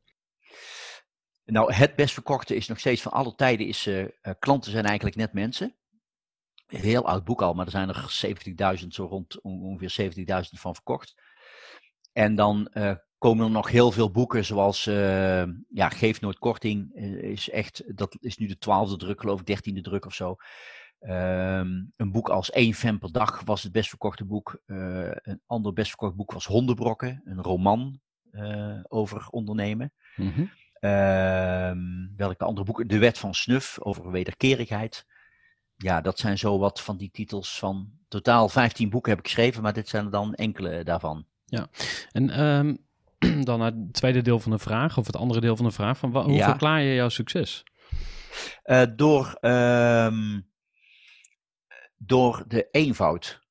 Nou, 1.44 1.72
het 1.72 1.94
best 1.96 2.14
verkochte 2.14 2.56
is 2.56 2.68
nog 2.68 2.78
steeds 2.78 3.02
van 3.02 3.12
alle 3.12 3.34
tijden 3.34 3.66
is 3.66 3.86
eh, 3.86 4.02
eh, 4.02 4.08
klanten 4.38 4.70
zijn 4.70 4.84
eigenlijk 4.84 5.16
net 5.16 5.32
mensen. 5.32 5.74
Heel 6.66 7.06
oud 7.06 7.24
boek 7.24 7.42
al, 7.42 7.54
maar 7.54 7.64
er 7.64 7.70
zijn 7.70 7.88
er 7.88 8.10
70.000, 8.80 8.94
zo 8.94 9.04
rond 9.04 9.40
on- 9.42 9.62
ongeveer 9.62 9.90
70.000 9.90 10.60
van 10.60 10.74
verkocht. 10.74 11.14
En 12.12 12.34
dan 12.34 12.66
eh, 12.66 12.94
komen 13.18 13.44
er 13.44 13.50
nog 13.50 13.70
heel 13.70 13.90
veel 13.90 14.10
boeken, 14.10 14.44
zoals 14.44 14.84
ja, 15.68 15.88
Geef 15.88 16.20
Nooit 16.20 16.38
Korting, 16.38 16.94
is 17.22 17.50
echt, 17.50 17.96
dat 17.96 18.16
is 18.20 18.36
nu 18.36 18.46
de 18.46 18.58
twaalfde 18.58 18.96
druk, 18.96 19.20
geloof 19.20 19.40
ik, 19.40 19.46
dertiende 19.46 19.80
druk 19.80 20.06
of 20.06 20.14
zo. 20.14 20.36
Ehm, 20.98 21.68
een 21.96 22.10
boek 22.12 22.28
als 22.28 22.50
één 22.50 22.74
fan 22.74 22.98
per 22.98 23.12
dag 23.12 23.40
was 23.44 23.62
het 23.62 23.72
best 23.72 23.88
verkochte 23.88 24.24
boek. 24.24 24.60
Een 24.66 25.42
ander 25.46 25.72
best 25.72 25.88
verkocht 25.88 26.14
boek 26.16 26.32
was 26.32 26.46
Hondenbrokken, 26.46 27.20
een 27.24 27.42
roman 27.42 28.00
over 28.88 29.26
ondernemen. 29.30 29.92
Mhm. 30.16 30.44
Ehm, 30.80 31.78
welke 32.16 32.44
andere 32.44 32.66
boeken? 32.66 32.86
De 32.86 32.98
Wet 32.98 33.18
van 33.18 33.34
Snuf 33.34 33.80
over 33.80 34.10
wederkerigheid. 34.10 35.06
Ja, 35.76 36.00
dat 36.00 36.18
zijn 36.18 36.38
zo 36.38 36.58
wat 36.58 36.80
van 36.80 36.96
die 36.96 37.10
titels 37.10 37.58
van. 37.58 37.90
Totaal 38.08 38.48
15 38.48 38.90
boeken 38.90 39.10
heb 39.10 39.18
ik 39.20 39.26
geschreven, 39.26 39.62
maar 39.62 39.72
dit 39.72 39.88
zijn 39.88 40.04
er 40.04 40.10
dan 40.10 40.34
enkele 40.34 40.84
daarvan. 40.84 41.26
En 42.12 42.30
ehm, 42.30 42.74
dan 43.44 43.58
naar 43.58 43.72
het 43.72 43.92
tweede 43.92 44.22
deel 44.22 44.40
van 44.40 44.50
de 44.52 44.58
vraag, 44.58 44.98
of 44.98 45.06
het 45.06 45.16
andere 45.16 45.40
deel 45.40 45.56
van 45.56 45.64
de 45.66 45.72
vraag. 45.72 45.98
Van 45.98 46.16
hoe 46.16 46.32
Ja. 46.32 46.48
verklaar 46.48 46.82
je 46.82 46.94
jouw 46.94 47.08
succes? 47.08 47.64
Eh, 48.62 48.82
door, 48.96 49.36
ehm, 49.40 50.40
door 51.96 52.44
de 52.48 52.68
eenvoud. 52.70 53.42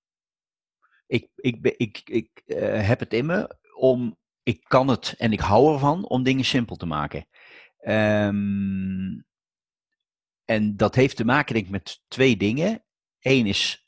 Ik, 1.07 1.27
ik, 1.35 1.67
ik, 1.77 2.01
ik 2.05 2.41
eh, 2.45 2.87
heb 2.87 2.99
het 2.99 3.13
in 3.13 3.25
me 3.25 3.55
om. 3.75 4.17
Ik 4.43 4.63
kan 4.63 4.87
het 4.87 5.15
en 5.17 5.31
ik 5.31 5.39
hou 5.39 5.73
ervan 5.73 6.07
om 6.07 6.23
dingen 6.23 6.45
simpel 6.45 6.75
te 6.75 6.85
maken. 6.85 7.27
Ehm, 7.77 9.21
en 10.45 10.77
dat 10.77 10.95
heeft 10.95 11.15
te 11.15 11.25
maken, 11.25 11.53
denk 11.53 11.65
ik, 11.65 11.71
met 11.71 12.01
twee 12.07 12.37
dingen. 12.37 12.83
Eén 13.19 13.45
is, 13.45 13.87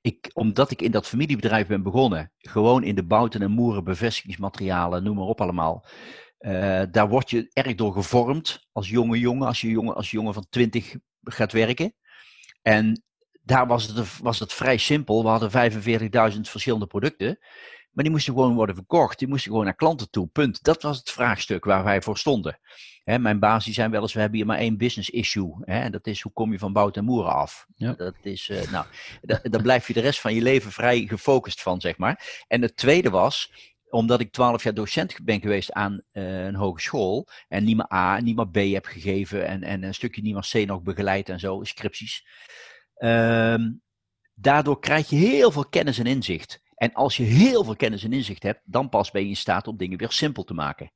ik, 0.00 0.30
omdat 0.32 0.70
ik 0.70 0.82
in 0.82 0.90
dat 0.90 1.06
familiebedrijf 1.06 1.66
ben 1.66 1.82
begonnen, 1.82 2.32
gewoon 2.38 2.82
in 2.84 2.94
de 2.94 3.04
bouten 3.06 3.42
en 3.42 3.50
moeren, 3.50 3.84
bevestigingsmaterialen, 3.84 5.02
noem 5.02 5.16
maar 5.16 5.24
op 5.24 5.40
allemaal. 5.40 5.86
eh, 6.38 6.82
daar 6.90 7.08
word 7.08 7.30
je 7.30 7.50
erg 7.52 7.74
door 7.74 7.92
gevormd 7.92 8.66
als 8.72 8.88
jonge 8.88 9.18
jongen, 9.18 9.46
als 9.46 9.60
je 9.60 9.68
jongen, 9.68 9.94
als 9.94 10.10
van 10.10 10.46
20 10.50 10.94
gaat 11.22 11.52
werken. 11.52 11.94
En 12.62 13.02
daar 13.42 13.66
was 13.66 13.86
het, 13.86 14.18
was 14.18 14.38
het 14.38 14.52
vrij 14.52 14.76
simpel. 14.76 15.22
We 15.22 15.28
hadden 15.28 15.72
45.000 16.34 16.40
verschillende 16.40 16.86
producten. 16.86 17.38
Maar 17.90 18.04
die 18.04 18.12
moesten 18.12 18.34
gewoon 18.34 18.54
worden 18.54 18.74
verkocht. 18.74 19.18
Die 19.18 19.28
moesten 19.28 19.50
gewoon 19.50 19.64
naar 19.64 19.74
klanten 19.74 20.10
toe. 20.10 20.26
Punt. 20.26 20.62
Dat 20.62 20.82
was 20.82 20.98
het 20.98 21.10
vraagstuk 21.10 21.64
waar 21.64 21.84
wij 21.84 22.02
voor 22.02 22.18
stonden. 22.18 22.60
Hè, 23.04 23.18
mijn 23.18 23.38
baas 23.38 23.64
die 23.64 23.74
zijn 23.74 23.90
wel 23.90 24.02
eens, 24.02 24.12
we 24.12 24.20
hebben 24.20 24.38
hier 24.38 24.46
maar 24.46 24.58
één 24.58 24.76
business 24.76 25.10
issue. 25.10 25.56
Hè, 25.60 25.80
en 25.80 25.92
dat 25.92 26.06
is 26.06 26.20
hoe 26.20 26.32
kom 26.32 26.52
je 26.52 26.58
van 26.58 26.72
bout 26.72 26.96
en 26.96 27.04
moeren 27.04 27.32
af. 27.32 27.66
Ja. 27.76 27.92
Dat 27.92 28.14
is, 28.22 28.48
eh, 28.48 28.70
nou, 28.70 28.86
da- 29.22 29.40
daar 29.42 29.62
blijf 29.62 29.86
je 29.86 29.92
de 29.92 30.00
rest 30.00 30.20
van 30.20 30.34
je 30.34 30.42
leven 30.42 30.72
vrij 30.72 31.06
gefocust 31.06 31.62
van, 31.62 31.80
zeg 31.80 31.96
maar. 31.98 32.44
En 32.48 32.62
het 32.62 32.76
tweede 32.76 33.10
was, 33.10 33.52
omdat 33.88 34.20
ik 34.20 34.32
twaalf 34.32 34.62
jaar 34.62 34.74
docent 34.74 35.24
ben 35.24 35.40
geweest 35.40 35.72
aan 35.72 36.02
eh, 36.10 36.44
een 36.44 36.54
hogeschool. 36.54 37.28
En 37.48 37.64
NIMA 37.64 37.90
A 37.92 38.16
en 38.16 38.24
NIMA 38.24 38.44
B 38.44 38.54
heb 38.54 38.86
gegeven. 38.86 39.46
En, 39.46 39.62
en 39.62 39.82
een 39.82 39.94
stukje 39.94 40.22
NIMA 40.22 40.40
C 40.40 40.54
nog 40.66 40.82
begeleid 40.82 41.28
en 41.28 41.40
zo, 41.40 41.60
scripties. 41.62 42.26
Ehm, 42.94 43.70
daardoor 44.34 44.80
krijg 44.80 45.10
je 45.10 45.16
heel 45.16 45.50
veel 45.50 45.66
kennis 45.66 45.98
en 45.98 46.06
inzicht. 46.06 46.60
En 46.80 46.92
als 46.92 47.16
je 47.16 47.22
heel 47.22 47.64
veel 47.64 47.76
kennis 47.76 48.04
en 48.04 48.12
inzicht 48.12 48.42
hebt, 48.42 48.60
dan 48.64 48.88
pas 48.88 49.10
ben 49.10 49.22
je 49.22 49.28
in 49.28 49.36
staat 49.36 49.66
om 49.66 49.76
dingen 49.76 49.98
weer 49.98 50.10
simpel 50.12 50.44
te 50.44 50.54
maken. 50.54 50.92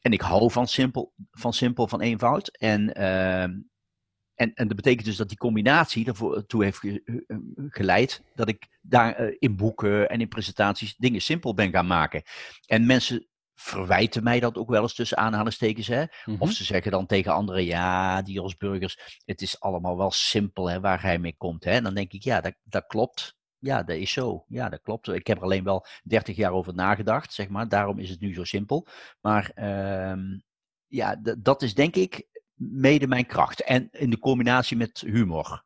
En 0.00 0.12
ik 0.12 0.20
hou 0.20 0.50
van 0.50 0.66
simpel, 0.68 1.12
van, 1.30 1.52
simpel, 1.52 1.88
van 1.88 2.00
eenvoud. 2.00 2.48
En, 2.58 2.94
ehm, 2.94 3.50
en, 4.34 4.54
en 4.54 4.68
dat 4.68 4.76
betekent 4.76 5.04
dus 5.04 5.16
dat 5.16 5.28
die 5.28 5.36
combinatie 5.38 6.06
ervoor 6.06 6.46
toe 6.46 6.64
heeft 6.64 6.78
ge- 6.78 7.24
geleid 7.68 8.22
dat 8.34 8.48
ik 8.48 8.68
daar 8.80 9.14
eh, 9.14 9.36
in 9.38 9.56
boeken 9.56 10.08
en 10.08 10.20
in 10.20 10.28
presentaties 10.28 10.96
dingen 10.96 11.22
simpel 11.22 11.54
ben 11.54 11.70
gaan 11.70 11.86
maken. 11.86 12.22
En 12.66 12.86
mensen 12.86 13.28
verwijten 13.54 14.22
mij 14.22 14.40
dat 14.40 14.56
ook 14.56 14.70
wel 14.70 14.82
eens 14.82 14.94
tussen 14.94 15.18
aanhalingstekens. 15.18 15.86
Hè? 15.86 16.04
Mhm. 16.24 16.36
Of 16.42 16.52
ze 16.52 16.64
zeggen 16.64 16.90
dan 16.90 17.06
tegen 17.06 17.32
anderen, 17.32 17.64
ja, 17.64 18.22
die 18.22 18.34
Jos 18.34 18.56
Burgers, 18.56 19.20
het 19.24 19.42
is 19.42 19.60
allemaal 19.60 19.96
wel 19.96 20.10
simpel 20.10 20.70
hè, 20.70 20.80
waar 20.80 21.02
hij 21.02 21.18
mee 21.18 21.36
komt. 21.36 21.64
Hè? 21.64 21.70
En 21.70 21.82
dan 21.82 21.94
denk 21.94 22.12
ik, 22.12 22.22
ja, 22.22 22.40
dat, 22.40 22.54
dat 22.62 22.86
klopt. 22.86 23.36
Ja, 23.58 23.82
dat 23.82 23.96
is 23.96 24.12
zo. 24.12 24.44
Ja, 24.48 24.68
dat 24.68 24.80
klopt. 24.82 25.08
Ik 25.08 25.26
heb 25.26 25.36
er 25.36 25.42
alleen 25.42 25.64
wel 25.64 25.86
30 26.04 26.36
jaar 26.36 26.52
over 26.52 26.74
nagedacht, 26.74 27.32
zeg 27.32 27.48
maar. 27.48 27.68
Daarom 27.68 27.98
is 27.98 28.10
het 28.10 28.20
nu 28.20 28.34
zo 28.34 28.44
simpel. 28.44 28.86
Maar 29.20 29.50
ehm, 29.54 30.20
ja, 30.86 31.16
dat 31.38 31.62
is 31.62 31.74
denk 31.74 31.96
ik 31.96 32.26
mede 32.54 33.06
mijn 33.06 33.26
kracht. 33.26 33.62
En 33.62 33.88
in 33.92 34.10
de 34.10 34.18
combinatie 34.18 34.76
met 34.76 35.00
humor. 35.06 35.64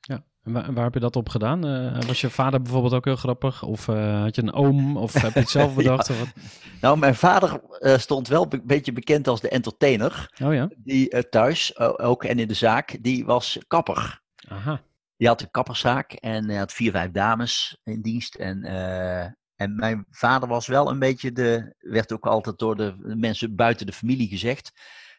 Ja. 0.00 0.24
En 0.42 0.52
waar, 0.52 0.72
waar 0.72 0.84
heb 0.84 0.94
je 0.94 1.00
dat 1.00 1.16
op 1.16 1.28
gedaan? 1.28 1.66
Eh, 1.66 2.02
was 2.06 2.20
je 2.20 2.30
vader 2.30 2.62
bijvoorbeeld 2.62 2.92
ook 2.94 3.04
heel 3.04 3.16
grappig? 3.16 3.62
Of 3.62 3.88
eh, 3.88 4.20
had 4.22 4.34
je 4.36 4.42
een 4.42 4.52
oom? 4.52 4.96
Of 4.96 5.12
heb 5.12 5.32
je 5.34 5.40
het 5.40 5.48
zelf 5.50 5.70
Ja. 5.70 5.76
bedacht? 5.76 6.10
Of 6.10 6.18
wat? 6.18 6.28
Nou, 6.80 6.98
mijn 6.98 7.14
vader 7.14 7.60
eh, 7.78 7.98
stond 7.98 8.28
wel 8.28 8.46
een 8.50 8.62
beetje 8.64 8.92
bekend 8.92 9.28
als 9.28 9.40
de 9.40 9.48
entertainer. 9.48 10.30
Oh 10.44 10.54
ja, 10.54 10.68
Die 10.76 11.28
thuis 11.28 11.78
ook 11.78 12.24
en 12.24 12.38
in 12.38 12.48
de 12.48 12.54
zaak, 12.54 12.96
die 13.00 13.24
was 13.24 13.58
kapper. 13.66 14.22
aha. 14.48 14.80
Die 15.16 15.28
had 15.28 15.40
een 15.40 15.50
kapperszaak 15.50 16.12
en 16.12 16.48
hij 16.48 16.58
had 16.58 16.72
vier, 16.72 16.90
vijf 16.90 17.10
dames 17.10 17.78
in 17.84 18.02
dienst. 18.02 18.34
En 18.34 18.64
eh, 18.64 19.30
En 19.56 19.76
mijn 19.76 20.06
vader 20.10 20.48
was 20.48 20.66
wel 20.66 20.90
een 20.90 20.98
beetje 20.98 21.32
de, 21.32 21.74
werd 21.78 22.12
ook 22.12 22.26
altijd 22.26 22.58
door 22.58 22.76
de 22.76 22.94
mensen 23.16 23.54
buiten 23.54 23.86
de 23.86 23.92
familie 23.92 24.28
gezegd. 24.28 24.72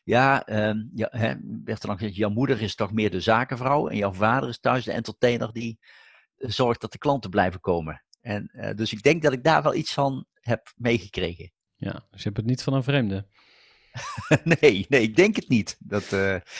Ja, 0.04 0.46
ehm, 0.46 0.78
ja 0.94 1.08
hè, 1.12 1.36
werd 1.64 1.82
er 1.82 1.88
dan 1.88 1.98
gezegd, 1.98 2.16
jouw 2.16 2.30
moeder 2.30 2.62
is 2.62 2.76
toch 2.76 2.92
meer 2.92 3.12
de 3.12 3.20
zakenvrouw 3.22 3.88
en 3.88 3.98
jouw 3.98 4.14
vader 4.14 4.50
is 4.50 4.60
thuis 4.60 4.86
de 4.86 4.92
entertainer 4.92 5.54
die 5.54 5.80
eh, 6.38 6.50
zorgt 6.50 6.82
dat 6.82 6.92
de 6.92 6.98
klanten 6.98 7.30
blijven 7.30 7.60
komen. 7.60 8.04
En, 8.22 8.48
eh, 8.48 8.76
dus 8.76 8.94
ik 8.94 9.02
denk 9.02 9.22
dat 9.22 9.34
ik 9.34 9.44
daar 9.44 9.64
wel 9.64 9.76
iets 9.76 9.94
van 9.94 10.26
heb 10.34 10.74
meegekregen. 10.76 11.52
Ja, 11.76 11.92
dus 11.92 12.24
je 12.24 12.24
hebt 12.24 12.38
het 12.38 12.46
niet 12.46 12.64
van 12.64 12.74
een 12.74 12.84
vreemde. 12.84 13.28
nee, 14.60 14.86
nee, 14.90 15.02
ik 15.02 15.16
denk 15.16 15.36
het 15.36 15.50
niet. 15.50 15.78
Dat, 15.80 16.14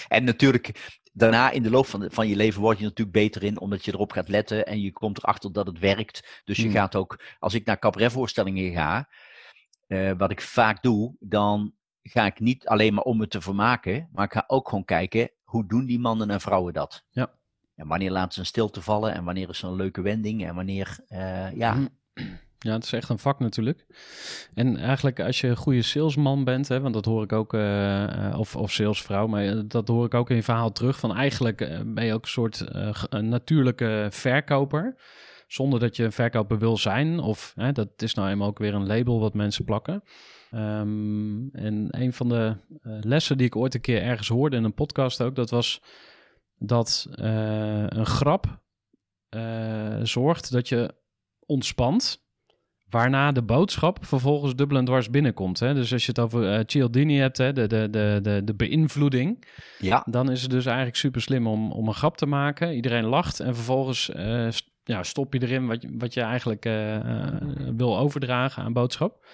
en 0.08 0.24
natuurlijk, 0.24 1.00
daarna 1.18 1.50
in 1.52 1.64
de 1.64 1.70
loop 1.70 1.86
van, 1.86 2.00
de- 2.00 2.10
van 2.12 2.28
je 2.28 2.36
leven 2.36 2.62
word 2.62 2.78
je 2.78 2.84
natuurlijk 2.84 3.18
beter 3.18 3.44
in, 3.44 3.60
omdat 3.60 3.86
je 3.86 3.94
erop 3.94 4.12
gaat 4.12 4.30
letten 4.30 4.66
en 4.66 4.82
je 4.82 4.92
komt 4.92 5.18
erachter 5.18 5.52
dat 5.54 5.68
het 5.68 5.80
werkt. 5.80 6.42
Dus 6.46 6.58
je 6.58 6.64
Hmm. 6.64 6.72
gaat 6.72 6.96
ook, 6.96 7.20
als 7.40 7.54
ik 7.54 7.66
naar 7.66 7.80
cabaretvoorstellingen 7.80 8.72
ga, 8.72 9.10
eh, 9.88 10.12
wat 10.18 10.32
ik 10.32 10.42
vaak 10.42 10.82
doe, 10.82 11.16
dan 11.20 11.74
ga 12.02 12.26
ik 12.26 12.40
niet 12.40 12.68
alleen 12.68 12.94
maar 12.94 13.04
om 13.04 13.20
het 13.20 13.30
te 13.30 13.42
vermaken, 13.42 14.10
maar 14.12 14.26
ik 14.26 14.32
ga 14.34 14.44
ook 14.48 14.70
gewoon 14.70 14.86
kijken, 14.86 15.32
hoe 15.44 15.68
doen 15.68 15.86
die 15.86 16.00
mannen 16.00 16.30
en 16.30 16.42
vrouwen 16.42 16.74
dat? 16.74 17.04
Ja. 17.10 17.32
En 17.76 17.88
wanneer 17.88 18.12
laten 18.12 18.34
ze 18.34 18.40
een 18.40 18.46
stilte 18.46 18.82
vallen 18.82 19.14
en 19.14 19.24
wanneer 19.24 19.50
is 19.50 19.62
er 19.62 19.68
een 19.70 19.76
leuke 19.76 20.02
wending 20.02 20.46
en 20.46 20.56
wanneer, 20.56 20.98
eh, 21.08 21.56
ja, 21.56 21.74
Mhm. 21.74 21.86
Ja, 22.68 22.74
het 22.74 22.84
is 22.84 22.94
echt 22.94 23.10
een 23.10 23.20
vak 23.20 23.40
natuurlijk. 23.40 23.86
En 24.54 24.78
eigenlijk 24.78 25.20
als 25.20 25.42
je 25.42 25.48
een 25.48 25.56
goede 25.56 25.82
salesman 25.82 26.44
bent, 26.44 26.68
hè, 26.68 26.80
want 26.82 26.94
dat 26.94 27.06
hoor 27.06 27.24
ik 27.24 27.32
ook, 27.32 27.54
eh, 27.54 28.04
eh, 28.04 28.40
of, 28.40 28.56
of 28.56 28.72
salesvrouw, 28.72 29.28
maar 29.28 29.46
eh, 29.46 29.60
dat 29.68 29.88
hoor 29.88 30.06
ik 30.06 30.14
ook 30.14 30.30
in 30.30 30.36
je 30.36 30.44
verhaal 30.44 30.72
terug. 30.72 31.00
Van 31.00 31.16
eigenlijk 31.16 31.84
ben 31.86 32.06
je 32.06 32.14
ook 32.14 32.22
een 32.22 32.30
soort 32.30 32.66
een 33.10 33.30
natuurlijke 33.30 34.08
verkoper. 34.12 34.96
Zonder 35.48 35.80
dat 35.80 35.96
je 35.96 36.04
een 36.04 36.12
verkoper 36.12 36.60
wil 36.60 36.78
zijn. 36.78 37.20
Of 37.20 37.54
hè, 37.56 37.72
dat 37.72 38.02
is 38.02 38.14
nou 38.14 38.30
eenmaal 38.30 38.48
ook 38.48 38.60
weer 38.60 38.74
een 38.74 38.88
label 38.88 39.20
wat 39.20 39.34
mensen 39.34 39.66
plakken. 39.66 40.04
Ehm, 40.52 41.48
en 41.52 41.88
een 41.90 42.14
van 42.14 42.30
de 42.30 42.56
lessen 43.02 43.38
die 43.38 43.48
ik 43.48 43.56
ooit 43.56 43.74
een 43.74 43.82
keer 43.82 44.02
ergens 44.02 44.28
hoorde 44.28 44.56
in 44.56 44.64
een 44.64 44.74
podcast 44.74 45.22
ook, 45.22 45.36
dat 45.36 45.50
was 45.50 45.82
dat 46.58 47.08
een 47.12 48.06
grap 48.06 48.62
zorgt 50.04 50.52
dat 50.52 50.70
je 50.70 50.96
ontspant. 51.46 52.26
Waarna 52.90 53.32
de 53.32 53.42
boodschap 53.44 53.98
vervolgens 54.06 54.56
dubbel 54.56 54.78
en 54.78 54.86
dwars 54.86 55.10
binnenkomt. 55.10 55.60
Hè? 55.60 55.74
Dus 55.74 55.94
als 55.94 56.02
je 56.06 56.10
het 56.12 56.20
over 56.20 56.54
eh 56.54 56.64
Cialdini 56.66 57.18
hebt, 57.18 57.38
hè, 57.38 57.54
de, 57.54 57.68
de, 57.68 57.88
de, 57.90 58.20
de, 58.22 58.42
de 58.44 58.56
beïnvloeding. 58.56 59.48
ja, 59.80 60.04
Dan 60.10 60.32
is 60.32 60.42
het 60.42 60.52
dus 60.52 60.66
eigenlijk 60.66 60.96
super 60.98 61.22
slim 61.22 61.48
om, 61.48 61.72
om 61.72 61.88
een 61.88 61.94
grap 61.94 62.18
te 62.18 62.26
maken. 62.26 62.74
Iedereen 62.76 63.06
lacht 63.06 63.40
en 63.40 63.56
vervolgens 63.56 64.10
eh, 64.12 64.48
st- 64.50 64.70
ja, 64.84 65.04
stop 65.04 65.34
je 65.34 65.42
erin 65.42 65.68
wat 65.68 65.82
je, 65.82 65.90
wat 65.98 66.14
je 66.14 66.22
eigenlijk 66.22 66.66
eh, 66.66 66.98
wil 67.76 67.98
overdragen 67.98 68.64
aan 68.64 68.74
boodschap. 68.74 69.26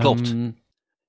Klopt. 0.00 0.30
Ehm, 0.30 0.50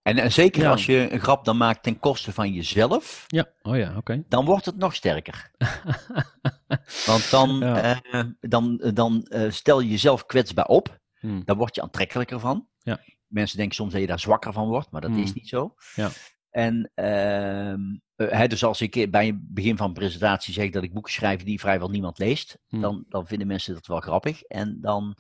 En, 0.02 0.18
en 0.18 0.32
zeker 0.32 0.62
Ja. 0.62 0.72
als 0.72 0.86
je 0.86 1.08
een 1.12 1.20
grap 1.20 1.46
dan 1.46 1.58
maakt 1.58 1.84
ten 1.84 2.00
koste 2.00 2.32
van 2.34 2.54
jezelf, 2.54 3.24
ja, 3.28 3.46
oh 3.62 3.78
ja, 3.78 3.94
oké. 3.98 4.24
dan 4.30 4.46
wordt 4.46 4.66
het 4.66 4.78
nog 4.78 4.96
sterker. 4.96 5.52
Want 7.06 7.30
dan, 7.32 7.58
Ja. 7.60 8.02
dan, 8.40 8.82
dan 8.94 9.28
stel 9.50 9.80
je 9.80 9.90
jezelf 9.90 10.26
kwetsbaar 10.26 10.66
op. 10.66 11.00
Hmm. 11.28 11.42
Daar 11.46 11.56
word 11.56 11.76
je 11.76 11.82
aantrekkelijker 11.82 12.40
van. 12.40 12.68
Ja. 12.78 13.00
Mensen 13.28 13.58
denken 13.58 13.76
soms 13.76 13.92
dat 13.92 14.02
je 14.02 14.08
daar 14.08 14.20
zwakker 14.20 14.54
van 14.54 14.68
wordt, 14.68 14.92
maar 14.92 15.02
dat 15.02 15.10
Hmm. 15.10 15.22
is 15.24 15.34
niet 15.34 15.48
zo. 15.48 15.74
Ja. 15.96 16.10
En 16.50 16.92
ehm, 16.96 17.82
eh, 18.16 18.38
hè, 18.40 18.48
dus 18.48 18.64
als 18.64 18.82
ik 18.82 19.12
bij 19.12 19.26
het 19.26 19.54
begin 19.54 19.78
van 19.78 19.88
een 19.88 19.94
presentatie 19.94 20.54
zeg 20.54 20.70
dat 20.70 20.84
ik 20.84 20.94
boeken 20.94 21.14
schrijf 21.14 21.44
die 21.44 21.60
vrijwel 21.60 21.90
niemand 21.90 22.18
leest, 22.18 22.58
Hmm. 22.68 22.82
dan, 22.82 23.06
dan 23.10 23.28
vinden 23.28 23.48
mensen 23.48 23.74
dat 23.74 23.88
wel 23.88 24.00
grappig. 24.00 24.42
En 24.42 24.78
dan 24.82 25.18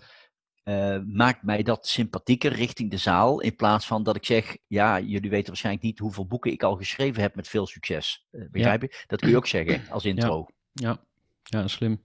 eh, 0.63 0.99
maakt 1.05 1.43
mij 1.43 1.63
dat 1.63 1.87
sympathieker 1.87 2.51
richting 2.51 2.91
de 2.91 2.97
zaal. 2.97 3.41
In 3.41 3.55
plaats 3.55 3.85
van 3.85 4.03
dat 4.03 4.15
ik 4.15 4.25
zeg, 4.25 4.57
ja, 4.67 4.99
jullie 4.99 5.29
weten 5.29 5.47
waarschijnlijk 5.47 5.85
niet 5.85 5.99
hoeveel 5.99 6.27
boeken 6.27 6.51
ik 6.51 6.63
al 6.63 6.75
geschreven 6.75 7.21
heb 7.21 7.35
met 7.35 7.47
veel 7.47 7.67
succes. 7.67 8.25
Eh, 8.31 8.41
begrijp 8.51 8.81
je? 8.81 9.03
Dat 9.07 9.19
kun 9.19 9.29
je 9.29 9.37
ook 9.37 9.47
zeggen 9.47 9.89
als 9.89 10.05
intro. 10.05 10.45
Ja, 10.71 10.89
ja 10.89 11.06
slim. 11.65 12.01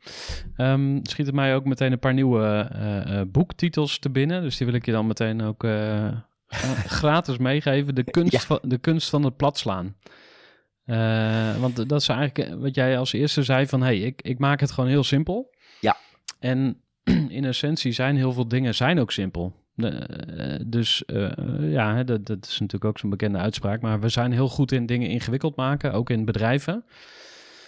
Ehm 0.56 0.98
schiet 1.02 1.26
het 1.26 1.34
mij 1.34 1.54
ook 1.54 1.64
meteen 1.64 1.92
een 1.92 1.98
paar 1.98 2.14
nieuwe 2.14 2.68
eh, 2.72 3.20
eh, 3.20 3.26
boektitels 3.28 3.98
te 3.98 4.10
binnen. 4.10 4.42
Dus 4.42 4.56
die 4.56 4.66
wil 4.66 4.76
ik 4.76 4.84
je 4.86 4.92
dan 4.92 5.06
meteen 5.06 5.42
ook 5.42 5.64
eh, 5.64 6.08
gra- 6.46 6.74
gratis 6.98 7.38
meegeven. 7.38 7.94
De 7.94 8.04
kunst, 8.04 8.32
Ja. 8.32 8.38
van, 8.38 8.58
de 8.62 8.78
kunst 8.78 9.10
van 9.10 9.24
het 9.24 9.36
platslaan. 9.36 9.96
Want 11.60 11.88
dat 11.88 12.00
is 12.00 12.08
eigenlijk 12.08 12.60
wat 12.60 12.74
jij 12.74 12.98
als 12.98 13.12
eerste 13.12 13.42
zei 13.42 13.66
van... 13.66 13.82
hey, 13.82 13.98
ik, 13.98 14.22
ik 14.22 14.38
maak 14.38 14.60
het 14.60 14.70
gewoon 14.70 14.90
heel 14.90 15.04
simpel. 15.04 15.54
Ja. 15.80 15.96
En 16.38 16.80
in 17.28 17.44
essentie 17.44 17.92
zijn 17.92 18.16
heel 18.16 18.32
veel 18.32 18.48
dingen 18.48 18.74
zijn 18.74 18.98
ook 19.00 19.12
simpel. 19.12 19.60
Dus 20.66 21.02
ja, 21.60 22.02
dat, 22.04 22.26
dat 22.26 22.46
is 22.46 22.58
natuurlijk 22.60 22.84
ook 22.84 22.98
zo'n 22.98 23.10
bekende 23.10 23.38
uitspraak. 23.38 23.80
Maar 23.80 24.00
we 24.00 24.08
zijn 24.08 24.32
heel 24.32 24.48
goed 24.48 24.72
in 24.72 24.86
dingen 24.86 25.08
ingewikkeld 25.08 25.56
maken, 25.56 25.92
ook 25.92 26.10
in 26.10 26.24
bedrijven. 26.24 26.84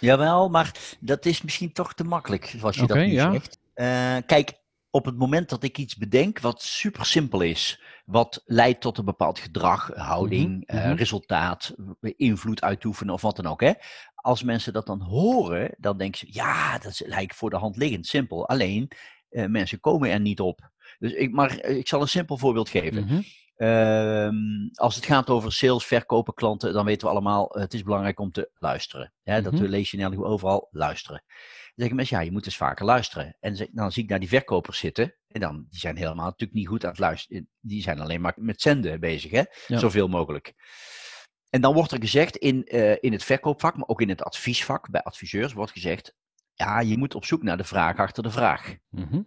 Jawel, 0.01 0.49
maar 0.49 0.97
dat 1.01 1.27
is 1.27 1.43
misschien 1.43 1.73
toch 1.73 1.95
te 1.95 2.05
makkelijk, 2.05 2.55
zoals 2.57 2.77
je 2.77 2.87
dat 2.87 2.97
nu 2.97 3.13
ja. 3.13 3.33
zegt. 3.33 3.59
Eh, 3.75 4.17
kijk, 4.27 4.53
op 4.91 5.05
het 5.05 5.17
moment 5.17 5.49
dat 5.49 5.63
ik 5.63 5.79
iets 5.79 5.97
bedenk 5.97 6.41
wat 6.41 6.63
super 6.63 7.07
simpel 7.07 7.41
is, 7.41 7.83
wat 8.05 8.43
leidt 8.45 8.81
tot 8.81 8.99
een 8.99 9.05
bepaald 9.05 9.39
gedrag, 9.39 9.91
houding, 9.95 10.65
Mhm, 10.67 10.79
eh, 10.79 10.85
mhm. 10.85 10.97
resultaat, 10.97 11.75
invloed 12.01 12.63
uitoefenen 12.63 13.15
of 13.15 13.23
wat 13.23 13.37
dan 13.37 13.47
ook. 13.47 13.61
Hè? 13.61 13.73
Als 14.15 14.43
mensen 14.43 14.73
dat 14.73 14.87
dan 14.87 15.01
horen, 15.01 15.75
dan 15.79 15.99
denken 15.99 16.19
ze, 16.19 16.27
ja, 16.31 16.79
dat 16.79 17.03
lijkt 17.07 17.35
voor 17.35 17.51
de 17.51 17.57
hand 17.57 17.77
liggend, 17.77 18.07
simpel. 18.07 18.49
Alleen, 18.49 18.91
eh, 19.29 19.47
mensen 19.47 19.81
komen 19.81 20.11
er 20.11 20.21
niet 20.21 20.41
op. 20.41 20.71
Dus 20.99 21.13
ik, 21.13 21.33
maar 21.33 21.65
ik 21.65 21.89
zal 21.89 22.01
een 22.01 22.09
simpel 22.09 22.39
voorbeeld 22.39 22.69
geven. 22.69 23.05
Mhm. 23.05 23.21
Ehm, 23.57 24.35
als 24.75 24.95
het 24.95 25.07
gaat 25.07 25.31
over 25.31 25.53
sales, 25.53 25.87
verkopen, 25.87 26.35
klanten, 26.35 26.73
dan 26.73 26.85
weten 26.85 27.07
we 27.07 27.13
allemaal, 27.13 27.55
eh, 27.55 27.61
het 27.63 27.75
is 27.75 27.83
belangrijk 27.83 28.21
om 28.21 28.31
te 28.33 28.51
luisteren. 28.55 29.13
Hè, 29.23 29.43
Dat 29.43 29.53
Mhm. 29.53 29.63
we 29.63 29.69
lees 29.69 29.91
je 29.91 29.97
in 29.97 30.09
geval 30.09 30.27
overal 30.27 30.69
luisteren. 30.71 31.23
Dan 31.27 31.73
zeggen 31.75 31.97
mensen, 31.97 32.17
ja, 32.17 32.23
je 32.23 32.33
moet 32.33 32.45
dus 32.45 32.57
vaker 32.57 32.85
luisteren. 32.85 33.37
En 33.41 33.69
dan 33.73 33.93
zie 33.93 34.03
ik 34.03 34.09
naar 34.09 34.19
die 34.21 34.29
verkopers 34.29 34.79
zitten. 34.79 35.15
En 35.29 35.41
dan, 35.41 35.67
die 35.71 35.81
zijn 35.81 35.97
helemaal 35.97 36.25
natuurlijk 36.25 36.53
niet 36.53 36.69
goed 36.69 36.85
aan 36.85 36.91
het 36.91 36.99
luisteren. 36.99 37.49
Die 37.61 37.83
zijn 37.83 38.01
alleen 38.01 38.21
maar 38.21 38.33
met 38.37 38.61
zenden 38.61 39.01
bezig, 39.01 39.31
hè? 39.31 39.43
Ja. 39.67 39.79
Zoveel 39.79 40.09
mogelijk. 40.09 40.55
En 41.51 41.61
dan 41.61 41.75
wordt 41.75 41.93
er 41.93 42.01
gezegd 42.01 42.37
in, 42.37 42.65
eh, 42.65 42.97
in 43.01 43.13
het 43.13 43.25
verkoopvak, 43.25 43.77
maar 43.77 43.89
ook 43.89 44.01
in 44.01 44.09
het 44.09 44.23
adviesvak, 44.23 44.91
bij 44.91 45.03
adviseurs, 45.03 45.53
wordt 45.53 45.73
gezegd, 45.73 46.15
ja, 46.55 46.81
je 46.81 46.99
moet 46.99 47.15
op 47.15 47.25
zoek 47.25 47.43
naar 47.43 47.57
de 47.57 47.65
vraag 47.65 47.97
achter 47.99 48.23
de 48.23 48.31
vraag. 48.31 48.75
Mhm. 48.91 49.23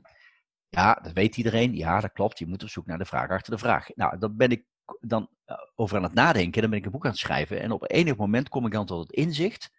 Ja, 0.69 0.93
dat 0.93 1.13
weet 1.13 1.37
iedereen. 1.37 1.75
Ja, 1.75 1.99
dat 1.99 2.11
klopt. 2.11 2.39
Je 2.39 2.47
moet 2.47 2.63
op 2.63 2.69
zoek 2.69 2.85
naar 2.85 2.97
de 2.97 3.05
vraag 3.05 3.29
achter 3.29 3.51
de 3.51 3.57
vraag. 3.57 3.95
Nou, 3.95 4.17
dan 4.17 4.35
ben 4.35 4.49
ik 4.49 4.65
dan 4.99 5.29
eh, 5.45 5.57
over 5.75 5.97
aan 5.97 6.03
het 6.03 6.13
nadenken. 6.13 6.61
Dan 6.61 6.69
ben 6.69 6.79
ik 6.79 6.85
een 6.85 6.91
boek 6.91 7.05
aan 7.05 7.11
het 7.11 7.19
schrijven. 7.19 7.61
En 7.61 7.71
op 7.71 7.91
enig 7.91 8.15
moment 8.15 8.49
kom 8.49 8.65
ik 8.65 8.71
dan 8.71 8.85
tot 8.85 9.07
het 9.07 9.11
inzicht. 9.11 9.71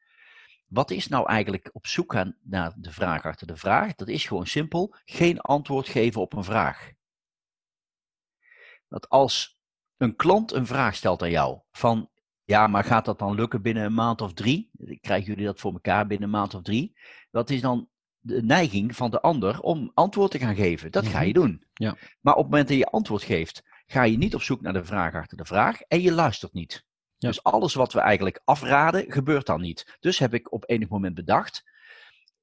Wat 0.66 0.91
is 0.91 1.09
nou 1.09 1.28
eigenlijk 1.28 1.70
op 1.72 1.86
zoek 1.86 2.12
gaan 2.12 2.36
naar 2.43 2.72
de 2.76 2.93
vraag 2.93 3.24
achter 3.24 3.47
de 3.47 3.57
vraag? 3.57 3.95
Dat 3.95 4.09
is 4.09 4.26
gewoon 4.26 4.47
simpel. 4.47 4.95
Geen 5.05 5.41
antwoord 5.41 5.89
geven 5.89 6.20
op 6.20 6.32
een 6.32 6.45
vraag. 6.45 6.93
Dat 8.89 9.09
als 9.09 9.61
een 9.97 10.16
klant 10.16 10.53
een 10.53 10.66
vraag 10.66 10.95
stelt 10.95 11.22
aan 11.22 11.30
jou 11.30 11.61
van 11.70 12.11
ja, 12.45 12.66
maar 12.66 12.84
gaat 12.84 13.05
dat 13.05 13.18
dan 13.18 13.34
lukken 13.34 13.62
binnen 13.62 13.84
een 13.84 13.95
maand 13.95 14.20
of 14.20 14.32
drie? 14.32 14.70
Krijgen 15.01 15.26
jullie 15.26 15.45
dat 15.45 15.61
voor 15.61 15.72
elkaar 15.72 16.07
binnen 16.07 16.28
een 16.28 16.34
maand 16.34 16.55
of 16.55 16.62
drie? 16.62 16.99
Dat 17.30 17.51
is 17.51 17.61
dan 17.61 17.89
de 18.29 18.43
neiging 18.43 18.97
van 18.97 19.11
de 19.11 19.20
ander 19.20 19.61
om 19.61 19.91
antwoord 19.95 20.31
te 20.31 20.39
gaan 20.39 20.55
geven. 20.55 20.93
Dat 20.93 21.07
ga 21.07 21.20
je 21.20 21.33
doen. 21.33 21.64
Ja. 21.74 21.97
Maar 22.20 22.35
op 22.35 22.43
het 22.43 22.51
moment 22.51 22.68
dat 22.68 22.76
je 22.76 22.87
antwoord 22.87 23.22
geeft, 23.22 23.62
ga 23.87 24.03
je 24.03 24.16
niet 24.16 24.35
op 24.35 24.43
zoek 24.43 24.61
naar 24.61 24.72
de 24.72 24.85
vraag 24.85 25.14
achter 25.14 25.37
de 25.37 25.45
vraag 25.45 25.81
en 25.81 26.01
je 26.01 26.12
luistert 26.12 26.53
niet. 26.53 26.85
Ja. 27.16 27.29
Dus 27.29 27.43
alles 27.43 27.74
wat 27.74 27.93
we 27.93 28.01
eigenlijk 28.01 28.41
afraden, 28.45 29.12
gebeurt 29.12 29.47
dan 29.47 29.61
niet. 29.61 29.97
Dus 30.01 30.18
heb 30.18 30.35
ik 30.35 30.53
op 30.53 30.64
enig 30.66 30.89
moment 30.89 31.14
bedacht, 31.14 31.64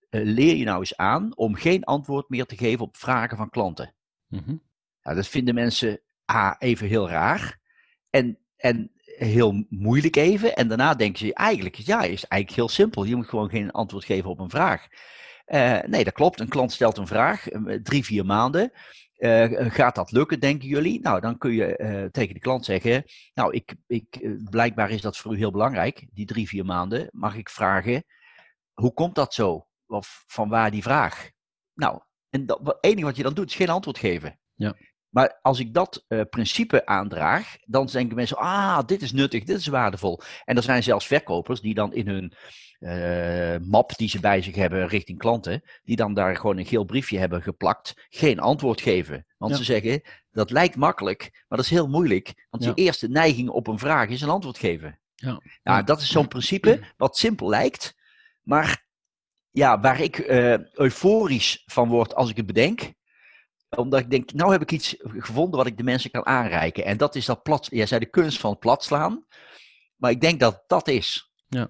eh, 0.09 0.21
leer 0.23 0.55
je 0.55 0.65
nou 0.65 0.79
eens 0.79 0.97
aan 0.97 1.37
om 1.37 1.55
geen 1.55 1.83
antwoord 1.83 2.29
meer 2.29 2.45
te 2.45 2.57
geven 2.57 2.85
op 2.85 2.97
vragen 2.97 3.37
van 3.37 3.49
klanten. 3.49 3.93
Mhm. 4.27 4.55
Nou, 5.01 5.15
dat 5.15 5.27
vinden 5.27 5.55
mensen 5.55 6.01
A, 6.31 6.55
even 6.59 6.87
heel 6.87 7.09
raar 7.09 7.59
en, 8.09 8.37
en 8.55 8.91
heel 9.03 9.65
moeilijk 9.69 10.15
even. 10.15 10.55
En 10.55 10.67
daarna 10.67 10.93
denken 10.93 11.19
ze 11.19 11.33
eigenlijk, 11.33 11.75
ja, 11.75 11.97
is 12.01 12.25
eigenlijk 12.25 12.51
heel 12.51 12.69
simpel. 12.69 13.03
Je 13.03 13.15
moet 13.15 13.29
gewoon 13.29 13.49
geen 13.49 13.71
antwoord 13.71 14.05
geven 14.05 14.29
op 14.29 14.39
een 14.39 14.49
vraag. 14.49 14.87
Eh, 15.45 15.79
nee, 15.85 16.03
dat 16.03 16.13
klopt. 16.13 16.39
Een 16.39 16.47
klant 16.47 16.71
stelt 16.71 16.97
een 16.97 17.07
vraag, 17.07 17.47
eh, 17.49 17.75
drie, 17.83 18.05
vier 18.05 18.25
maanden. 18.25 18.71
Eh, 19.15 19.71
gaat 19.71 19.95
dat 19.95 20.11
lukken, 20.11 20.39
denken 20.39 20.67
jullie? 20.67 20.99
Nou, 21.01 21.21
dan 21.21 21.37
kun 21.37 21.51
je 21.51 22.09
tegen 22.11 22.33
de 22.33 22.39
klant 22.39 22.65
zeggen, 22.65 23.03
nou, 23.33 23.53
ik, 23.53 23.75
ik, 23.87 24.37
blijkbaar 24.49 24.89
is 24.89 25.01
dat 25.01 25.17
voor 25.17 25.33
u 25.33 25.37
heel 25.37 25.51
belangrijk, 25.51 26.07
die 26.11 26.25
drie, 26.25 26.47
vier 26.47 26.65
maanden. 26.65 27.07
Mag 27.11 27.35
ik 27.35 27.49
vragen, 27.49 28.03
hoe 28.73 28.93
komt 28.93 29.15
dat 29.15 29.33
zo? 29.33 29.67
Of 29.87 30.23
van 30.27 30.49
waar 30.49 30.71
die 30.71 30.83
vraag? 30.83 31.29
Nou, 31.73 31.99
en 32.29 32.45
dat, 32.45 32.59
het 32.63 32.77
enige 32.81 33.05
wat 33.05 33.15
je 33.15 33.23
dan 33.23 33.33
doet, 33.33 33.49
is 33.49 33.55
geen 33.55 33.69
antwoord 33.69 33.97
geven. 33.97 34.39
Ja. 34.53 34.75
Maar 35.09 35.39
als 35.41 35.59
ik 35.59 35.73
dat 35.73 36.05
principe 36.29 36.85
aandraag, 36.85 37.55
dan 37.61 37.85
denken 37.85 38.15
mensen, 38.15 38.37
ah, 38.37 38.85
dit 38.85 39.01
is 39.01 39.11
nuttig, 39.11 39.43
dit 39.43 39.57
is 39.57 39.67
waardevol. 39.67 40.21
En 40.45 40.57
er 40.57 40.63
zijn 40.63 40.83
zelfs 40.83 41.07
verkopers 41.07 41.61
die 41.61 41.73
dan 41.73 41.93
in 41.93 42.07
hun 42.07 42.33
eh, 42.85 43.55
map 43.67 43.97
die 43.97 44.09
ze 44.09 44.19
bij 44.19 44.41
zich 44.41 44.55
hebben 44.55 44.87
richting 44.87 45.17
klanten, 45.17 45.63
die 45.83 45.95
dan 45.95 46.13
daar 46.13 46.35
gewoon 46.35 46.57
een 46.57 46.65
geel 46.65 46.83
briefje 46.83 47.17
hebben 47.17 47.41
geplakt, 47.41 48.05
geen 48.09 48.39
antwoord 48.39 48.81
geven. 48.81 49.25
Want 49.37 49.51
Ja. 49.51 49.57
ze 49.57 49.63
zeggen, 49.63 50.01
dat 50.31 50.51
lijkt 50.51 50.75
makkelijk, 50.75 51.29
maar 51.31 51.57
dat 51.57 51.67
is 51.67 51.71
heel 51.71 51.87
moeilijk. 51.87 52.45
Want 52.49 52.63
Ja. 52.63 52.69
je 52.75 52.81
eerste 52.83 53.07
neiging 53.07 53.49
op 53.49 53.67
een 53.67 53.79
vraag 53.79 54.09
is 54.09 54.21
een 54.21 54.29
antwoord 54.29 54.57
geven. 54.57 54.99
Ja. 55.15 55.27
Nou, 55.27 55.41
Ja. 55.77 55.81
dat 55.83 56.01
is 56.01 56.11
zo'n 56.11 56.27
principe 56.27 56.93
wat 56.97 57.17
simpel 57.17 57.49
lijkt, 57.49 57.95
maar 58.41 58.85
ja, 59.51 59.79
waar 59.79 59.99
ik 59.99 60.17
eh, 60.17 60.73
euforisch 60.73 61.63
van 61.65 61.89
word 61.89 62.15
als 62.15 62.29
ik 62.29 62.37
het 62.37 62.45
bedenk. 62.45 62.93
Omdat 63.69 63.99
ik 63.99 64.09
denk, 64.09 64.33
nou 64.33 64.51
heb 64.51 64.61
ik 64.61 64.71
iets 64.71 64.95
gevonden 64.99 65.57
wat 65.57 65.67
ik 65.67 65.77
de 65.77 65.83
mensen 65.83 66.11
kan 66.11 66.25
aanreiken. 66.25 66.85
En 66.85 66.97
dat 66.97 67.15
is 67.15 67.25
dat 67.25 67.43
plat. 67.43 67.67
Jij 67.71 67.85
zei 67.85 67.99
de 67.99 68.09
kunst 68.09 68.39
van 68.39 68.49
het 68.51 68.59
platslaan. 68.59 69.25
Maar 69.95 70.11
ik 70.11 70.21
denk 70.21 70.39
dat 70.39 70.63
dat 70.67 70.87
is. 70.87 71.31
Ja, 71.47 71.69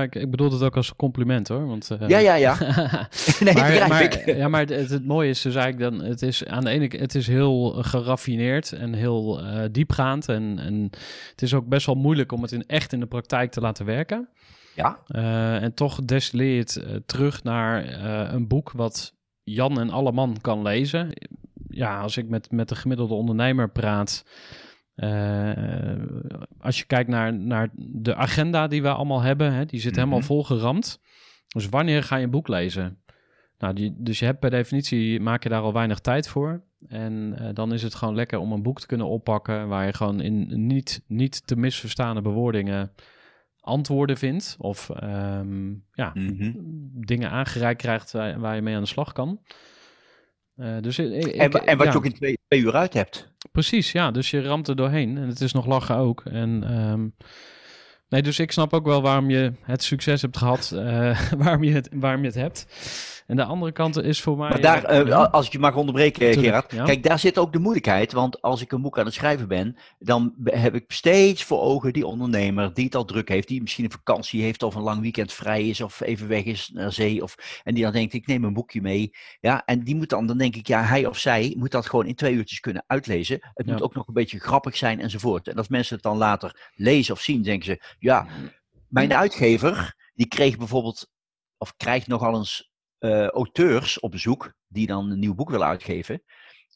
ik, 0.00 0.14
ik 0.14 0.30
bedoel 0.30 0.50
het 0.50 0.62
ook 0.62 0.76
als 0.76 0.96
compliment 0.96 1.48
hoor. 1.48 1.66
Want, 1.66 1.90
eh, 1.90 2.08
Ja, 2.08 2.18
ja, 2.18 2.34
ja. 2.34 2.56
Nee, 3.40 3.54
maar, 3.88 4.02
ik. 4.02 4.36
Ja, 4.36 4.48
maar 4.48 4.60
het, 4.60 4.90
het 4.90 5.06
mooie 5.06 5.28
is 5.28 5.42
dus 5.42 5.54
eigenlijk 5.54 5.96
dan, 5.96 6.08
het 6.08 6.22
is 6.22 6.46
aan 6.46 6.64
de 6.64 6.70
ene 6.70 6.88
kant, 6.88 7.02
het 7.02 7.14
is 7.14 7.26
heel 7.26 7.70
geraffineerd 7.70 8.72
en 8.72 8.92
heel 8.92 9.40
eh, 9.40 9.64
diepgaand. 9.72 10.28
En, 10.28 10.58
en 10.58 10.90
het 11.30 11.42
is 11.42 11.54
ook 11.54 11.66
best 11.66 11.86
wel 11.86 11.94
moeilijk 11.94 12.32
om 12.32 12.42
het 12.42 12.52
in, 12.52 12.66
echt 12.66 12.92
in 12.92 13.00
de 13.00 13.06
praktijk 13.06 13.50
te 13.50 13.60
laten 13.60 13.86
werken. 13.86 14.28
Ja, 14.74 14.98
Eh, 15.06 15.62
en 15.62 15.74
toch 15.74 16.04
destilleer 16.04 16.54
je 16.54 16.58
het 16.58 17.02
terug 17.06 17.42
naar 17.42 18.02
een 18.34 18.48
boek 18.48 18.72
wat 18.72 19.14
Jan 19.42 19.80
en 19.80 19.90
alle 19.90 20.12
man 20.12 20.36
kan 20.40 20.62
lezen. 20.62 21.08
Ja, 21.68 22.00
als 22.00 22.16
ik 22.16 22.28
met, 22.28 22.50
met 22.50 22.68
de 22.68 22.74
gemiddelde 22.74 23.14
ondernemer 23.14 23.70
praat. 23.70 24.24
Eh, 24.94 25.92
als 26.58 26.78
je 26.78 26.84
kijkt 26.86 27.08
naar, 27.10 27.34
naar 27.34 27.68
de 27.74 28.14
agenda 28.14 28.66
die 28.66 28.82
we 28.82 28.88
allemaal 28.92 29.20
hebben, 29.20 29.52
hè, 29.52 29.64
die 29.64 29.80
zit 29.80 29.96
helemaal 29.96 30.18
Mhm. 30.18 30.26
volgeramd. 30.26 31.00
Dus 31.48 31.68
wanneer 31.68 32.02
ga 32.02 32.16
je 32.16 32.24
een 32.24 32.30
boek 32.30 32.48
lezen? 32.48 33.02
Nou, 33.58 33.74
die, 33.74 33.94
dus 33.98 34.18
je 34.18 34.24
hebt 34.24 34.40
per 34.40 34.50
definitie, 34.50 35.20
maak 35.20 35.42
je 35.42 35.48
daar 35.48 35.62
al 35.62 35.72
weinig 35.72 35.98
tijd 35.98 36.28
voor. 36.28 36.62
En 36.88 37.34
eh, 37.38 37.48
dan 37.54 37.72
is 37.72 37.82
het 37.82 37.94
gewoon 37.94 38.14
lekker 38.14 38.38
om 38.38 38.52
een 38.52 38.62
boek 38.62 38.80
te 38.80 38.86
kunnen 38.86 39.06
oppakken 39.06 39.68
waar 39.68 39.86
je 39.86 39.92
gewoon 39.92 40.20
in 40.20 40.66
niet, 40.66 41.04
niet 41.06 41.46
te 41.46 41.56
misverstaande 41.56 42.22
bewoordingen 42.22 42.92
antwoorden 43.60 44.16
vindt. 44.16 44.56
Of 44.58 44.90
ehm, 44.90 45.70
ja, 45.92 46.10
Mhm. 46.14 46.52
dingen 47.06 47.30
aangereikt 47.30 47.80
krijgt 47.82 48.12
waar, 48.12 48.40
waar 48.40 48.54
je 48.54 48.62
mee 48.62 48.74
aan 48.74 48.82
de 48.82 48.88
slag 48.88 49.12
kan. 49.12 49.40
Eh, 50.56 50.76
dus 50.80 50.98
ik, 50.98 51.12
ik- 51.12 51.26
En, 51.34 51.50
en 51.66 51.76
wat 51.76 51.86
ja, 51.86 51.92
je 51.92 51.98
ook 51.98 52.04
in 52.04 52.12
twee, 52.12 52.38
twee 52.48 52.60
uur 52.60 52.74
uit 52.74 52.94
hebt. 52.94 53.30
Precies, 53.52 53.92
ja. 53.92 54.10
Dus 54.10 54.30
je 54.30 54.42
ramt 54.42 54.68
er 54.68 54.76
doorheen. 54.76 55.16
En 55.16 55.28
het 55.28 55.40
is 55.40 55.52
nog 55.52 55.66
lachen 55.66 55.96
ook. 55.96 56.22
En 56.24 56.64
ehm, 56.64 57.08
nee, 58.08 58.22
dus 58.22 58.38
ik 58.38 58.52
snap 58.52 58.72
ook 58.72 58.84
wel 58.86 59.02
waarom 59.02 59.30
je 59.30 59.52
het 59.62 59.82
succes 59.82 60.22
hebt 60.22 60.36
gehad. 60.36 60.72
eh, 60.74 61.20
waarom, 61.38 61.64
je 61.64 61.72
het, 61.72 61.88
waarom 61.92 62.20
je 62.20 62.26
het 62.26 62.36
hebt. 62.36 62.66
En 63.26 63.36
de 63.36 63.44
andere 63.44 63.72
kant 63.72 64.02
is 64.02 64.20
voor 64.20 64.36
mij... 64.36 64.48
Maar 64.48 64.60
daar, 64.60 64.84
eh, 64.84 65.06
ja, 65.06 65.22
als 65.24 65.46
ik 65.46 65.52
je 65.52 65.58
mag 65.58 65.74
onderbreken, 65.76 66.26
eh, 66.26 66.32
Tuurlijk, 66.32 66.54
Gerard. 66.54 66.72
ja. 66.72 66.84
Kijk, 66.84 67.02
daar 67.02 67.18
zit 67.18 67.38
ook 67.38 67.52
de 67.52 67.58
moeilijkheid. 67.58 68.12
Want 68.12 68.42
als 68.42 68.60
ik 68.60 68.72
een 68.72 68.82
boek 68.82 68.98
aan 68.98 69.04
het 69.04 69.14
schrijven 69.14 69.48
ben, 69.48 69.76
dan 69.98 70.34
heb 70.44 70.74
ik 70.74 70.84
steeds 70.92 71.44
voor 71.44 71.60
ogen 71.60 71.92
die 71.92 72.06
ondernemer 72.06 72.74
die 72.74 72.84
het 72.84 72.94
al 72.94 73.04
druk 73.04 73.28
heeft. 73.28 73.48
Die 73.48 73.62
misschien 73.62 73.84
een 73.84 73.90
vakantie 73.90 74.42
heeft 74.42 74.62
of 74.62 74.74
een 74.74 74.82
lang 74.82 75.00
weekend 75.00 75.32
vrij 75.32 75.68
is 75.68 75.80
of 75.80 76.00
even 76.00 76.28
weg 76.28 76.44
is 76.44 76.70
naar 76.74 76.92
zee. 76.92 77.22
Of, 77.22 77.60
en 77.64 77.74
die 77.74 77.82
dan 77.84 77.92
denkt, 77.92 78.12
ik 78.12 78.26
neem 78.26 78.44
een 78.44 78.52
boekje 78.52 78.80
mee. 78.80 79.10
Ja, 79.40 79.62
en 79.64 79.84
die 79.84 79.96
moet 79.96 80.08
dan, 80.08 80.26
dan 80.26 80.38
denk 80.38 80.56
ik, 80.56 80.66
ja, 80.66 80.82
hij 80.82 81.06
of 81.06 81.18
zij 81.18 81.54
moet 81.58 81.70
dat 81.70 81.86
gewoon 81.86 82.06
in 82.06 82.14
twee 82.14 82.34
uurtjes 82.34 82.60
kunnen 82.60 82.84
uitlezen. 82.86 83.38
Het 83.54 83.66
Ja. 83.66 83.72
moet 83.72 83.82
ook 83.82 83.94
nog 83.94 84.08
een 84.08 84.14
beetje 84.14 84.40
grappig 84.40 84.76
zijn 84.76 85.00
enzovoort. 85.00 85.48
En 85.48 85.56
als 85.56 85.68
mensen 85.68 85.94
het 85.94 86.04
dan 86.04 86.16
later 86.16 86.70
lezen 86.74 87.14
of 87.14 87.20
zien, 87.20 87.42
denken 87.42 87.66
ze, 87.66 87.82
ja, 87.98 88.26
mijn 88.88 89.14
uitgever, 89.14 89.94
die 90.14 90.26
kreeg 90.28 90.56
bijvoorbeeld, 90.58 91.08
of 91.58 91.76
krijgt 91.76 92.06
nogal 92.06 92.36
eens 92.36 92.70
eh, 93.02 93.26
auteurs 93.26 94.00
op 94.00 94.10
bezoek, 94.10 94.52
die 94.68 94.86
dan 94.86 95.10
een 95.10 95.18
nieuw 95.18 95.34
boek 95.34 95.50
willen 95.50 95.66
uitgeven. 95.66 96.22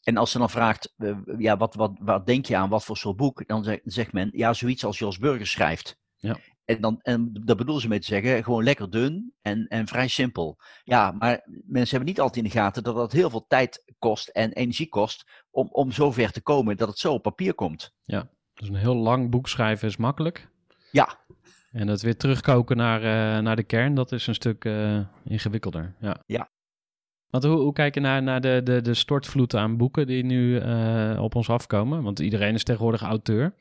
En 0.03 0.17
als 0.17 0.31
ze 0.31 0.37
dan 0.37 0.49
vraagt, 0.49 0.93
eh, 0.97 1.17
ja, 1.37 1.57
wat, 1.57 1.75
wat, 1.75 1.91
wat 1.99 2.25
denk 2.25 2.45
je 2.45 2.55
aan, 2.55 2.69
wat 2.69 2.83
voor 2.83 2.97
soort 2.97 3.15
boek? 3.15 3.47
Dan 3.47 3.63
zegt, 3.63 3.81
zegt 3.83 4.13
men, 4.13 4.29
ja, 4.31 4.53
zoiets 4.53 4.85
als 4.85 4.99
Jos 4.99 5.17
Burgers 5.17 5.51
schrijft. 5.51 5.97
Ja. 6.17 6.37
En, 6.65 6.81
dan, 6.81 6.99
en 7.01 7.29
dat 7.33 7.57
bedoelen 7.57 7.81
ze 7.81 7.87
mee 7.87 7.99
te 7.99 8.05
zeggen, 8.05 8.43
gewoon 8.43 8.63
lekker 8.63 8.89
dun 8.89 9.33
en, 9.41 9.67
en 9.67 9.87
vrij 9.87 10.07
simpel. 10.07 10.57
Ja, 10.83 11.11
maar 11.11 11.41
mensen 11.65 11.95
hebben 11.95 12.09
niet 12.09 12.19
altijd 12.19 12.45
in 12.45 12.51
de 12.51 12.57
gaten 12.57 12.83
dat 12.83 12.95
dat 12.95 13.11
heel 13.11 13.29
veel 13.29 13.45
tijd 13.47 13.93
kost 13.99 14.27
en 14.27 14.53
energie 14.53 14.89
kost 14.89 15.43
om, 15.49 15.67
om 15.71 15.91
zover 15.91 16.31
te 16.31 16.41
komen 16.41 16.77
dat 16.77 16.87
het 16.87 16.99
zo 16.99 17.13
op 17.13 17.21
papier 17.21 17.53
komt. 17.53 17.93
Dus 18.53 18.67
een 18.67 18.75
heel 18.75 18.95
lang 18.95 19.29
boek 19.29 19.47
schrijven 19.47 19.87
is 19.87 19.97
makkelijk. 19.97 20.49
Ja, 20.91 21.19
En 21.77 21.87
het 21.87 22.01
weer 22.01 22.17
terugkoken 22.17 22.77
naar, 22.77 23.03
eh, 23.03 23.43
naar 23.43 23.55
de 23.55 23.63
kern, 23.63 23.93
dat 23.93 24.11
is 24.11 24.27
een 24.27 24.35
stuk 24.35 24.65
eh, 24.65 24.99
ingewikkelder. 25.23 25.95
Ja. 25.99 26.23
Ja. 26.25 26.49
Want 27.27 27.43
hoe, 27.43 27.57
hoe 27.57 27.73
kijk 27.73 27.93
je 27.93 27.99
naar, 27.99 28.23
naar 28.23 28.41
de, 28.41 28.61
de, 28.63 28.81
de 28.81 28.93
stortvloed 28.93 29.55
aan 29.55 29.77
boeken 29.77 30.07
die 30.07 30.23
nu 30.23 30.57
eh, 30.59 31.19
op 31.21 31.35
ons 31.35 31.49
afkomen? 31.49 32.03
Want 32.03 32.19
iedereen 32.19 32.53
is 32.53 32.63
tegenwoordig 32.63 33.01
auteur. 33.01 33.55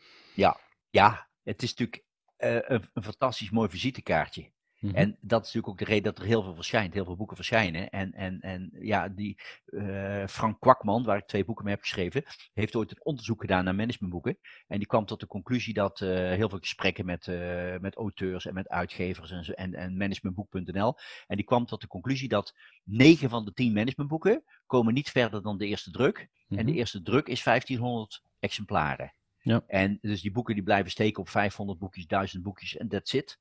ja 0.90 1.28
het 1.42 1.62
is 1.62 1.74
natuurlijk 1.74 2.04
een, 2.36 2.88
een 2.94 3.02
fantastisch 3.02 3.50
mooi 3.50 3.68
visitekaartje. 3.68 4.50
Mhm. 4.86 4.94
En 4.96 5.16
dat 5.20 5.40
is 5.40 5.46
natuurlijk 5.52 5.68
ook 5.68 5.78
de 5.78 5.84
reden 5.84 6.02
dat 6.02 6.18
er 6.18 6.24
heel 6.24 6.42
veel 6.42 6.54
verschijnt, 6.54 6.94
heel 6.94 7.04
veel 7.04 7.16
boeken 7.16 7.36
verschijnen. 7.36 7.90
En, 7.90 8.12
en, 8.12 8.40
en 8.40 8.70
ja, 8.80 9.08
die 9.08 9.38
eh, 9.64 10.26
Frank 10.26 10.60
Kwakman, 10.60 11.04
waar 11.04 11.16
ik 11.16 11.26
twee 11.26 11.44
boeken 11.44 11.64
mee 11.64 11.74
heb 11.74 11.82
geschreven, 11.82 12.24
heeft 12.54 12.76
ooit 12.76 12.90
een 12.90 13.04
onderzoek 13.04 13.40
gedaan 13.40 13.64
naar 13.64 13.74
managementboeken. 13.74 14.38
En 14.66 14.78
die 14.78 14.86
kwam 14.86 15.06
tot 15.06 15.20
de 15.20 15.26
conclusie 15.26 15.74
dat 15.74 16.00
eh, 16.00 16.08
heel 16.08 16.48
veel 16.48 16.58
gesprekken 16.58 17.04
met, 17.06 17.28
eh, 17.28 17.76
met 17.80 17.94
auteurs 17.94 18.46
en 18.46 18.54
met 18.54 18.68
uitgevers 18.68 19.50
en, 19.50 19.74
en 19.74 19.96
managementboek.nl. 19.96 20.94
En 21.26 21.36
die 21.36 21.44
kwam 21.44 21.66
tot 21.66 21.80
de 21.80 21.86
conclusie 21.86 22.28
dat 22.28 22.54
9 22.84 23.28
van 23.30 23.44
de 23.44 23.52
10 23.52 23.72
managementboeken 23.72 24.44
komen 24.66 24.94
niet 24.94 25.10
verder 25.10 25.42
dan 25.42 25.58
de 25.58 25.66
eerste 25.66 25.90
druk. 25.90 26.28
En 26.48 26.56
de 26.56 26.62
Mhm. 26.62 26.78
eerste 26.78 27.02
druk 27.02 27.26
is 27.26 27.42
1500 27.42 28.22
exemplaren. 28.40 29.12
Ja. 29.42 29.64
En 29.66 29.98
dus 30.00 30.20
die 30.22 30.32
boeken 30.32 30.54
die 30.54 30.62
blijven 30.62 30.90
steken 30.90 31.20
op 31.20 31.28
500 31.28 31.78
boekjes, 31.78 32.06
1000 32.06 32.42
boekjes 32.42 32.76
en 32.76 32.88
that's 32.88 33.12
it. 33.12 33.38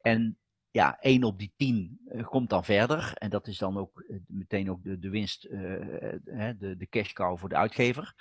En 0.00 0.38
ja, 0.70 0.96
1 1.00 1.24
op 1.24 1.38
die 1.38 1.52
10 1.56 2.00
eh, 2.08 2.24
komt 2.26 2.50
dan 2.50 2.64
verder. 2.64 3.12
En 3.14 3.30
dat 3.30 3.46
is 3.46 3.58
dan 3.58 3.78
ook 3.78 4.00
eh, 4.08 4.16
meteen 4.26 4.70
ook 4.70 4.82
de, 4.82 4.98
de 4.98 5.08
winst, 5.10 5.44
eh, 5.44 5.60
de, 6.58 6.74
de 6.78 6.86
cash 6.90 7.12
cow 7.12 7.38
voor 7.38 7.48
de 7.48 7.56
uitgever. 7.56 8.14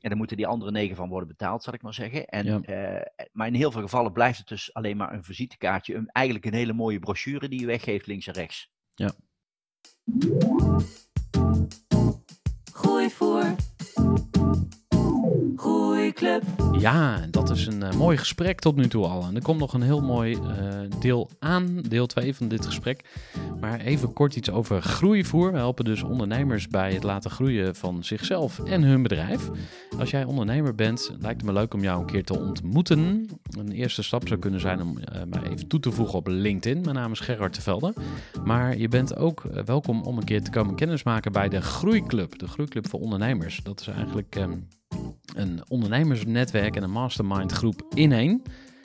En 0.00 0.08
dan 0.08 0.18
moeten 0.18 0.36
die 0.36 0.46
andere 0.46 0.70
9 0.70 0.96
van 0.96 1.08
worden 1.08 1.28
betaald, 1.28 1.62
zal 1.62 1.74
ik 1.74 1.82
maar 1.82 1.94
zeggen. 1.94 2.26
En, 2.26 2.44
Ja. 2.44 2.60
eh, 2.60 3.26
maar 3.32 3.46
in 3.46 3.54
heel 3.54 3.70
veel 3.70 3.80
gevallen 3.82 4.12
blijft 4.12 4.38
het 4.38 4.48
dus 4.48 4.74
alleen 4.74 4.96
maar 4.96 5.12
een 5.12 5.24
visitekaartje. 5.24 5.94
Een, 5.94 6.08
eigenlijk 6.10 6.46
een 6.46 6.54
hele 6.54 6.72
mooie 6.72 6.98
brochure 6.98 7.48
die 7.48 7.60
je 7.60 7.66
weggeeft 7.66 8.06
links 8.06 8.26
en 8.26 8.32
rechts. 8.34 8.70
Groeivoer. 12.72 13.54
Ja, 16.78 17.26
dat 17.30 17.50
is 17.50 17.66
een 17.66 17.82
eh, 17.82 17.92
mooi 17.92 18.16
gesprek 18.16 18.60
tot 18.60 18.76
nu 18.76 18.88
toe 18.88 19.06
al. 19.06 19.24
En 19.24 19.34
er 19.34 19.42
komt 19.42 19.58
nog 19.58 19.72
een 19.72 19.82
heel 19.82 20.00
mooi 20.00 20.34
eh, 20.34 20.40
deel 21.00 21.30
aan, 21.38 21.80
deel 21.88 22.06
2 22.06 22.34
van 22.34 22.48
dit 22.48 22.66
gesprek. 22.66 23.04
Maar 23.60 23.80
even 23.80 24.12
kort 24.12 24.36
iets 24.36 24.50
over 24.50 24.82
groeivoer. 24.82 25.52
We 25.52 25.58
helpen 25.58 25.84
dus 25.84 26.02
ondernemers 26.02 26.68
bij 26.68 26.92
het 26.92 27.02
laten 27.02 27.30
groeien 27.30 27.74
van 27.74 28.04
zichzelf 28.04 28.58
en 28.58 28.82
hun 28.82 29.02
bedrijf. 29.02 29.50
Als 29.98 30.10
jij 30.10 30.24
ondernemer 30.24 30.74
bent, 30.74 31.10
lijkt 31.20 31.40
het 31.40 31.50
me 31.50 31.52
leuk 31.52 31.74
om 31.74 31.82
jou 31.82 32.00
een 32.00 32.06
keer 32.06 32.24
te 32.24 32.38
ontmoeten. 32.38 33.28
Een 33.58 33.72
eerste 33.72 34.02
stap 34.02 34.28
zou 34.28 34.40
kunnen 34.40 34.60
zijn 34.60 34.82
om 34.82 34.98
eh, 34.98 35.20
mij 35.28 35.42
even 35.42 35.66
toe 35.66 35.80
te 35.80 35.92
voegen 35.92 36.18
op 36.18 36.26
LinkedIn. 36.26 36.80
Mijn 36.80 36.94
naam 36.94 37.12
is 37.12 37.20
Gerard 37.20 37.52
Tevelde. 37.52 37.94
Maar 38.44 38.78
je 38.78 38.88
bent 38.88 39.16
ook 39.16 39.42
welkom 39.64 40.02
om 40.02 40.18
een 40.18 40.24
keer 40.24 40.42
te 40.42 40.50
komen 40.50 40.74
kennismaken 40.74 41.32
bij 41.32 41.48
de 41.48 41.60
Groeiclub. 41.60 42.38
De 42.38 42.48
Groeiclub 42.48 42.88
voor 42.88 43.00
ondernemers. 43.00 43.60
Dat 43.62 43.80
is 43.80 43.86
eigenlijk... 43.86 44.36
ehm, 44.36 44.52
een 45.36 45.62
ondernemersnetwerk 45.68 46.76
en 46.76 46.82
een 46.82 46.90
mastermind 46.90 47.52
groep 47.52 47.86
in 47.94 48.12
één. 48.12 48.42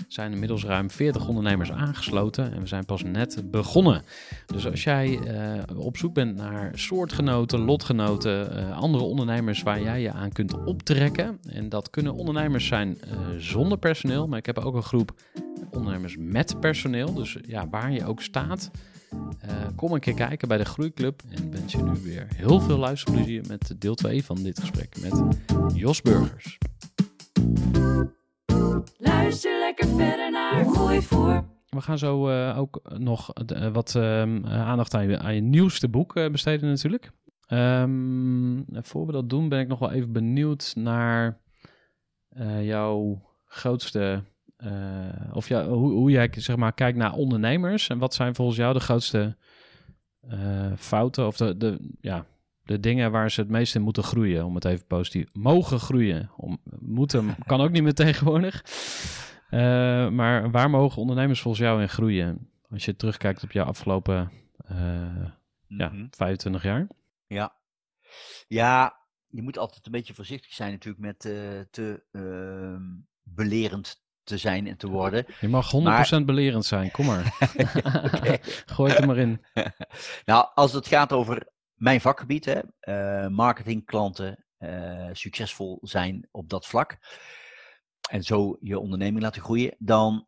Zijn 0.08 0.32
inmiddels 0.32 0.64
ruim 0.64 0.90
40 0.90 1.28
ondernemers 1.28 1.72
aangesloten 1.72 2.54
en 2.54 2.60
we 2.60 2.68
zijn 2.68 2.86
pas 2.86 3.04
net 3.04 3.52
begonnen. 3.52 4.04
Dus 4.46 4.68
als 4.68 4.84
jij 4.84 5.20
eh, 5.20 5.78
op 5.78 5.98
zoek 5.98 6.14
bent 6.14 6.36
naar 6.36 6.72
soortgenoten, 6.74 7.60
lotgenoten, 7.60 8.58
eh, 8.58 8.78
andere 8.78 9.04
ondernemers 9.04 9.64
waar 9.64 9.82
jij 9.82 10.02
je 10.02 10.12
aan 10.12 10.32
kunt 10.32 10.64
optrekken. 10.64 11.40
En 11.50 11.70
dat 11.70 11.90
kunnen 11.90 12.14
ondernemers 12.14 12.68
zijn 12.68 13.02
eh, 13.02 13.18
zonder 13.38 13.78
personeel, 13.78 14.28
maar 14.28 14.38
ik 14.38 14.46
heb 14.46 14.58
ook 14.58 14.76
een 14.76 14.84
groep 14.84 15.14
ondernemers 15.72 16.16
met 16.20 16.60
personeel. 16.60 17.14
Dus 17.14 17.38
ja, 17.42 17.70
waar 17.70 17.92
je 17.92 18.06
ook 18.06 18.22
staat, 18.22 18.72
eh, 19.40 19.50
kom 19.76 19.92
een 19.92 20.00
keer 20.00 20.14
kijken 20.14 20.48
bij 20.48 20.58
de 20.58 20.66
Groeiclub. 20.66 21.22
En 21.30 21.52
wens 21.52 21.72
je 21.72 21.84
nu 21.84 22.00
weer 22.04 22.28
heel 22.36 22.60
veel 22.60 22.78
luisterplezier 22.78 23.44
met 23.48 23.76
deel 23.78 23.96
2 23.96 24.24
van 24.24 24.44
dit 24.44 24.60
gesprek 24.60 25.02
met 25.02 25.24
Jos 25.74 26.02
Burgers. 26.02 26.58
Luister 28.98 29.60
lekker 29.60 29.88
verder 29.88 30.32
naar 30.32 30.66
Groeivoer. 30.66 31.44
We 31.72 31.82
gaan 31.82 31.98
zo 31.98 32.30
eh, 32.30 32.58
ook 32.58 32.82
nog 32.98 33.34
eh, 33.34 33.68
wat 33.74 33.96
ehm, 33.96 34.46
eh, 34.46 34.68
aandacht 34.68 34.94
aan 34.94 35.10
je, 35.10 35.20
aan 35.20 35.36
je 35.36 35.42
nieuwste 35.42 35.90
boek 35.90 36.14
besteden 36.14 36.70
natuurlijk. 36.70 37.12
Ehm, 37.48 38.60
voor 38.72 39.06
we 39.06 39.12
dat 39.12 39.30
doen, 39.30 39.50
ben 39.50 39.60
ik 39.60 39.68
nog 39.68 39.80
wel 39.80 39.92
even 39.92 40.12
benieuwd 40.12 40.74
naar 40.76 41.40
jouw 42.62 43.22
grootste. 43.46 44.24
Eh, 44.62 45.36
of 45.36 45.48
ja, 45.48 45.68
hoe, 45.68 45.92
hoe 45.92 46.12
jij 46.12 46.30
zeg 46.32 46.56
maar, 46.56 46.74
kijkt 46.74 46.98
naar 46.98 47.14
ondernemers. 47.14 47.90
En 47.90 47.98
wat 47.98 48.14
zijn 48.14 48.36
volgens 48.36 48.58
jou 48.58 48.74
de 48.74 48.80
grootste 48.80 49.36
eh, 50.22 50.72
fouten 50.78 51.28
of 51.28 51.38
de, 51.38 51.58
de, 51.58 51.90
ja, 52.02 52.26
de 52.64 52.80
dingen 52.80 53.12
waar 53.12 53.32
ze 53.32 53.42
het 53.42 53.50
meest 53.50 53.76
in 53.76 53.82
moeten 53.82 54.04
groeien? 54.04 54.46
Om 54.46 54.56
het 54.56 54.66
even 54.66 54.86
positief. 54.86 55.34
Mogen 55.34 55.80
groeien. 55.80 56.30
Om, 56.38 56.62
moeten 56.80 57.36
kan 57.46 57.62
ook 57.62 57.72
niet 57.72 57.84
meer 57.84 57.94
tegenwoordig. 57.94 58.64
Eh, 59.50 60.10
maar 60.10 60.52
waar 60.52 60.70
mogen 60.70 61.02
ondernemers 61.02 61.42
volgens 61.42 61.64
jou 61.64 61.82
in 61.82 61.90
groeien? 61.90 62.50
Als 62.70 62.86
je 62.86 62.96
terugkijkt 62.96 63.44
op 63.44 63.52
jouw 63.52 63.66
afgelopen 63.66 64.32
ja, 65.68 65.90
Mhm. 65.90 66.06
25 66.12 66.64
jaar. 66.64 66.88
Ja. 67.28 67.56
Ja, 68.48 69.00
je 69.28 69.42
moet 69.42 69.58
altijd 69.58 69.86
een 69.86 69.92
beetje 69.92 70.14
voorzichtig 70.14 70.54
zijn 70.54 70.72
natuurlijk 70.72 71.04
met 71.04 71.26
eh, 71.26 71.60
te 71.72 72.04
ehm, 72.12 72.84
belerend 73.24 74.01
te 74.24 74.38
zijn 74.38 74.68
en 74.68 74.78
te 74.78 74.88
worden. 74.88 75.26
Je 75.40 75.48
mag 75.48 75.72
100% 76.22 76.26
belerend 76.26 76.66
zijn, 76.66 76.92
kom 76.92 77.06
maar. 77.06 77.24
Gooi 78.74 78.92
het 78.92 79.02
er 79.02 79.08
maar 79.08 79.18
in. 79.18 79.46
nou, 80.26 80.48
als 80.54 80.74
het 80.74 80.88
gaat 80.88 81.12
over 81.12 81.48
mijn 81.74 82.02
vakgebied, 82.02 82.46
hè, 82.46 82.60
eh, 82.80 83.28
marketing, 83.28 83.86
klanten, 83.86 84.46
eh, 84.58 85.10
succesvol 85.12 85.80
zijn 85.82 86.28
op 86.32 86.50
dat 86.50 86.68
vlak. 86.68 86.98
En 88.10 88.24
zo 88.24 88.58
je 88.60 88.80
onderneming 88.80 89.24
laten 89.24 89.42
groeien. 89.42 89.76
Dan 89.78 90.28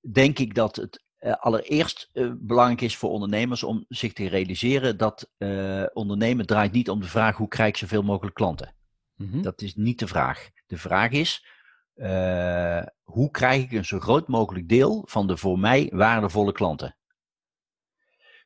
denk 0.00 0.38
ik 0.38 0.54
dat 0.54 0.76
het 0.76 1.06
eh, 1.18 1.32
allereerst 1.32 2.10
eh, 2.12 2.30
belangrijk 2.38 2.80
is 2.80 2.96
voor 2.96 3.10
ondernemers 3.10 3.62
om 3.62 3.84
zich 3.88 4.12
te 4.12 4.28
realiseren 4.28 4.96
dat 4.96 5.30
eh, 5.38 5.84
ondernemen 5.92 6.46
draait 6.46 6.72
niet 6.72 6.90
om 6.90 7.00
de 7.00 7.06
vraag 7.06 7.36
hoe 7.36 7.48
krijg 7.48 7.68
ik 7.68 7.76
zoveel 7.76 8.02
mogelijk 8.02 8.34
klanten. 8.34 8.74
Mhm. 9.14 9.42
Dat 9.42 9.62
is 9.62 9.74
niet 9.74 9.98
de 9.98 10.06
vraag. 10.06 10.50
De 10.66 10.76
vraag 10.76 11.10
is, 11.10 11.46
eh, 11.98 12.82
hoe 13.02 13.30
krijg 13.30 13.62
ik 13.62 13.72
een 13.72 13.84
zo 13.84 13.98
groot 13.98 14.28
mogelijk 14.28 14.68
deel 14.68 15.04
van 15.06 15.26
de 15.26 15.36
voor 15.36 15.58
mij 15.58 15.90
waardevolle 15.94 16.52
klanten? 16.52 16.96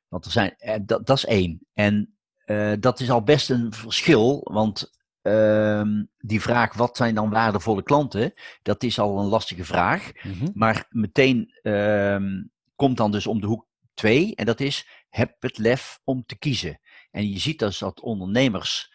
Want 0.09 0.25
er 0.25 0.31
zijn, 0.31 0.55
eh, 0.59 0.81
dat, 0.83 1.07
dat 1.07 1.17
is 1.17 1.25
één. 1.25 1.67
En 1.73 2.17
eh, 2.45 2.73
dat 2.81 3.01
is 3.01 3.11
al 3.11 3.23
best 3.23 3.51
een 3.51 3.73
verschil, 3.73 4.41
want 4.53 4.91
ehm, 5.23 6.05
die 6.19 6.41
vraag, 6.41 6.75
wat 6.75 6.97
zijn 6.97 7.15
dan 7.15 7.31
waardevolle 7.31 7.83
klanten? 7.83 8.33
Dat 8.63 8.83
is 8.83 8.99
al 8.99 9.19
een 9.19 9.27
lastige 9.27 9.65
vraag. 9.65 10.11
Mhm. 10.23 10.51
Maar 10.55 10.87
meteen 10.89 11.59
ehm, 11.63 12.43
komt 12.77 12.97
dan 12.97 13.11
dus 13.11 13.27
om 13.27 13.41
de 13.41 13.47
hoek 13.47 13.67
twee, 13.95 14.35
en 14.35 14.47
dat 14.47 14.61
is, 14.61 14.89
heb 15.09 15.43
het 15.43 15.59
lef 15.59 16.01
om 16.05 16.25
te 16.27 16.39
kiezen. 16.39 16.81
En 17.11 17.29
je 17.29 17.39
ziet 17.39 17.59
dus 17.59 17.79
dat 17.79 18.01
ondernemers, 18.01 18.93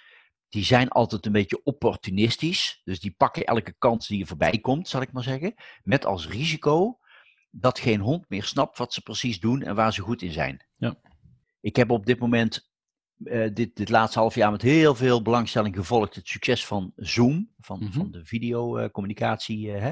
die 0.49 0.63
zijn 0.63 0.89
altijd 0.89 1.25
een 1.25 1.31
beetje 1.31 1.63
opportunistisch. 1.63 2.81
Dus 2.83 2.99
die 2.99 3.11
pakken 3.17 3.43
elke 3.45 3.75
kans 3.77 4.07
die 4.07 4.21
er 4.21 4.27
voorbij 4.27 4.57
komt, 4.59 4.87
zal 4.87 5.01
ik 5.01 5.11
maar 5.11 5.23
zeggen. 5.23 5.53
Met 5.83 6.05
als 6.05 6.27
risico 6.27 6.99
dat 7.51 7.79
geen 7.79 7.99
hond 7.99 8.25
meer 8.29 8.43
snapt 8.43 8.77
wat 8.77 8.93
ze 8.93 9.01
precies 9.01 9.39
doen 9.39 9.61
en 9.61 9.75
waar 9.75 9.93
ze 9.93 10.01
goed 10.01 10.21
in 10.21 10.31
zijn. 10.31 10.65
Ja. 10.77 10.95
Ik 11.61 11.75
heb 11.75 11.91
op 11.91 12.05
dit 12.05 12.19
moment, 12.19 12.69
eh, 13.23 13.49
dit, 13.53 13.75
dit 13.75 13.89
laatste 13.89 14.19
half 14.19 14.35
jaar, 14.35 14.51
met 14.51 14.61
heel 14.61 14.95
veel 14.95 15.21
belangstelling 15.21 15.75
gevolgd 15.75 16.15
het 16.15 16.27
succes 16.27 16.65
van 16.65 16.91
Zoom, 16.95 17.53
van, 17.59 17.79
Mhm. 17.83 17.91
van 17.91 18.11
de 18.11 18.25
videocommunicatie. 18.25 19.69
hè. 19.71 19.91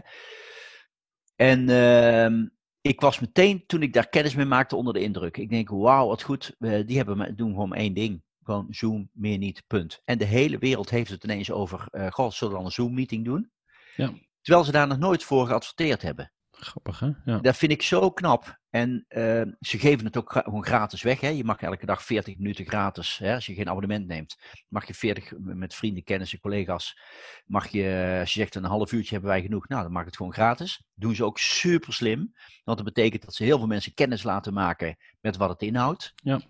En 1.36 1.70
ehm, 1.70 2.48
ik 2.82 3.02
was 3.02 3.20
meteen, 3.20 3.64
toen 3.66 3.82
ik 3.82 3.94
daar 3.94 4.10
kennis 4.10 4.36
mee 4.36 4.46
maakte, 4.46 4.76
onder 4.76 4.94
de 4.94 5.00
indruk. 5.02 5.38
Ik 5.38 5.50
denk, 5.50 5.70
wauw, 5.70 6.08
wat 6.08 6.22
goed. 6.22 6.56
eh, 6.60 6.86
die 6.86 6.98
hebben, 6.98 7.36
doen 7.36 7.50
gewoon 7.50 7.74
één 7.74 7.94
ding. 7.94 8.24
Gewoon 8.46 8.68
Zoom, 8.70 9.10
meer 9.14 9.38
niet, 9.38 9.64
punt. 9.68 10.02
En 10.06 10.18
de 10.18 10.26
hele 10.26 10.58
wereld 10.58 10.90
heeft 10.90 11.12
het 11.12 11.24
ineens 11.24 11.52
over, 11.52 11.88
goh, 12.10 12.32
zullen 12.32 12.54
we 12.54 12.60
dan 12.60 12.66
een 12.66 12.72
Zoom-meeting 12.72 13.26
doen? 13.26 13.52
Ja. 13.96 14.14
Terwijl 14.42 14.66
ze 14.66 14.72
daar 14.72 14.88
nog 14.88 14.98
nooit 14.98 15.24
voor 15.24 15.48
geadverteerd 15.48 16.02
hebben. 16.02 16.32
Grappig, 16.52 17.00
hè? 17.00 17.10
Ja. 17.26 17.40
Dat 17.40 17.58
vind 17.58 17.72
ik 17.72 17.82
zo 17.82 18.12
knap. 18.12 18.60
En 18.70 19.06
eh, 19.08 19.42
ze 19.60 19.80
geven 19.80 20.06
het 20.06 20.18
ook 20.18 20.32
gewoon 20.32 20.66
gratis 20.66 21.02
weg. 21.02 21.20
Hè? 21.20 21.28
Je 21.28 21.44
mag 21.44 21.62
elke 21.62 21.86
dag 21.86 22.04
40 22.04 22.38
minuten 22.38 22.66
gratis, 22.66 23.18
hè? 23.18 23.34
als 23.34 23.46
je 23.46 23.54
geen 23.54 23.70
abonnement 23.70 24.08
neemt. 24.08 24.38
Mag 24.68 24.88
je 24.88 24.94
40 24.94 25.34
met 25.38 25.76
vrienden, 25.76 26.04
kennissen, 26.04 26.40
collega's. 26.40 27.00
Mag 27.46 27.68
je, 27.68 28.18
als 28.20 28.34
je 28.34 28.40
zegt 28.40 28.56
een 28.56 28.64
half 28.64 28.92
uurtje 28.92 29.14
hebben 29.14 29.30
wij 29.30 29.42
genoeg, 29.42 29.68
nou 29.68 29.84
dan 29.84 29.92
mag 29.92 30.06
het 30.06 30.16
gewoon 30.16 30.34
gratis. 30.34 30.84
Doen 30.94 31.16
ze 31.16 31.26
ook 31.26 31.40
super 31.40 31.94
slim. 31.94 32.34
Want 32.64 32.78
dat 32.78 32.94
betekent 32.94 33.26
dat 33.26 33.36
ze 33.36 33.44
heel 33.44 33.58
veel 33.58 33.68
mensen 33.68 33.94
kennis 33.94 34.24
laten 34.24 34.54
maken 34.54 34.98
met 35.22 35.38
wat 35.38 35.50
het 35.50 35.62
inhoudt. 35.62 36.14
Ja. 36.16 36.42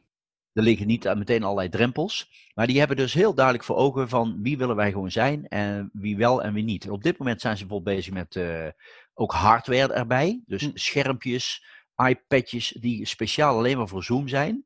Er 0.55 0.63
liggen 0.63 0.87
niet 0.87 1.05
eh, 1.05 1.15
meteen 1.15 1.43
allerlei 1.43 1.69
drempels. 1.69 2.29
Maar 2.53 2.67
die 2.67 2.79
hebben 2.79 2.97
dus 2.97 3.13
heel 3.13 3.33
duidelijk 3.33 3.65
voor 3.65 3.75
ogen 3.75 4.09
van 4.09 4.41
wie 4.41 4.57
willen 4.57 4.75
wij 4.75 4.91
gewoon 4.91 5.11
zijn 5.11 5.47
en 5.47 5.89
wie 5.93 6.17
wel 6.17 6.43
en 6.43 6.53
wie 6.53 6.63
niet. 6.63 6.83
En 6.85 6.91
op 6.91 7.03
dit 7.03 7.17
moment 7.17 7.41
zijn 7.41 7.57
ze 7.57 7.65
bijvoorbeeld 7.65 7.95
bezig 7.95 8.13
met 8.13 8.35
eh, 8.35 8.67
ook 9.13 9.31
hardware 9.33 9.93
erbij. 9.93 10.41
Dus 10.45 10.61
Hm. 10.61 10.69
schermpjes, 10.73 11.65
iPadjes 12.07 12.77
die 12.79 13.05
speciaal 13.05 13.57
alleen 13.57 13.77
maar 13.77 13.87
voor 13.87 14.03
Zoom 14.03 14.27
zijn. 14.27 14.65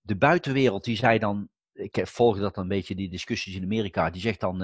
De 0.00 0.16
buitenwereld 0.16 0.84
die 0.84 0.96
zei 0.96 1.18
dan, 1.18 1.48
ik 1.72 2.00
volg 2.04 2.38
dat 2.38 2.54
dan 2.54 2.62
een 2.62 2.68
beetje, 2.68 2.94
die 2.94 3.10
discussies 3.10 3.54
in 3.54 3.62
Amerika, 3.62 4.10
die 4.10 4.20
zegt 4.20 4.40
dan 4.40 4.58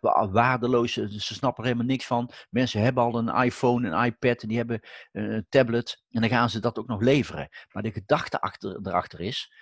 wa- 0.00 0.30
waardeloos, 0.30 0.92
ze 0.92 1.34
snappen 1.34 1.64
er 1.64 1.70
helemaal 1.70 1.90
niks 1.90 2.06
van. 2.06 2.30
Mensen 2.50 2.80
hebben 2.82 3.02
al 3.02 3.14
een 3.18 3.44
iPhone, 3.44 3.88
een 3.90 4.04
iPad, 4.04 4.42
en 4.42 4.48
die 4.48 4.56
hebben 4.56 4.80
een 5.12 5.46
tablet 5.48 6.02
en 6.10 6.20
dan 6.20 6.30
gaan 6.30 6.50
ze 6.50 6.60
dat 6.60 6.78
ook 6.78 6.86
nog 6.86 7.00
leveren. 7.00 7.48
Maar 7.72 7.82
de 7.82 7.92
gedachte 7.92 8.40
achter, 8.40 8.78
erachter 8.82 9.20
is, 9.20 9.52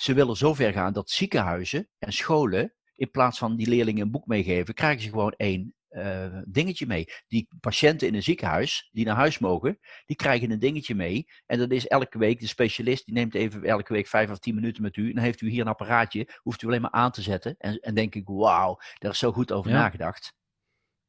ze 0.00 0.14
willen 0.14 0.36
zover 0.36 0.72
gaan 0.72 0.92
dat 0.92 1.10
ziekenhuizen 1.10 1.88
en 1.98 2.12
scholen, 2.12 2.74
in 2.94 3.10
plaats 3.10 3.38
van 3.38 3.56
die 3.56 3.68
leerlingen 3.68 4.02
een 4.02 4.10
boek 4.10 4.26
meegeven, 4.26 4.74
krijgen 4.74 5.02
ze 5.02 5.08
gewoon 5.08 5.32
één 5.36 5.74
eh, 5.88 6.38
dingetje 6.44 6.86
mee. 6.86 7.04
Die 7.26 7.48
patiënten 7.60 8.08
in 8.08 8.14
een 8.14 8.22
ziekenhuis, 8.22 8.88
die 8.92 9.04
naar 9.04 9.16
huis 9.16 9.38
mogen, 9.38 9.78
die 10.06 10.16
krijgen 10.16 10.50
een 10.50 10.58
dingetje 10.58 10.94
mee. 10.94 11.26
En 11.46 11.58
dat 11.58 11.70
is 11.70 11.86
elke 11.86 12.18
week, 12.18 12.40
de 12.40 12.46
specialist, 12.46 13.04
die 13.04 13.14
neemt 13.14 13.34
even 13.34 13.64
elke 13.64 13.92
week 13.92 14.06
vijf 14.06 14.30
of 14.30 14.38
tien 14.38 14.54
minuten 14.54 14.82
met 14.82 14.96
u. 14.96 15.08
En 15.08 15.14
dan 15.14 15.24
heeft 15.24 15.40
u 15.40 15.50
hier 15.50 15.60
een 15.60 15.66
apparaatje, 15.68 16.28
hoeft 16.42 16.62
u 16.62 16.66
alleen 16.66 16.80
maar 16.80 16.90
aan 16.90 17.10
te 17.10 17.22
zetten. 17.22 17.54
En, 17.58 17.78
en 17.78 17.94
denk 17.94 18.14
ik, 18.14 18.26
wauw, 18.26 18.76
daar 18.98 19.10
is 19.10 19.18
zo 19.18 19.32
goed 19.32 19.52
over 19.52 19.70
Ja. 19.70 19.76
nagedacht. 19.78 20.34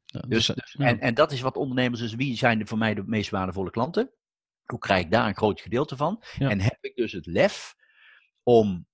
Ja, 0.05 0.19
Dus, 0.19 0.45
dus, 0.45 0.55
dus- 0.55 0.75
ja. 0.77 0.85
en, 0.85 0.99
en 0.99 1.13
dat 1.13 1.31
is 1.31 1.41
wat 1.41 1.55
ondernemers, 1.55 2.01
dus 2.01 2.15
wie 2.15 2.37
zijn 2.37 2.67
voor 2.67 2.77
mij 2.77 2.93
de 2.93 3.03
meest 3.05 3.29
waardevolle 3.29 3.69
klanten? 3.71 4.11
Hoe 4.65 4.79
krijg 4.79 5.03
ik 5.03 5.11
daar 5.11 5.27
een 5.27 5.35
groot 5.35 5.61
gedeelte 5.61 5.95
van? 5.97 6.23
En 6.37 6.59
heb 6.59 6.77
ik 6.81 6.95
dus 6.95 7.11
het 7.11 7.25
lef 7.25 7.75
om 8.43 8.87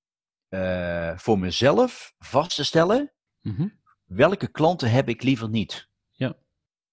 eh, 0.48 1.18
voor 1.18 1.39
mezelf 1.39 2.14
vast 2.18 2.56
te 2.56 2.64
stellen, 2.64 3.12
Mhm. 3.41 3.68
welke 4.06 4.48
klanten 4.52 4.91
heb 4.91 5.10
ik 5.10 5.24
liever 5.24 5.50
niet? 5.50 5.89
Ja. 6.12 6.36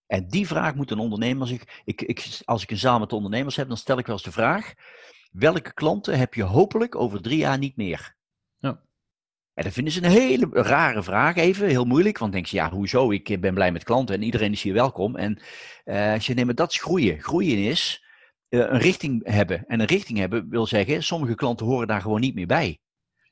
En 0.07 0.29
die 0.29 0.47
vraag 0.47 0.75
moet 0.75 0.91
een 0.91 0.99
ondernemer 0.99 1.47
zich. 1.47 1.83
Ik, 1.85 2.03
ik, 2.03 2.41
als 2.45 2.63
ik 2.63 2.71
een 2.71 2.77
zaal 2.77 2.99
met 2.99 3.13
ondernemers 3.13 3.57
heb, 3.57 3.69
dan 3.69 3.77
stel 3.77 3.99
ik 3.99 4.07
wel 4.07 4.15
eens 4.15 4.25
de 4.25 4.33
vraag: 4.33 4.75
welke 5.31 5.75
klanten 5.75 6.19
heb 6.19 6.35
je 6.35 6.43
hopelijk 6.43 6.95
over 6.95 7.23
drie 7.23 7.39
jaar 7.39 7.59
niet 7.59 7.77
meer? 7.77 8.17
Ja. 8.57 8.83
En 9.55 9.65
dat 9.65 9.73
vinden 9.73 9.93
ze 9.93 10.05
een 10.05 10.11
hele 10.11 10.49
rare 10.51 11.03
vraag, 11.03 11.37
even 11.37 11.69
heel 11.69 11.85
moeilijk. 11.85 12.19
Want 12.19 12.33
dan 12.33 12.41
denk 12.41 12.53
je, 12.53 12.57
ja, 12.57 12.71
hoezo? 12.71 13.11
Ik 13.11 13.41
ben 13.41 13.55
blij 13.55 13.73
met 13.73 13.85
klanten 13.85 14.15
en 14.15 14.23
iedereen 14.23 14.53
is 14.53 14.63
hier 14.63 14.73
welkom. 14.75 15.17
En 15.17 15.43
eh, 15.85 16.13
als 16.13 16.27
je 16.27 16.35
neemt, 16.35 16.57
dat 16.57 16.71
is 16.71 16.81
groeien. 16.81 17.23
Groeien 17.23 17.59
is 17.59 18.04
een 18.61 18.79
richting 18.79 19.21
hebben. 19.29 19.65
En 19.67 19.81
een 19.81 19.87
richting 19.87 20.19
hebben 20.19 20.49
wil 20.49 20.67
zeggen, 20.67 21.03
sommige 21.03 21.35
klanten 21.35 21.67
horen 21.67 21.87
daar 21.87 22.01
gewoon 22.01 22.21
niet 22.21 22.35
meer 22.35 22.47
bij. 22.47 22.79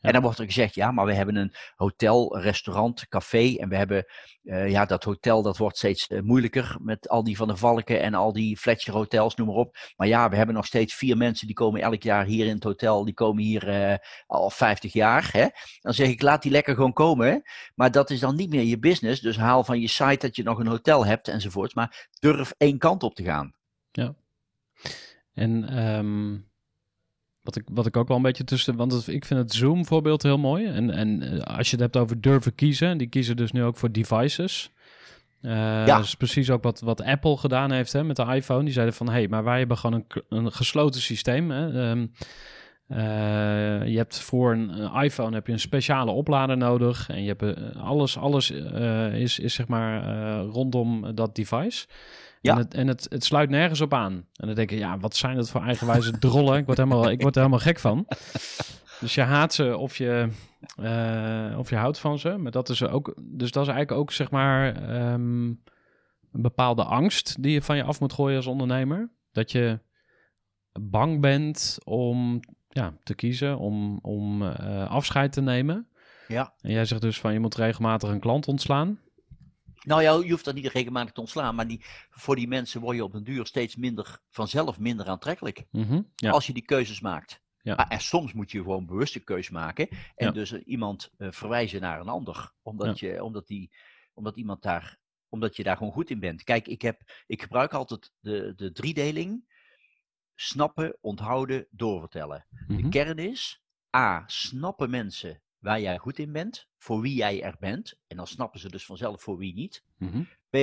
Ja. 0.02 0.08
En 0.08 0.12
dan 0.12 0.22
wordt 0.22 0.38
er 0.38 0.44
gezegd, 0.44 0.74
ja, 0.74 0.90
maar 0.90 1.06
we 1.06 1.14
hebben 1.14 1.36
een 1.36 1.54
hotel, 1.76 2.38
restaurant, 2.38 3.08
café. 3.08 3.56
En 3.58 3.68
we 3.68 3.76
hebben, 3.76 4.04
eh, 4.42 4.70
ja, 4.70 4.84
dat 4.84 5.04
hotel 5.04 5.42
dat 5.42 5.56
wordt 5.56 5.76
steeds 5.76 6.06
eh, 6.06 6.20
moeilijker 6.20 6.76
met 6.80 7.08
al 7.08 7.24
die 7.24 7.36
Van 7.36 7.48
de 7.48 7.56
Valken 7.56 8.00
en 8.00 8.14
al 8.14 8.32
die 8.32 8.56
Fletcher 8.56 8.94
hotels, 8.94 9.34
noem 9.34 9.46
maar 9.46 9.56
op. 9.56 9.76
Maar 9.96 10.08
ja, 10.08 10.28
we 10.28 10.36
hebben 10.36 10.54
nog 10.54 10.66
steeds 10.66 10.94
vier 10.94 11.16
mensen 11.16 11.46
die 11.46 11.56
komen 11.56 11.80
elk 11.80 12.02
jaar 12.02 12.24
hier 12.24 12.46
in 12.46 12.54
het 12.54 12.64
hotel. 12.64 13.04
Die 13.04 13.14
komen 13.14 13.42
hier 13.42 13.68
eh, 13.68 13.98
al 14.26 14.50
50 14.50 14.92
jaar. 14.92 15.28
Hè? 15.32 15.46
Dan 15.80 15.94
zeg 15.94 16.08
ik, 16.08 16.22
laat 16.22 16.42
die 16.42 16.52
lekker 16.52 16.74
gewoon 16.74 16.92
komen. 16.92 17.42
Maar 17.74 17.90
dat 17.90 18.10
is 18.10 18.20
dan 18.20 18.36
niet 18.36 18.50
meer 18.50 18.64
je 18.64 18.78
business. 18.78 19.20
Dus 19.20 19.36
haal 19.36 19.64
van 19.64 19.80
je 19.80 19.88
site 19.88 20.26
dat 20.26 20.36
je 20.36 20.42
nog 20.42 20.58
een 20.58 20.66
hotel 20.66 21.06
hebt 21.06 21.28
enzovoort. 21.28 21.74
Maar 21.74 22.08
durf 22.20 22.54
één 22.56 22.78
kant 22.78 23.02
op 23.02 23.14
te 23.14 23.24
gaan. 23.24 23.54
En 25.34 25.68
ehm, 25.68 26.36
wat, 27.42 27.56
ik, 27.56 27.62
wat 27.72 27.86
ik 27.86 27.96
ook 27.96 28.08
wel 28.08 28.16
een 28.16 28.22
beetje 28.22 28.44
tussen... 28.44 28.76
Want 28.76 29.08
ik 29.08 29.24
vind 29.24 29.40
het 29.40 29.52
Zoom-voorbeeld 29.52 30.22
heel 30.22 30.38
mooi. 30.38 30.66
En, 30.66 30.90
en 30.90 31.22
eh, 31.22 31.56
als 31.56 31.70
je 31.70 31.76
het 31.76 31.84
hebt 31.84 31.96
over 31.96 32.20
durven 32.20 32.54
kiezen... 32.54 32.98
Die 32.98 33.06
kiezen 33.06 33.36
dus 33.36 33.52
nu 33.52 33.64
ook 33.64 33.76
voor 33.76 33.92
devices. 33.92 34.72
Eh, 35.40 35.50
Ja. 35.52 35.96
Dat 35.96 36.04
is 36.04 36.14
precies 36.14 36.50
ook 36.50 36.62
wat, 36.62 36.80
wat 36.80 37.02
Apple 37.02 37.36
gedaan 37.36 37.72
heeft 37.72 37.92
hè, 37.92 38.04
met 38.04 38.16
de 38.16 38.34
iPhone. 38.34 38.64
Die 38.64 38.72
zeiden 38.72 38.94
van... 38.94 39.06
Hé, 39.06 39.12
hey, 39.12 39.28
maar 39.28 39.44
wij 39.44 39.58
hebben 39.58 39.78
gewoon 39.78 40.04
een, 40.08 40.22
een 40.38 40.52
gesloten 40.52 41.00
systeem. 41.00 41.50
Hè. 41.50 41.90
Ehm, 41.90 42.06
eh, 42.86 43.88
je 43.88 43.96
hebt 43.96 44.20
voor 44.20 44.52
een, 44.52 44.92
iPhone 45.02 45.34
heb 45.34 45.46
je 45.46 45.52
een 45.52 45.60
speciale 45.60 46.10
oplader 46.10 46.56
nodig. 46.56 47.08
En 47.08 47.22
je 47.22 47.34
hebt 47.36 47.74
alles, 47.76 48.18
alles 48.18 48.50
is, 49.12 49.38
is 49.38 49.54
zeg 49.54 49.68
maar 49.68 50.38
rondom 50.40 51.14
dat 51.14 51.34
device. 51.34 51.86
Ja. 52.42 52.52
En, 52.52 52.58
het, 52.58 52.74
en 52.74 52.86
het, 52.86 53.06
het 53.08 53.24
sluit 53.24 53.50
nergens 53.50 53.80
op 53.80 53.94
aan. 53.94 54.12
En 54.12 54.46
dan 54.46 54.54
denk 54.54 54.70
ik, 54.70 54.78
ja, 54.78 54.98
wat 54.98 55.16
zijn 55.16 55.36
dat 55.36 55.50
voor 55.50 55.62
eigenwijze 55.62 56.18
drollen? 56.18 56.58
Ik 56.58 56.66
word, 56.66 56.78
helemaal, 56.78 57.10
ik 57.10 57.22
word 57.22 57.34
er 57.34 57.40
helemaal 57.40 57.64
gek 57.64 57.78
van. 57.78 58.06
Dus 59.00 59.14
je 59.14 59.20
haat 59.20 59.54
ze 59.54 59.76
of 59.76 59.96
je, 59.96 60.28
eh, 60.76 61.58
of 61.58 61.70
je 61.70 61.76
houdt 61.76 61.98
van 61.98 62.18
ze. 62.18 62.36
Maar 62.36 62.52
dat 62.52 62.68
is 62.68 62.82
ook, 62.82 63.14
dus 63.22 63.50
dat 63.50 63.62
is 63.62 63.68
eigenlijk 63.68 64.00
ook 64.00 64.12
zeg 64.12 64.30
maar 64.30 64.74
ehm, 64.74 65.46
een 66.32 66.42
bepaalde 66.42 66.84
angst 66.84 67.42
die 67.42 67.52
je 67.52 67.62
van 67.62 67.76
je 67.76 67.84
af 67.84 68.00
moet 68.00 68.12
gooien 68.12 68.36
als 68.36 68.46
ondernemer. 68.46 69.10
Dat 69.32 69.52
je 69.52 69.80
bang 70.80 71.20
bent 71.20 71.78
om 71.84 72.40
ja, 72.68 72.94
te 73.02 73.14
kiezen, 73.14 73.58
om, 73.58 73.98
om 74.02 74.42
eh, 74.42 74.90
afscheid 74.90 75.32
te 75.32 75.40
nemen. 75.40 75.88
Ja. 76.28 76.54
En 76.60 76.70
jij 76.70 76.84
zegt 76.84 77.00
dus 77.00 77.20
van 77.20 77.32
je 77.32 77.40
moet 77.40 77.54
regelmatig 77.54 78.10
een 78.10 78.20
klant 78.20 78.48
ontslaan. 78.48 78.98
Nou 79.82 80.02
ja, 80.02 80.12
je 80.24 80.30
hoeft 80.30 80.44
dat 80.44 80.54
niet 80.54 80.66
regelmatig 80.66 81.12
te 81.12 81.20
ontslaan, 81.20 81.54
maar 81.54 81.66
die, 81.68 81.84
voor 82.10 82.36
die 82.36 82.48
mensen 82.48 82.80
word 82.80 82.96
je 82.96 83.04
op 83.04 83.14
een 83.14 83.24
duur 83.24 83.46
steeds 83.46 83.76
minder, 83.76 84.18
vanzelf 84.30 84.78
minder 84.78 85.06
aantrekkelijk. 85.06 85.64
Mhm, 85.70 86.02
Ja. 86.14 86.30
Als 86.30 86.46
je 86.46 86.52
die 86.52 86.64
keuzes 86.64 87.00
maakt. 87.00 87.40
Ja. 87.62 87.74
Maar, 87.74 87.88
en 87.88 88.00
soms 88.00 88.32
moet 88.32 88.50
je 88.50 88.58
gewoon 88.58 88.86
bewuste 88.86 89.20
keuze 89.20 89.52
maken 89.52 89.88
en 89.88 90.26
Ja. 90.26 90.30
dus 90.30 90.52
iemand 90.52 91.10
eh, 91.16 91.30
verwijzen 91.32 91.80
naar 91.80 92.00
een 92.00 92.08
ander. 92.08 92.52
Omdat, 92.62 92.98
je, 92.98 93.24
omdat, 93.24 93.46
die, 93.46 93.70
omdat 94.14 94.36
iemand 94.36 94.62
daar, 94.62 94.98
omdat 95.28 95.56
je 95.56 95.62
daar 95.62 95.76
gewoon 95.76 95.92
goed 95.92 96.10
in 96.10 96.20
bent. 96.20 96.42
Kijk, 96.42 96.68
ik, 96.68 96.82
heb, 96.82 97.22
ik 97.26 97.42
gebruik 97.42 97.72
altijd 97.74 98.12
de, 98.20 98.52
de 98.56 98.72
driedeling. 98.72 99.50
Snappen, 100.34 100.96
onthouden, 101.00 101.66
doorvertellen. 101.70 102.46
De 102.66 102.74
Mhm, 102.74 102.88
kern 102.88 103.18
is, 103.18 103.62
A, 103.96 104.22
snappen 104.26 104.90
mensen 104.90 105.42
waar 105.62 105.80
jij 105.80 105.98
goed 105.98 106.18
in 106.18 106.32
bent, 106.32 106.68
voor 106.78 107.00
wie 107.00 107.14
jij 107.14 107.42
er 107.42 107.56
bent. 107.60 107.94
En 108.06 108.16
dan 108.16 108.26
snappen 108.26 108.60
ze 108.60 108.70
dus 108.70 108.84
vanzelf 108.84 109.22
voor 109.22 109.36
wie 109.38 109.54
niet. 109.54 109.84
mhm. 109.96 110.22
B, 110.50 110.56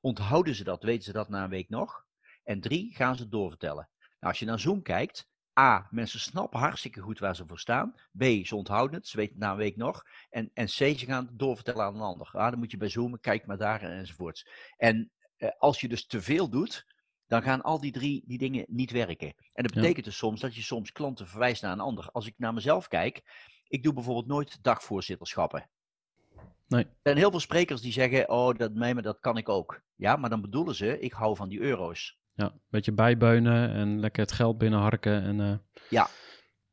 onthouden 0.00 0.54
ze 0.54 0.64
dat, 0.64 0.82
weten 0.82 1.04
ze 1.04 1.12
dat 1.12 1.28
na 1.28 1.44
een 1.44 1.50
week 1.50 1.68
nog. 1.68 2.04
En 2.44 2.60
drie, 2.60 2.94
gaan 2.94 3.16
ze 3.16 3.22
het 3.22 3.30
doorvertellen. 3.30 3.88
Nou, 4.00 4.32
als 4.32 4.38
je 4.38 4.44
naar 4.44 4.60
Zoom 4.60 4.82
kijkt, 4.82 5.28
A, 5.60 5.88
mensen 5.90 6.20
snappen 6.20 6.58
hartstikke 6.58 7.00
goed 7.00 7.18
waar 7.18 7.36
ze 7.36 7.46
voor 7.46 7.58
staan. 7.58 7.94
B, 8.18 8.24
ze 8.44 8.56
onthouden 8.56 8.96
het, 8.96 9.06
ze 9.08 9.16
weten 9.16 9.32
het 9.34 9.42
na 9.42 9.50
een 9.50 9.56
week 9.56 9.76
nog. 9.76 10.02
En, 10.30 10.50
en 10.54 10.66
C, 10.66 10.70
ze 10.70 10.96
gaan 11.06 11.26
het 11.26 11.38
doorvertellen 11.38 11.84
aan 11.84 11.94
een 11.94 12.00
ander. 12.00 12.28
Ah, 12.32 12.50
dan 12.50 12.58
moet 12.58 12.70
je 12.70 12.76
bij 12.76 12.88
Zoom, 12.88 13.20
kijk 13.20 13.46
maar 13.46 13.58
daar 13.58 13.82
enzovoorts. 13.82 14.48
En 14.76 15.10
eh, 15.36 15.48
als 15.58 15.80
je 15.80 15.88
dus 15.88 16.06
te 16.06 16.22
veel 16.22 16.48
doet, 16.50 16.86
dan 17.26 17.42
gaan 17.42 17.62
al 17.62 17.80
die 17.80 17.92
drie 17.92 18.22
die 18.26 18.38
dingen 18.38 18.64
niet 18.68 18.90
werken. 18.90 19.34
En 19.52 19.62
dat 19.62 19.74
Ja. 19.74 19.80
betekent 19.80 20.04
dus 20.04 20.16
soms 20.16 20.40
dat 20.40 20.54
je 20.54 20.62
soms 20.62 20.92
klanten 20.92 21.28
verwijst 21.28 21.62
naar 21.62 21.72
een 21.72 21.80
ander. 21.80 22.08
Als 22.12 22.26
ik 22.26 22.34
naar 22.36 22.54
mezelf 22.54 22.88
kijk, 22.88 23.22
ik 23.68 23.82
doe 23.82 23.92
bijvoorbeeld 23.92 24.26
nooit 24.26 24.58
dagvoorzitterschappen. 24.62 25.68
Nee. 26.68 26.84
Er 26.84 26.90
zijn 27.02 27.16
heel 27.16 27.30
veel 27.30 27.40
sprekers 27.40 27.80
die 27.80 27.92
zeggen, 27.92 28.28
oh, 28.28 28.56
dat, 28.56 28.74
nee, 28.74 28.94
maar 28.94 29.02
dat 29.02 29.20
kan 29.20 29.36
ik 29.36 29.48
ook. 29.48 29.80
Ja, 29.94 30.16
maar 30.16 30.30
dan 30.30 30.40
bedoelen 30.40 30.74
ze, 30.74 30.98
ik 30.98 31.12
hou 31.12 31.36
van 31.36 31.48
die 31.48 31.60
euro's. 31.60 32.18
Ja, 32.32 32.44
een 32.44 32.60
beetje 32.68 32.92
bijbeunen 32.92 33.70
en 33.70 34.00
lekker 34.00 34.22
het 34.22 34.32
geld 34.32 34.58
binnenharken. 34.58 35.22
En, 35.22 35.40
eh, 35.40 35.56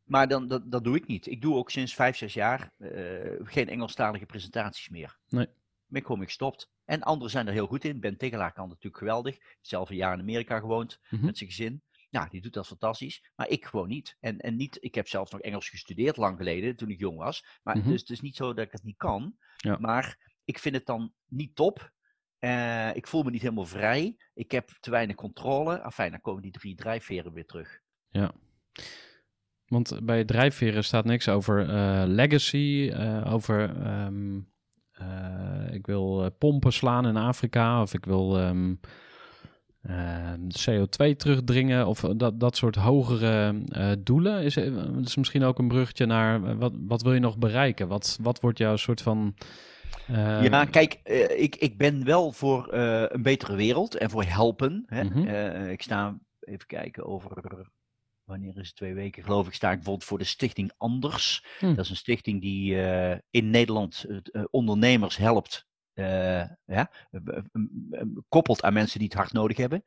Maar 0.03 0.27
dan, 0.27 0.47
dat, 0.47 0.71
dat 0.71 0.83
doe 0.83 0.95
ik 0.95 1.07
niet. 1.07 1.27
Ik 1.27 1.41
doe 1.41 1.55
ook 1.55 1.71
sinds 1.71 1.93
vijf, 1.93 2.15
zes 2.15 2.33
jaar 2.33 2.71
eh, 2.77 2.89
geen 3.43 3.69
Engelstalige 3.69 4.25
presentaties 4.25 4.89
meer. 4.89 5.17
Nee. 5.29 5.45
Ben 5.85 5.99
ik 5.99 6.01
gewoon 6.01 6.17
mee 6.17 6.27
gestopt. 6.27 6.71
En 6.85 7.01
anderen 7.01 7.31
zijn 7.31 7.47
er 7.47 7.53
heel 7.53 7.67
goed 7.67 7.85
in. 7.85 7.99
Ben 7.99 8.17
Tegelaar 8.17 8.53
kan 8.53 8.67
natuurlijk 8.67 8.97
geweldig. 8.97 9.37
Zelf 9.61 9.89
een 9.89 9.95
jaar 9.95 10.13
in 10.13 10.19
Amerika 10.19 10.59
gewoond 10.59 10.99
mhm. 11.09 11.25
met 11.25 11.37
zijn 11.37 11.49
gezin. 11.49 11.83
Ja, 12.13 12.27
die 12.29 12.41
doet 12.41 12.53
dat 12.53 12.67
fantastisch. 12.67 13.31
Maar 13.35 13.49
ik 13.49 13.65
gewoon 13.65 13.87
niet. 13.87 14.17
En, 14.19 14.37
en 14.37 14.55
niet, 14.55 14.77
ik 14.79 14.95
heb 14.95 15.07
zelfs 15.07 15.31
nog 15.31 15.41
Engels 15.41 15.69
gestudeerd 15.69 16.17
lang 16.17 16.37
geleden, 16.37 16.75
toen 16.75 16.89
ik 16.89 16.99
jong 16.99 17.17
was. 17.17 17.45
Maar 17.63 17.77
Mhm. 17.77 17.89
dus 17.89 17.99
het 17.99 18.09
is 18.09 18.21
niet 18.21 18.35
zo 18.35 18.53
dat 18.53 18.65
ik 18.65 18.71
het 18.71 18.83
niet 18.83 18.97
kan. 18.97 19.35
Ja. 19.57 19.77
Maar 19.79 20.31
ik 20.43 20.59
vind 20.59 20.75
het 20.75 20.85
dan 20.85 21.13
niet 21.27 21.55
top. 21.55 21.91
Eh, 22.39 22.95
ik 22.95 23.07
voel 23.07 23.23
me 23.23 23.29
niet 23.31 23.41
helemaal 23.41 23.65
vrij. 23.65 24.15
Ik 24.33 24.51
heb 24.51 24.69
te 24.79 24.89
weinig 24.91 25.15
controle. 25.15 25.81
Afijn, 25.81 26.11
dan 26.11 26.21
komen 26.21 26.41
die 26.41 26.51
drie 26.51 26.75
drijfveren 26.75 27.33
weer 27.33 27.45
terug. 27.45 27.81
Want 29.65 29.99
bij 30.03 30.25
drijfveren 30.25 30.83
staat 30.83 31.05
niks 31.05 31.29
over 31.29 31.69
eh, 31.69 32.03
legacy, 32.05 32.89
eh, 32.93 33.33
over 33.33 33.75
ehm, 33.83 34.39
eh, 34.91 35.73
ik 35.73 35.85
wil 35.85 36.31
pompen 36.31 36.73
slaan 36.73 37.07
in 37.07 37.17
Afrika 37.17 37.81
of 37.81 37.93
ik 37.93 38.05
wil 38.05 38.39
ehm, 38.39 38.75
ehm, 39.83 40.39
CO2 40.59 41.15
terugdringen 41.15 41.87
of 41.87 41.99
dat, 42.01 42.39
dat 42.39 42.55
soort 42.55 42.75
hogere 42.75 43.61
eh, 43.67 43.91
doelen. 43.99 44.43
Is, 44.43 44.55
eh, 44.55 44.73
is 45.01 45.15
misschien 45.15 45.43
ook 45.43 45.59
een 45.59 45.67
bruggetje 45.67 46.05
naar 46.05 46.43
eh, 46.43 46.55
wat, 46.55 46.73
wat 46.87 47.01
wil 47.01 47.13
je 47.13 47.19
nog 47.19 47.37
bereiken? 47.37 47.87
Wat, 47.87 48.17
wat 48.21 48.39
wordt 48.39 48.57
jouw 48.57 48.75
soort 48.75 49.01
van... 49.01 49.35
eh, 50.07 50.43
Ja, 50.43 50.65
kijk, 50.65 50.93
eh, 51.03 51.41
ik, 51.41 51.55
ik 51.55 51.77
ben 51.77 52.03
wel 52.05 52.31
voor 52.31 52.67
eh, 52.67 53.03
een 53.07 53.21
betere 53.21 53.55
wereld 53.55 53.95
en 53.95 54.09
voor 54.09 54.23
helpen. 54.23 54.83
Hè. 54.87 55.03
Mhm. 55.03 55.27
Eh, 55.27 55.71
ik 55.71 55.81
sta, 55.81 56.17
even 56.39 56.67
kijken, 56.67 57.05
over, 57.05 57.29
wanneer 58.23 58.57
is 58.57 58.67
het, 58.67 58.75
twee 58.75 58.93
weken 58.93 59.23
geloof 59.23 59.47
ik, 59.47 59.53
sta 59.53 59.69
ik 59.69 59.75
bijvoorbeeld 59.75 60.07
voor 60.07 60.17
de 60.17 60.23
Stichting 60.23 60.71
Anders. 60.77 61.45
Hm. 61.59 61.73
Dat 61.73 61.83
is 61.85 61.89
een 61.89 61.95
stichting 61.95 62.41
die 62.41 62.81
eh, 62.81 63.17
in 63.29 63.49
Nederland 63.49 64.05
eh, 64.31 64.43
ondernemers 64.49 65.17
helpt, 65.17 65.65
eh, 65.93 66.05
ja, 66.05 66.47
eh, 66.65 66.85
eh, 67.11 67.37
eh, 67.91 68.01
koppelt 68.29 68.63
aan 68.63 68.73
mensen 68.73 68.99
die 68.99 69.07
het 69.07 69.17
hard 69.17 69.33
nodig 69.33 69.57
hebben. 69.57 69.83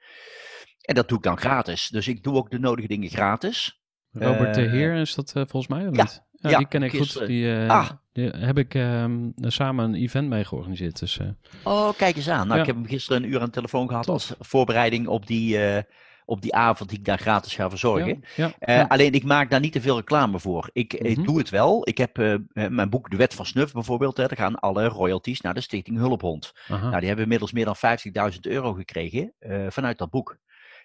En 0.81 0.95
dat 0.95 1.09
doe 1.09 1.19
ik 1.19 1.25
dan 1.25 1.39
gratis. 1.39 1.89
Dus 1.89 2.09
ik 2.09 2.23
doe 2.23 2.35
ook 2.37 2.51
de 2.51 2.59
nodige 2.59 2.89
dingen 2.89 3.09
gratis. 3.09 3.81
Robert 4.13 4.55
de 4.55 4.65
eh, 4.65 4.71
Heer 4.71 4.95
is 4.95 5.15
dat 5.15 5.29
eh, 5.35 5.43
volgens 5.47 5.67
mij, 5.67 5.89
of 5.89 5.97
ja, 5.97 6.03
niet? 6.03 6.25
Ja, 6.33 6.51
ja, 6.51 6.59
die 6.59 6.69
ken 6.69 6.83
ik 6.83 6.97
goed. 6.97 7.27
Die, 7.27 7.55
eh, 7.55 7.69
Ah. 7.71 7.91
die 8.13 8.29
heb 8.29 8.59
ik 8.59 8.75
ehm, 8.75 9.31
samen 9.37 9.85
een 9.85 9.95
event 9.95 10.29
mee 10.29 10.45
georganiseerd. 10.45 10.99
Dus 10.99 11.19
eh, 11.19 11.27
Oh, 11.65 11.97
kijk 11.97 12.17
eens 12.17 12.29
aan. 12.29 12.49
Nou, 12.49 12.61
ik 12.61 12.67
heb 12.67 12.75
hem 12.75 12.87
gisteren 12.87 13.23
een 13.23 13.29
uur 13.29 13.39
aan 13.41 13.45
de 13.47 13.51
telefoon 13.51 13.89
gehad 13.89 14.09
als 14.09 14.35
voorbereiding 14.39 15.07
op 15.07 15.27
die, 15.27 15.59
eh, 15.59 15.83
op 16.29 16.41
die 16.43 16.55
avond 16.55 16.89
die 16.91 16.99
ik 16.99 17.05
daar 17.05 17.19
gratis 17.19 17.55
ga 17.55 17.69
verzorgen. 17.71 18.23
ja, 18.37 18.53
ja, 18.59 18.83
Eh. 18.83 18.89
Alleen 18.89 19.13
ik 19.13 19.25
maak 19.25 19.51
daar 19.51 19.61
niet 19.61 19.73
te 19.73 19.81
veel 19.81 19.97
reclame 19.97 20.39
voor. 20.41 20.71
Ik, 20.73 20.93
ik 20.95 21.17
Mhm. 21.17 21.27
doe 21.27 21.39
het 21.39 21.51
wel. 21.51 21.89
Ik 21.89 21.99
heb 21.99 22.19
eh, 22.19 22.33
eh, 22.35 22.41
mijn 22.53 22.91
boek 22.91 23.11
De 23.11 23.17
Wet 23.17 23.35
van 23.35 23.47
Snuf 23.47 23.73
bijvoorbeeld. 23.73 24.17
Hè, 24.17 24.27
daar 24.27 24.37
gaan 24.37 24.59
alle 24.61 24.85
royalties 24.89 25.41
naar 25.41 25.55
de 25.55 25.61
Stichting 25.61 25.99
Hulphond. 25.99 26.53
Aha. 26.69 26.87
Nou, 26.87 26.97
die 26.99 27.07
hebben 27.07 27.23
inmiddels 27.25 27.53
meer 27.53 27.65
dan 27.65 27.77
50.000 27.77 28.41
euro 28.47 28.73
gekregen 28.73 29.33
eh, 29.39 29.67
vanuit 29.69 29.99
dat 29.99 30.11
boek. 30.11 30.39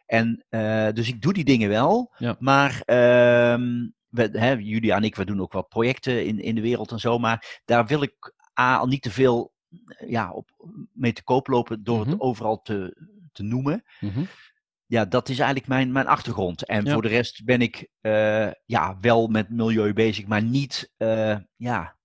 En 0.06 0.46
eh, 0.50 0.88
dus 0.94 1.08
ik 1.08 1.22
doe 1.22 1.34
die 1.34 1.44
dingen 1.44 1.70
wel. 1.70 2.12
Ja. 2.18 2.36
Maar 2.39 2.82
ehm, 2.86 3.88
we, 4.10 4.30
hè, 4.32 4.52
Julia 4.52 4.96
en 4.96 5.04
ik, 5.04 5.16
we 5.16 5.26
doen 5.26 5.42
ook 5.42 5.54
wat 5.54 5.70
projecten 5.70 6.26
in, 6.26 6.39
in 6.39 6.56
de 6.56 6.62
wereld 6.62 6.92
en 6.92 7.00
zo. 7.00 7.18
Maar 7.20 7.60
daar 7.66 7.86
wil 7.88 8.02
ik 8.02 8.34
A, 8.60 8.78
al 8.78 8.88
niet 8.88 9.02
te 9.02 9.12
veel 9.12 9.54
eh, 9.88 10.10
ja, 10.10 10.32
op, 10.32 10.50
mee 10.94 11.14
te 11.14 11.24
koop 11.24 11.48
lopen 11.48 11.84
door 11.84 12.00
Mhm. 12.00 12.10
het 12.10 12.20
overal 12.20 12.62
te, 12.62 12.96
te 13.32 13.44
noemen. 13.44 13.84
Mhm. 14.00 14.24
Ja, 14.92 15.06
dat 15.06 15.30
is 15.30 15.38
eigenlijk 15.39 15.68
mijn, 15.68 15.92
mijn 15.92 16.08
achtergrond. 16.08 16.66
En 16.66 16.86
Ja. 16.86 16.94
voor 16.94 17.02
de 17.02 17.08
rest 17.08 17.46
ben 17.46 17.62
ik 17.62 17.88
eh, 18.02 18.52
ja, 18.66 18.98
wel 19.02 19.28
met 19.28 19.50
milieu 19.50 19.94
bezig, 19.94 20.26
maar 20.26 20.44
niet, 20.44 20.94
eh, 20.98 21.38
ja, 21.56 21.96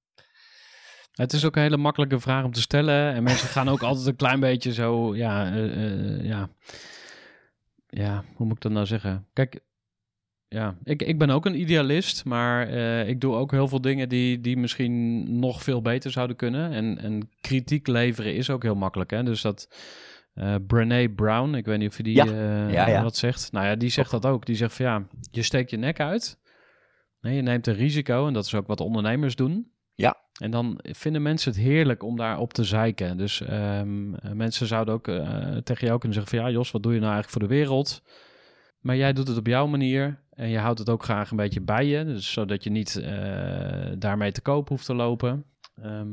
Het 1.12 1.32
is 1.32 1.44
ook 1.44 1.56
een 1.56 1.62
hele 1.62 1.76
makkelijke 1.76 2.20
vraag 2.20 2.44
om 2.44 2.52
te 2.52 2.60
stellen. 2.60 3.14
En 3.14 3.22
mensen 3.22 3.48
gaan 3.48 3.68
ook 3.68 3.82
altijd 3.82 4.06
een 4.06 4.16
klein 4.16 4.40
beetje 4.40 4.72
zo, 4.72 5.16
ja, 5.16 5.52
eh, 5.54 6.24
ja, 6.24 6.48
ja, 7.88 8.24
hoe 8.34 8.46
moet 8.46 8.56
ik 8.56 8.62
dat 8.62 8.72
nou 8.72 8.86
zeggen? 8.86 9.26
Kijk, 9.32 9.60
ja, 10.48 10.76
ik, 10.84 11.02
ik 11.02 11.18
ben 11.18 11.30
ook 11.30 11.46
een 11.46 11.60
idealist, 11.60 12.24
maar 12.24 12.68
ik 13.08 13.20
doe 13.20 13.34
ook 13.34 13.50
heel 13.50 13.68
veel 13.68 13.80
dingen 13.80 14.08
die, 14.08 14.40
die 14.40 14.56
misschien 14.56 15.38
nog 15.38 15.62
veel 15.62 15.82
beter 15.82 16.10
zouden 16.10 16.36
kunnen. 16.36 16.72
En, 16.72 16.98
en 16.98 17.30
kritiek 17.40 17.86
leveren 17.86 18.34
is 18.34 18.50
ook 18.50 18.62
heel 18.62 18.74
makkelijk, 18.74 19.10
hè? 19.10 19.22
Dus 19.22 19.40
dat 19.40 19.68
eh 20.36 20.54
Brené 20.66 21.08
Brown, 21.08 21.54
ik 21.54 21.64
weet 21.64 21.78
niet 21.78 21.88
of 21.88 21.96
je 21.96 22.02
die 22.02 22.14
Ja. 22.14 22.24
eh, 22.26 22.72
Ja, 22.72 22.88
ja. 22.88 23.02
wat 23.02 23.16
zegt. 23.16 23.52
Nou 23.52 23.66
ja, 23.66 23.76
die 23.76 23.88
zegt 23.88 24.10
dat 24.10 24.26
ook. 24.26 24.46
Die 24.46 24.56
zegt 24.56 24.74
van 24.74 24.86
ja, 24.86 25.06
je 25.30 25.42
steekt 25.42 25.70
je 25.70 25.76
nek 25.76 26.00
uit. 26.00 26.38
Nee, 27.20 27.34
je 27.36 27.42
neemt 27.42 27.66
een 27.66 27.74
risico 27.74 28.26
en 28.26 28.32
dat 28.32 28.44
is 28.44 28.54
ook 28.54 28.66
wat 28.66 28.80
ondernemers 28.80 29.36
doen. 29.36 29.70
Ja. 29.94 30.16
En 30.40 30.50
dan 30.50 30.78
vinden 30.82 31.22
mensen 31.22 31.50
het 31.52 31.60
heerlijk 31.60 32.02
om 32.02 32.16
daarop 32.16 32.52
te 32.52 32.64
zeiken. 32.64 33.16
Dus 33.16 33.40
ehm, 33.40 34.14
eh, 34.14 34.32
mensen 34.32 34.66
zouden 34.66 34.94
ook 34.94 35.08
eh, 35.08 35.56
tegen 35.56 35.86
jou 35.86 35.98
kunnen 35.98 36.18
zeggen 36.18 36.38
van... 36.38 36.46
ja 36.46 36.52
Jos, 36.54 36.70
wat 36.70 36.82
doe 36.82 36.92
je 36.94 37.00
nou 37.00 37.12
eigenlijk 37.12 37.42
voor 37.42 37.48
de 37.48 37.54
wereld? 37.60 38.02
Maar 38.80 38.96
jij 38.96 39.12
doet 39.12 39.28
het 39.28 39.36
op 39.38 39.46
jouw 39.46 39.66
manier 39.66 40.22
en 40.30 40.48
je 40.48 40.58
houdt 40.58 40.78
het 40.78 40.88
ook 40.90 41.02
graag 41.04 41.30
een 41.30 41.36
beetje 41.36 41.60
bij 41.60 41.86
je. 41.86 42.04
Dus 42.04 42.32
zodat 42.32 42.64
je 42.64 42.70
niet 42.70 43.02
daarmee 43.98 44.32
te 44.32 44.40
koop 44.40 44.68
hoeft 44.68 44.86
te 44.86 44.94
lopen. 44.94 45.44
Ehm, 45.82 46.08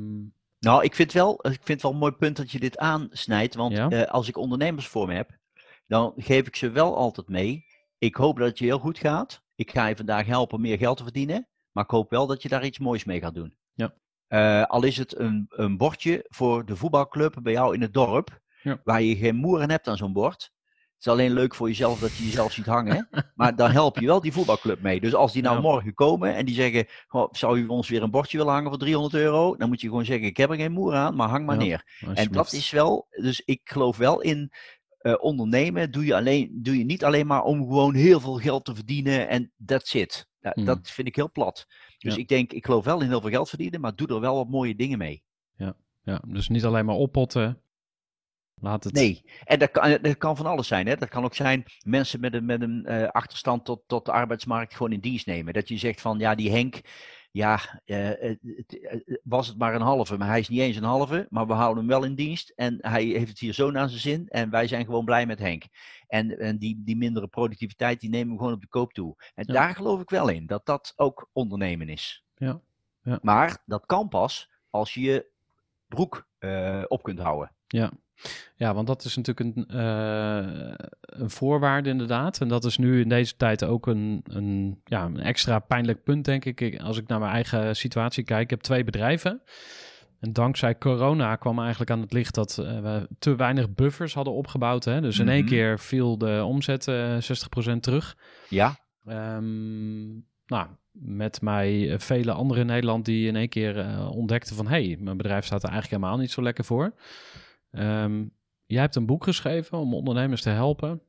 Nou, 0.64 0.84
ik 0.84 0.95
vind, 0.95 1.11
wel, 1.11 1.34
ik 1.34 1.51
vind 1.51 1.68
het 1.68 1.82
wel 1.82 1.91
een 1.91 1.97
mooi 1.97 2.11
punt 2.11 2.38
dat 2.38 2.51
je 2.51 2.59
dit 2.59 2.78
aansnijdt. 2.78 3.55
Want 3.55 3.74
Ja. 3.78 3.89
eh, 3.89 4.11
als 4.11 4.28
ik 4.28 4.38
ondernemers 4.38 4.88
voor 4.88 5.07
me 5.07 5.14
heb, 5.14 5.30
dan 5.88 6.14
geef 6.18 6.47
ik 6.47 6.55
ze 6.55 6.70
wel 6.70 6.97
altijd 6.97 7.28
mee. 7.28 7.66
Ik 7.97 8.16
hoop 8.16 8.38
dat 8.38 8.47
het 8.47 8.59
je 8.59 8.66
heel 8.66 8.80
goed 8.80 8.97
gaat. 8.97 9.41
Ik 9.55 9.72
ga 9.72 9.88
je 9.88 9.95
vandaag 9.95 10.26
helpen 10.26 10.61
meer 10.61 10.78
geld 10.78 10.97
te 10.97 11.03
verdienen. 11.03 11.47
Maar 11.72 11.84
ik 11.84 11.89
hoop 11.89 12.09
wel 12.09 12.28
dat 12.28 12.41
je 12.41 12.49
daar 12.49 12.66
iets 12.66 12.80
moois 12.80 13.03
mee 13.03 13.20
gaat 13.20 13.34
doen. 13.34 13.55
Ja. 13.74 13.93
Eh, 14.28 14.66
al 14.66 14.84
is 14.84 14.97
het 14.97 15.20
een, 15.20 15.45
een 15.49 15.78
bordje 15.78 16.26
voor 16.28 16.66
de 16.66 16.76
voetbalclub 16.76 17.36
bij 17.41 17.53
jou 17.53 17.74
in 17.74 17.82
het 17.82 17.93
dorp. 17.93 18.39
Ja. 18.61 18.82
Waar 18.84 19.01
je 19.01 19.16
geen 19.16 19.36
moeren 19.36 19.70
hebt 19.70 19.88
aan 19.88 19.97
zo'n 19.97 20.14
bord. 20.14 20.51
Het 21.04 21.14
is 21.14 21.20
alleen 21.20 21.34
leuk 21.34 21.56
voor 21.56 21.68
jezelf 21.68 21.99
dat 21.99 22.16
je 22.16 22.24
jezelf 22.26 22.51
ziet 22.51 22.66
hangen. 22.66 23.08
maar 23.36 23.56
dan 23.56 23.72
help 23.72 23.99
je 23.99 24.06
wel 24.06 24.22
die 24.22 24.32
voetbalclub 24.34 24.82
mee. 24.82 24.99
Dus 24.99 25.14
als 25.14 25.34
die 25.34 25.41
nou 25.41 25.56
Ja. 25.56 25.62
morgen 25.62 25.93
komen 25.93 26.36
en 26.36 26.45
die 26.45 26.56
zeggen... 26.56 26.86
"Goh, 27.08 27.28
zou 27.32 27.60
u 27.60 27.68
ons 27.68 27.89
weer 27.89 28.04
een 28.04 28.12
bordje 28.12 28.38
willen 28.38 28.54
hangen 28.54 28.70
voor 28.70 28.80
300 28.80 29.14
euro? 29.14 29.56
Dan 29.56 29.70
moet 29.70 29.82
je 29.82 29.88
gewoon 29.88 30.06
zeggen, 30.06 30.28
ik 30.28 30.38
heb 30.38 30.49
er 30.49 30.56
geen 30.56 30.72
moer 30.72 30.93
aan, 30.95 31.16
maar 31.16 31.30
hang 31.30 31.45
maar 31.45 31.56
Ja, 31.60 31.62
neer. 31.62 31.84
En 32.14 32.32
dat 32.32 32.54
is 32.54 32.72
wel... 32.72 33.08
Dus 33.10 33.41
ik 33.45 33.62
geloof 33.64 33.97
wel 33.97 34.22
in... 34.22 34.51
eh, 34.97 35.14
ondernemen 35.20 35.91
doe 35.91 36.06
je, 36.06 36.16
alleen, 36.16 36.49
doe 36.62 36.78
je 36.78 36.86
niet 36.86 37.04
alleen 37.04 37.28
maar 37.28 37.43
om 37.43 37.60
gewoon 37.60 37.93
heel 37.93 38.20
veel 38.20 38.38
geld 38.38 38.66
te 38.66 38.76
verdienen 38.76 39.28
en 39.28 39.51
that's 39.66 39.93
it. 39.93 40.28
Mhm. 40.41 40.66
Dat 40.66 40.80
vind 40.89 41.08
ik 41.08 41.16
heel 41.16 41.32
plat. 41.32 41.66
Dus 41.97 42.14
Ja. 42.16 42.20
ik 42.20 42.28
denk, 42.28 42.51
ik 42.54 42.66
geloof 42.66 42.86
wel 42.86 43.01
in 43.01 43.08
heel 43.08 43.22
veel 43.22 43.30
geld 43.30 43.49
verdienen, 43.49 43.82
maar 43.82 43.95
doe 43.95 44.08
er 44.08 44.20
wel 44.20 44.36
wat 44.36 44.49
mooie 44.49 44.76
dingen 44.76 44.97
mee. 44.97 45.24
Ja, 46.06 46.22
dus 46.28 46.49
niet 46.49 46.66
alleen 46.66 46.86
maar 46.86 46.95
oppotten. 46.95 47.58
Laat 48.64 48.84
het. 48.84 48.93
Nee, 48.93 49.26
en 49.43 49.59
dat 49.59 49.72
kan, 49.72 49.97
dat 50.01 50.18
kan 50.18 50.38
van 50.38 50.45
alles 50.45 50.68
zijn. 50.68 50.88
Hè? 50.88 50.95
Dat 50.95 51.09
kan 51.09 51.24
ook 51.24 51.36
zijn 51.36 51.64
mensen 51.86 52.20
met 52.20 52.34
een, 52.34 52.45
met 52.45 52.61
een 52.61 52.86
eh, 52.86 53.07
achterstand 53.07 53.66
tot, 53.66 53.84
tot 53.88 54.05
de 54.05 54.11
arbeidsmarkt 54.11 54.74
gewoon 54.76 54.91
in 54.91 54.99
dienst 54.99 55.26
nemen. 55.26 55.53
Dat 55.53 55.68
je 55.68 55.78
zegt 55.78 56.01
van, 56.01 56.20
ja, 56.20 56.36
die 56.36 56.51
Henk, 56.51 56.82
ja, 57.32 57.82
eh, 57.86 58.36
was 59.24 59.47
het 59.47 59.57
maar 59.57 59.76
een 59.76 59.82
halve, 59.82 60.18
maar 60.18 60.28
hij 60.28 60.39
is 60.39 60.49
niet 60.49 60.59
eens 60.59 60.76
een 60.76 60.84
halve, 60.84 61.28
maar 61.30 61.47
we 61.47 61.53
houden 61.53 61.78
hem 61.78 61.88
wel 61.88 62.03
in 62.03 62.16
dienst 62.16 62.49
en 62.55 62.78
hij 62.82 63.03
heeft 63.03 63.28
het 63.30 63.39
hier 63.39 63.53
zo 63.53 63.72
naar 63.72 63.89
zijn 63.89 64.01
zin 64.01 64.28
en 64.28 64.49
wij 64.49 64.68
zijn 64.68 64.86
gewoon 64.86 65.05
blij 65.05 65.26
met 65.26 65.39
Henk. 65.39 65.64
En, 66.07 66.39
en 66.39 66.57
die, 66.57 66.82
die 66.86 66.97
mindere 66.97 67.28
productiviteit, 67.28 67.99
die 67.99 68.09
nemen 68.09 68.34
we 68.34 68.38
gewoon 68.39 68.53
op 68.53 68.61
de 68.61 68.68
koop 68.68 68.93
toe. 68.93 69.16
En 69.36 69.43
Ja. 69.47 69.53
daar 69.53 69.76
geloof 69.76 70.01
ik 70.01 70.09
wel 70.09 70.30
in, 70.30 70.45
dat 70.45 70.66
dat 70.66 70.93
ook 70.95 71.30
ondernemen 71.34 71.89
is. 71.89 72.26
Ja, 72.36 72.61
ja. 73.01 73.20
Maar 73.22 73.61
dat 73.66 73.86
kan 73.86 74.07
pas 74.07 74.49
als 74.70 74.93
je 74.93 75.01
je 75.01 75.32
broek 75.88 76.28
eh, 76.38 76.84
op 76.88 77.03
kunt 77.03 77.20
houden. 77.20 77.55
Ja. 77.68 77.91
Ja, 78.56 78.74
want 78.74 78.88
dat 78.88 79.04
is 79.04 79.16
natuurlijk 79.16 79.58
een, 79.58 79.68
eh, 79.68 80.74
een 81.00 81.30
voorwaarde 81.30 81.90
inderdaad. 81.90 82.42
En 82.42 82.48
dat 82.48 82.66
is 82.66 82.78
nu 82.78 83.02
in 83.02 83.10
deze 83.10 83.36
tijd 83.36 83.64
ook 83.64 83.88
een, 83.88 84.22
een, 84.24 84.82
ja, 84.86 85.06
een 85.06 85.20
extra 85.20 85.60
pijnlijk 85.60 86.04
punt, 86.04 86.26
denk 86.26 86.46
ik. 86.46 86.82
Als 86.82 86.98
ik 86.98 87.08
naar 87.08 87.20
mijn 87.20 87.34
eigen 87.34 87.76
situatie 87.76 88.24
kijk, 88.24 88.42
ik 88.42 88.50
heb 88.50 88.62
twee 88.62 88.84
bedrijven. 88.84 89.42
En 90.20 90.34
dankzij 90.34 90.78
corona 90.78 91.36
kwam 91.36 91.60
eigenlijk 91.60 91.92
aan 91.92 92.02
het 92.02 92.14
licht 92.14 92.36
dat 92.36 92.58
eh, 92.58 92.80
we 92.80 93.08
te 93.20 93.36
weinig 93.36 93.74
buffers 93.74 94.14
hadden 94.14 94.34
opgebouwd. 94.34 94.84
Hè? 94.86 95.02
Dus 95.02 95.20
in 95.20 95.30
één 95.30 95.40
Mhm. 95.44 95.50
keer 95.50 95.80
viel 95.80 96.18
de 96.18 96.44
omzet 96.46 96.88
eh 96.88 97.18
60% 97.20 97.84
terug. 97.84 98.18
Ja, 98.50 98.76
Ehm, 99.06 100.12
nou, 100.46 100.68
met 100.92 101.42
mij 101.42 101.92
eh, 101.92 102.00
vele 102.00 102.32
anderen 102.32 102.62
in 102.62 102.68
Nederland 102.70 103.06
die 103.06 103.28
in 103.28 103.36
één 103.36 103.50
keer 103.50 103.80
eh, 103.80 104.12
ontdekten 104.12 104.56
van... 104.56 104.68
hé, 104.68 104.86
hey, 104.88 104.98
mijn 105.00 105.18
bedrijf 105.18 105.46
staat 105.46 105.64
er 105.64 105.70
eigenlijk 105.70 106.02
helemaal 106.02 106.22
niet 106.22 106.32
zo 106.32 106.42
lekker 106.42 106.64
voor. 106.64 106.94
Ehm, 107.74 108.24
jij 108.66 108.82
hebt 108.82 108.96
een 108.96 109.06
boek 109.06 109.24
geschreven 109.24 109.78
om 109.78 109.94
ondernemers 109.94 110.42
te 110.42 110.50
helpen... 110.50 111.02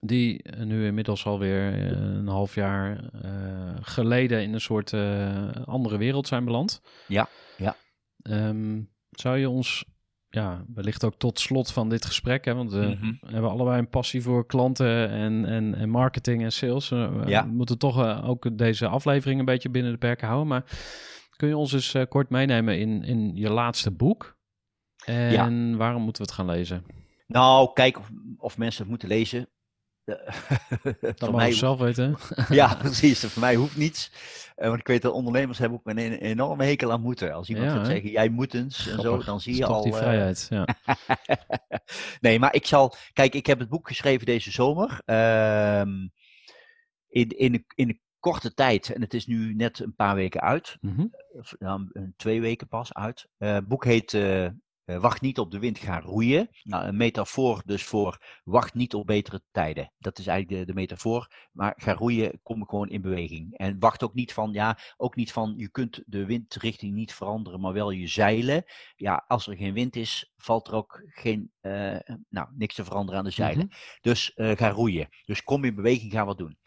die 0.00 0.42
eh, 0.42 0.64
nu 0.64 0.86
inmiddels 0.86 1.24
alweer 1.26 1.72
eh, 1.72 1.90
een 1.90 2.26
half 2.28 2.54
jaar 2.54 3.10
eh, 3.22 3.76
geleden 3.80 4.42
in 4.42 4.52
een 4.52 4.60
soort 4.60 4.94
andere 5.64 5.96
wereld 5.96 6.26
zijn 6.28 6.44
beland. 6.44 6.82
Ja, 7.08 7.28
ja. 7.56 7.76
Ehm, 8.22 8.80
zou 9.10 9.38
je 9.38 9.48
ons, 9.48 9.84
ja, 10.28 10.64
wellicht 10.74 11.04
ook 11.04 11.14
tot 11.18 11.40
slot 11.40 11.72
van 11.72 11.88
dit 11.88 12.04
gesprek, 12.04 12.44
hè, 12.44 12.54
want 12.54 12.72
eh, 12.72 12.78
Mhm. 12.88 13.12
we 13.20 13.32
hebben 13.32 13.50
allebei 13.50 13.78
een 13.78 13.88
passie 13.88 14.22
voor 14.22 14.46
klanten 14.46 15.08
en, 15.10 15.44
en, 15.44 15.74
en 15.74 15.88
marketing 15.88 16.42
en 16.42 16.52
sales. 16.52 16.88
We 16.88 17.22
Ja. 17.26 17.44
moeten 17.44 17.78
toch 17.78 18.22
ook 18.24 18.58
deze 18.58 18.86
aflevering 18.86 19.38
een 19.38 19.44
beetje 19.46 19.70
binnen 19.70 19.92
de 19.92 19.98
perken 19.98 20.26
houden. 20.26 20.48
Maar 20.48 20.64
kun 21.36 21.48
je 21.48 21.56
ons 21.56 21.72
eens 21.72 21.96
kort 22.08 22.30
meenemen 22.30 22.78
in, 22.78 23.02
in 23.02 23.30
je 23.36 23.50
laatste 23.50 23.90
boek? 23.90 24.37
En 25.08 25.76
waarom 25.76 26.02
moeten 26.02 26.22
we 26.22 26.28
het 26.28 26.38
gaan 26.38 26.50
lezen? 26.50 26.84
Nou, 27.26 27.72
kijk 27.72 27.98
of, 27.98 28.10
of 28.36 28.58
mensen 28.58 28.80
het 28.80 28.90
moeten 28.90 29.08
lezen. 29.08 29.48
Dat 31.00 31.20
mag 31.20 31.30
mij, 31.30 31.48
je 31.48 31.54
zelf 31.54 31.78
weten. 31.78 32.16
ja, 32.48 32.74
precies. 32.74 33.24
Voor 33.24 33.40
mij 33.40 33.54
hoeft 33.54 33.76
niets. 33.76 34.12
Eh, 34.56 34.68
want 34.68 34.80
ik 34.80 34.86
weet 34.86 35.02
dat 35.02 35.12
ondernemers 35.12 35.58
hebben 35.58 35.78
ook 35.78 35.86
een, 35.86 35.98
een 35.98 36.12
enorme 36.18 36.64
hekel 36.64 36.92
aan 36.92 37.00
moeten. 37.00 37.32
Als 37.32 37.48
iemand 37.48 37.70
Ja, 37.70 37.76
gaat 37.76 37.86
zeggen, 37.86 38.10
jij 38.10 38.28
moet 38.28 38.54
eens 38.54 38.88
en 38.88 39.00
zo, 39.00 39.22
dan 39.22 39.40
zie 39.40 39.56
je 39.56 39.66
al... 39.66 39.82
die 39.82 39.92
eh, 39.92 39.98
vrijheid. 39.98 40.46
Ja. 40.50 40.66
nee, 42.20 42.38
maar 42.38 42.54
ik 42.54 42.66
zal... 42.66 42.94
Kijk, 43.12 43.34
ik 43.34 43.46
heb 43.46 43.58
het 43.58 43.68
boek 43.68 43.88
geschreven 43.88 44.26
deze 44.26 44.50
zomer. 44.50 45.00
ehm, 45.04 46.06
in, 47.08 47.28
in, 47.28 47.64
in 47.74 47.88
een 47.88 48.00
korte 48.20 48.54
tijd. 48.54 48.92
En 48.92 49.00
het 49.00 49.14
is 49.14 49.26
nu 49.26 49.54
net 49.54 49.78
een 49.78 49.94
paar 49.94 50.14
weken 50.14 50.40
uit. 50.40 50.78
Of, 51.32 51.54
nou, 51.58 51.88
een- 51.92 52.14
twee 52.16 52.40
weken 52.40 52.68
pas 52.68 52.94
uit. 52.94 53.28
Het 53.38 53.68
boek 53.68 53.84
heet 53.84 54.12
Wacht 54.96 55.20
niet 55.20 55.38
op 55.38 55.50
de 55.50 55.58
wind, 55.58 55.78
ga 55.78 56.00
roeien. 56.00 56.48
Nou, 56.62 56.84
een 56.84 56.96
metafoor 56.96 57.62
dus 57.64 57.84
voor 57.84 58.40
wacht 58.44 58.74
niet 58.74 58.94
op 58.94 59.06
betere 59.06 59.42
tijden. 59.50 59.92
Dat 59.98 60.18
is 60.18 60.26
eigenlijk 60.26 60.60
de, 60.60 60.66
de 60.66 60.78
metafoor. 60.78 61.48
Maar 61.52 61.72
ga 61.76 61.92
roeien, 61.92 62.40
kom 62.42 62.66
gewoon 62.66 62.88
in 62.88 63.02
beweging. 63.02 63.56
En 63.56 63.78
wacht 63.78 64.02
ook 64.02 64.14
niet 64.14 64.32
van, 64.32 64.52
ja, 64.52 64.78
ook 64.96 65.16
niet 65.16 65.32
van, 65.32 65.54
je 65.56 65.70
kunt 65.70 66.02
de 66.06 66.24
windrichting 66.24 66.94
niet 66.94 67.14
veranderen, 67.14 67.60
maar 67.60 67.72
wel 67.72 67.90
je 67.90 68.06
zeilen. 68.06 68.64
Ja, 68.96 69.24
als 69.26 69.46
er 69.46 69.56
geen 69.56 69.72
wind 69.72 69.96
is, 69.96 70.32
valt 70.36 70.66
er 70.68 70.74
ook 70.74 71.02
geen, 71.06 71.52
eh, 71.60 71.98
nou, 72.28 72.48
niks 72.54 72.74
te 72.74 72.84
veranderen 72.84 73.18
aan 73.18 73.26
de 73.26 73.30
zeilen. 73.30 73.66
Mhm. 73.66 73.76
Dus 74.00 74.34
eh, 74.34 74.56
ga 74.56 74.70
roeien. 74.70 75.08
Dus 75.24 75.42
kom 75.42 75.64
in 75.64 75.74
beweging, 75.74 76.12
ga 76.12 76.24
wat 76.24 76.38
doen. 76.38 76.58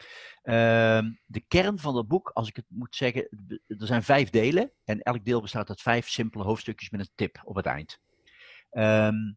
Ehm, 0.42 1.10
de 1.26 1.40
kern 1.48 1.78
van 1.78 1.96
het 1.96 2.08
boek, 2.08 2.28
als 2.28 2.48
ik 2.48 2.56
het 2.56 2.66
moet 2.68 2.96
zeggen, 2.96 3.28
er 3.66 3.86
zijn 3.86 4.02
vijf 4.02 4.30
delen. 4.30 4.72
En 4.84 5.00
elk 5.00 5.24
deel 5.24 5.40
bestaat 5.40 5.68
uit 5.68 5.80
vijf 5.80 6.08
simpele 6.08 6.44
hoofdstukjes 6.44 6.90
met 6.90 7.00
een 7.00 7.12
tip 7.14 7.40
op 7.44 7.56
het 7.56 7.66
eind. 7.66 8.00
Ehm, 8.72 9.32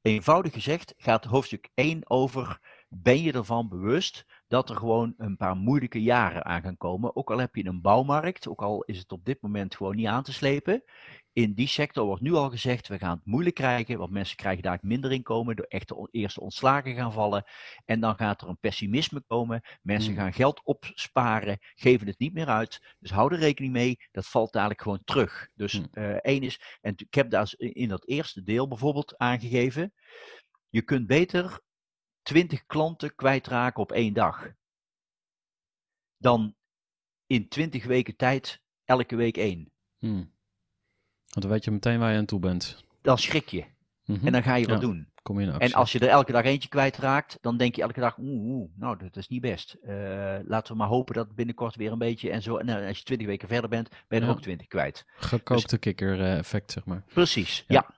eenvoudig 0.00 0.52
gezegd 0.52 0.94
gaat 0.96 1.24
hoofdstuk 1.24 1.68
1 1.74 2.10
over, 2.10 2.58
ben 2.94 3.22
je 3.22 3.32
ervan 3.32 3.68
bewust 3.68 4.24
dat 4.48 4.70
er 4.70 4.76
gewoon 4.76 5.14
een 5.16 5.36
paar 5.36 5.56
moeilijke 5.56 6.02
jaren 6.02 6.44
aan 6.44 6.62
gaan 6.62 6.76
komen. 6.76 7.16
Ook 7.16 7.30
al 7.30 7.38
heb 7.38 7.54
je 7.54 7.64
een 7.64 7.80
bouwmarkt, 7.80 8.48
ook 8.48 8.62
al 8.62 8.82
is 8.82 8.98
het 8.98 9.12
op 9.12 9.24
dit 9.24 9.40
moment 9.40 9.74
gewoon 9.76 9.96
niet 9.96 10.06
aan 10.06 10.22
te 10.22 10.32
slepen. 10.32 10.84
In 11.32 11.52
die 11.52 11.66
sector 11.66 12.04
wordt 12.04 12.22
nu 12.22 12.32
al 12.32 12.50
gezegd, 12.50 12.88
we 12.88 12.98
gaan 12.98 13.16
het 13.16 13.26
moeilijk 13.26 13.54
krijgen, 13.54 13.98
want 13.98 14.10
mensen 14.10 14.36
krijgen 14.36 14.62
daar 14.62 14.78
minder 14.82 15.12
inkomen, 15.12 15.56
door 15.56 15.64
echt 15.68 15.88
de 15.88 15.94
on- 15.94 16.08
eerste 16.10 16.40
ontslagen 16.40 16.94
gaan 16.94 17.12
vallen. 17.12 17.44
En 17.84 18.00
dan 18.00 18.16
gaat 18.16 18.42
er 18.42 18.48
een 18.48 18.58
pessimisme 18.58 19.22
komen, 19.26 19.62
mensen 19.82 20.12
Hmm. 20.12 20.20
gaan 20.22 20.32
geld 20.32 20.60
opsparen, 20.64 21.58
geven 21.74 22.06
het 22.06 22.18
niet 22.18 22.32
meer 22.34 22.46
uit. 22.48 22.94
Dus 22.98 23.10
hou 23.10 23.32
er 23.32 23.38
rekening 23.38 23.72
mee, 23.72 23.96
dat 24.10 24.26
valt 24.26 24.52
dadelijk 24.52 24.82
gewoon 24.82 25.04
terug. 25.04 25.48
Dus 25.54 25.72
Hmm. 25.72 25.88
eh, 25.92 26.10
één 26.10 26.42
is, 26.42 26.78
en 26.80 26.92
ik 26.96 27.14
heb 27.14 27.30
daar 27.30 27.52
in 27.56 27.88
dat 27.88 28.06
eerste 28.06 28.42
deel 28.42 28.68
bijvoorbeeld 28.68 29.18
aangegeven, 29.18 29.92
je 30.68 30.82
kunt 30.82 31.06
beter 31.06 31.60
20 32.22 32.66
klanten 32.66 33.14
kwijtraken 33.14 33.82
op 33.82 33.92
één 33.92 34.12
dag. 34.12 34.52
Dan 36.18 36.54
in 37.26 37.48
20 37.48 37.84
weken 37.84 38.16
tijd 38.16 38.62
elke 38.84 39.16
week 39.16 39.36
één. 39.36 39.70
Hmm. 39.98 40.30
Want 41.28 41.40
dan 41.46 41.48
weet 41.50 41.64
je 41.64 41.70
meteen 41.70 41.98
waar 41.98 42.12
je 42.12 42.18
aan 42.18 42.24
toe 42.24 42.40
bent. 42.40 42.84
Dan 43.02 43.18
schrik 43.18 43.48
je 43.48 43.64
Mhm. 44.04 44.26
en 44.26 44.32
dan 44.32 44.42
ga 44.42 44.54
je 44.54 44.66
wat 44.66 44.74
Ja, 44.74 44.80
doen. 44.80 45.10
Kom 45.22 45.40
je 45.40 45.46
in 45.46 45.52
actie. 45.52 45.68
En 45.68 45.74
als 45.74 45.92
je 45.92 45.98
er 45.98 46.08
elke 46.08 46.32
dag 46.32 46.44
eentje 46.44 46.68
kwijtraakt, 46.68 47.38
dan 47.40 47.56
denk 47.56 47.74
je 47.76 47.82
elke 47.82 48.00
dag, 48.00 48.18
oeh, 48.18 48.44
oeh 48.44 48.70
nou 48.76 48.96
dat 48.98 49.16
is 49.16 49.28
niet 49.28 49.40
best. 49.40 49.72
Eh, 49.82 49.94
laten 50.44 50.72
we 50.72 50.78
maar 50.78 50.88
hopen 50.88 51.14
dat 51.14 51.34
binnenkort 51.34 51.74
weer 51.76 51.92
een 51.92 51.98
beetje 51.98 52.30
en 52.30 52.42
zo. 52.42 52.56
En 52.56 52.68
eh, 52.68 52.86
als 52.86 52.98
je 52.98 53.04
20 53.04 53.26
weken 53.26 53.48
verder 53.48 53.70
bent, 53.70 53.88
ben 54.08 54.18
je 54.20 54.24
er 54.26 54.30
ook 54.30 54.40
20 54.42 54.66
kwijt. 54.66 55.04
Gekookte 55.16 55.78
kikker 55.78 56.20
eh, 56.20 56.38
effect, 56.38 56.72
zeg 56.72 56.84
maar. 56.84 57.02
Precies, 57.12 57.64
Ja. 57.68 57.86
ja. 57.88 57.94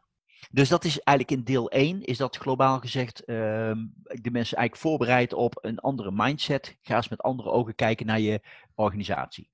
Dus 0.50 0.68
dat 0.68 0.84
is 0.84 1.00
eigenlijk 1.00 1.38
in 1.38 1.44
deel 1.44 1.70
1, 1.70 2.02
is 2.04 2.16
dat 2.16 2.36
globaal 2.36 2.78
gezegd, 2.80 3.24
ehm, 3.24 3.86
de 4.02 4.30
mensen 4.30 4.56
eigenlijk 4.56 4.76
voorbereid 4.76 5.32
op 5.32 5.58
een 5.60 5.78
andere 5.78 6.10
mindset. 6.12 6.76
Ga 6.82 6.96
eens 6.96 7.08
met 7.08 7.22
andere 7.22 7.50
ogen 7.50 7.74
kijken 7.74 8.06
naar 8.06 8.20
je 8.20 8.40
organisatie. 8.74 9.50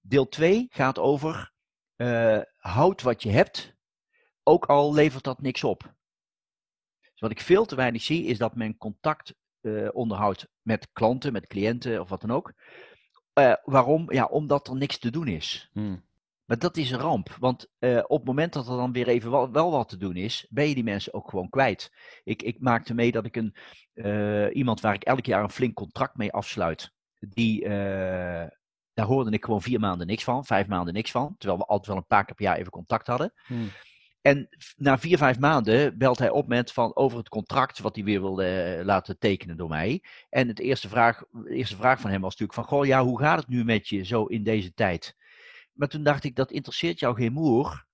Deel 0.00 0.28
2 0.28 0.66
gaat 0.70 0.98
over, 0.98 1.52
eh, 1.96 2.40
houd 2.56 3.02
wat 3.02 3.22
je 3.22 3.30
hebt, 3.30 3.74
ook 4.42 4.66
al 4.66 4.94
levert 4.94 5.24
dat 5.24 5.40
niks 5.40 5.64
op. 5.64 5.94
Dus 7.00 7.20
wat 7.20 7.30
ik 7.30 7.40
veel 7.40 7.64
te 7.64 7.74
weinig 7.74 8.02
zie, 8.02 8.24
is 8.24 8.38
dat 8.38 8.56
men 8.56 8.76
contact 8.76 9.34
eh, 9.60 9.88
onderhoudt 9.92 10.48
met 10.62 10.88
klanten, 10.92 11.32
met 11.32 11.46
cliënten 11.46 12.00
of 12.00 12.08
wat 12.08 12.20
dan 12.20 12.30
ook. 12.30 12.52
Eh, 13.32 13.54
waarom? 13.64 14.12
Ja, 14.12 14.24
omdat 14.24 14.68
er 14.68 14.76
niks 14.76 14.98
te 14.98 15.10
doen 15.10 15.28
is. 15.28 15.70
Hmm. 15.72 16.04
Maar 16.52 16.60
dat 16.60 16.76
is 16.76 16.90
een 16.90 16.98
ramp. 16.98 17.36
Want 17.38 17.68
eh, 17.78 17.98
op 18.06 18.18
het 18.18 18.26
moment 18.26 18.52
dat 18.52 18.68
er 18.68 18.76
dan 18.76 18.92
weer 18.92 19.08
even 19.08 19.30
wel, 19.30 19.52
wel 19.52 19.70
wat 19.70 19.88
te 19.88 19.96
doen 19.96 20.16
is, 20.16 20.46
ben 20.50 20.68
je 20.68 20.74
die 20.74 20.84
mensen 20.84 21.14
ook 21.14 21.30
gewoon 21.30 21.48
kwijt. 21.48 21.92
Ik, 22.24 22.42
ik 22.42 22.60
maakte 22.60 22.94
mee 22.94 23.12
dat 23.12 23.24
ik 23.24 23.36
een, 23.36 23.56
eh, 23.92 24.54
iemand 24.54 24.80
waar 24.80 24.94
ik 24.94 25.04
elk 25.04 25.26
jaar 25.26 25.42
een 25.42 25.50
flink 25.50 25.74
contract 25.74 26.16
mee 26.16 26.32
afsluit, 26.32 26.92
die, 27.18 27.64
eh, 27.64 28.48
daar 28.94 29.06
hoorde 29.06 29.30
ik 29.30 29.44
gewoon 29.44 29.62
vier 29.62 29.80
maanden 29.80 30.06
niks 30.06 30.24
van, 30.24 30.44
vijf 30.44 30.66
maanden 30.66 30.94
niks 30.94 31.10
van. 31.10 31.34
Terwijl 31.38 31.60
we 31.60 31.66
altijd 31.66 31.86
wel 31.86 31.96
een 31.96 32.06
paar 32.06 32.24
keer 32.24 32.34
per 32.34 32.44
jaar 32.44 32.56
even 32.56 32.70
contact 32.70 33.06
hadden. 33.06 33.32
Hmm. 33.46 33.68
En 34.20 34.48
na 34.76 34.98
vier, 34.98 35.18
vijf 35.18 35.38
maanden 35.38 35.98
belt 35.98 36.18
hij 36.18 36.30
op 36.30 36.48
met 36.48 36.72
van 36.72 36.96
over 36.96 37.18
het 37.18 37.28
contract 37.28 37.78
wat 37.78 37.94
hij 37.94 38.04
weer 38.04 38.20
wilde 38.20 38.80
laten 38.84 39.18
tekenen 39.18 39.56
door 39.56 39.68
mij. 39.68 40.04
En 40.28 40.48
het 40.48 40.58
eerste 40.58 40.88
vraag, 40.88 41.24
de 41.30 41.54
eerste 41.54 41.76
vraag 41.76 42.00
van 42.00 42.10
hem 42.10 42.20
was 42.20 42.36
natuurlijk 42.36 42.58
van, 42.58 42.78
goh 42.78 42.86
ja, 42.86 43.04
hoe 43.04 43.18
gaat 43.18 43.38
het 43.38 43.48
nu 43.48 43.64
met 43.64 43.88
je 43.88 44.04
zo 44.04 44.24
in 44.24 44.42
deze 44.42 44.74
tijd? 44.74 45.16
Maar 45.72 45.88
toen 45.88 46.02
dacht 46.02 46.24
ik, 46.24 46.36
dat 46.36 46.50
interesseert 46.50 46.98
jou 46.98 47.14
geen 47.16 47.32
moer. 47.32 47.86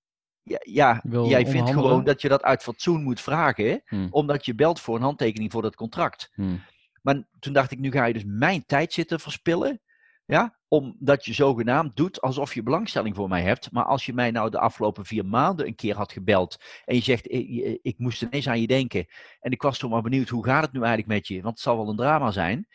Ja, 0.63 1.01
jij 1.03 1.45
vindt 1.47 1.69
gewoon 1.69 2.03
dat 2.03 2.21
je 2.21 2.29
dat 2.29 2.43
uit 2.43 2.63
fatsoen 2.63 3.03
moet 3.03 3.21
vragen, 3.21 3.81
Hmm. 3.85 4.07
omdat 4.11 4.45
je 4.45 4.55
belt 4.55 4.79
voor 4.79 4.95
een 4.95 5.01
handtekening 5.01 5.51
voor 5.51 5.61
dat 5.61 5.75
contract. 5.75 6.31
Hmm. 6.33 6.61
Maar 7.01 7.23
toen 7.39 7.53
dacht 7.53 7.71
ik, 7.71 7.79
nu 7.79 7.91
ga 7.91 8.05
je 8.05 8.13
dus 8.13 8.23
mijn 8.25 8.65
tijd 8.65 8.93
zitten 8.93 9.19
verspillen. 9.19 9.81
Ja, 10.25 10.59
omdat 10.67 11.25
je 11.25 11.33
zogenaamd 11.33 11.95
doet 11.95 12.21
alsof 12.21 12.53
je 12.53 12.63
belangstelling 12.63 13.15
voor 13.15 13.29
mij 13.29 13.41
hebt. 13.41 13.71
Maar 13.71 13.85
als 13.85 14.05
je 14.05 14.13
mij 14.13 14.31
nou 14.31 14.49
de 14.49 14.59
afgelopen 14.59 15.05
vier 15.05 15.25
maanden 15.25 15.67
een 15.67 15.75
keer 15.75 15.95
had 15.95 16.11
gebeld. 16.11 16.63
En 16.85 16.95
je 16.95 17.01
zegt, 17.01 17.31
ik, 17.31 17.79
ik 17.81 17.97
moest 17.97 18.21
ineens 18.21 18.47
aan 18.47 18.61
je 18.61 18.67
denken. 18.67 19.05
En 19.39 19.51
ik 19.51 19.61
was 19.61 19.77
toch 19.77 19.91
maar 19.91 20.01
benieuwd, 20.01 20.29
hoe 20.29 20.45
gaat 20.45 20.63
het 20.63 20.71
nu 20.71 20.79
eigenlijk 20.79 21.09
met 21.09 21.27
je? 21.27 21.41
Want 21.41 21.53
het 21.53 21.63
zal 21.63 21.77
wel 21.77 21.89
een 21.89 21.95
drama 21.95 22.31
zijn. 22.31 22.67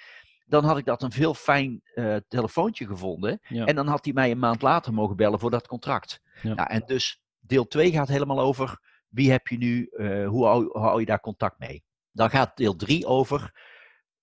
Dan 0.45 0.65
had 0.65 0.79
ik 0.79 0.85
dat 0.85 1.03
een 1.03 1.13
veel 1.13 1.35
fijn 1.35 1.81
eh, 1.95 2.17
telefoontje 2.29 2.87
gevonden. 2.87 3.39
Ja. 3.49 3.65
En 3.67 3.75
dan 3.75 3.87
had 3.87 4.05
hij 4.05 4.15
mij 4.15 4.31
een 4.31 4.39
maand 4.39 4.63
later 4.63 4.93
mogen 4.95 5.17
bellen 5.17 5.39
voor 5.39 5.51
dat 5.51 5.67
contract. 5.67 6.21
Ja. 6.43 6.53
Ja, 6.57 6.69
en 6.69 6.83
dus 6.87 7.23
deel 7.39 7.67
2 7.67 7.93
gaat 7.93 8.09
helemaal 8.09 8.41
over 8.41 8.81
wie 9.09 9.31
heb 9.31 9.47
je 9.49 9.57
nu, 9.57 9.87
eh, 9.87 10.29
hoe, 10.29 10.45
hou, 10.45 10.65
hoe 10.73 10.83
hou 10.83 11.01
je 11.01 11.07
daar 11.07 11.21
contact 11.21 11.59
mee. 11.59 11.85
Dan 12.13 12.31
gaat 12.31 12.57
deel 12.57 12.77
3 12.77 13.07
over 13.07 13.53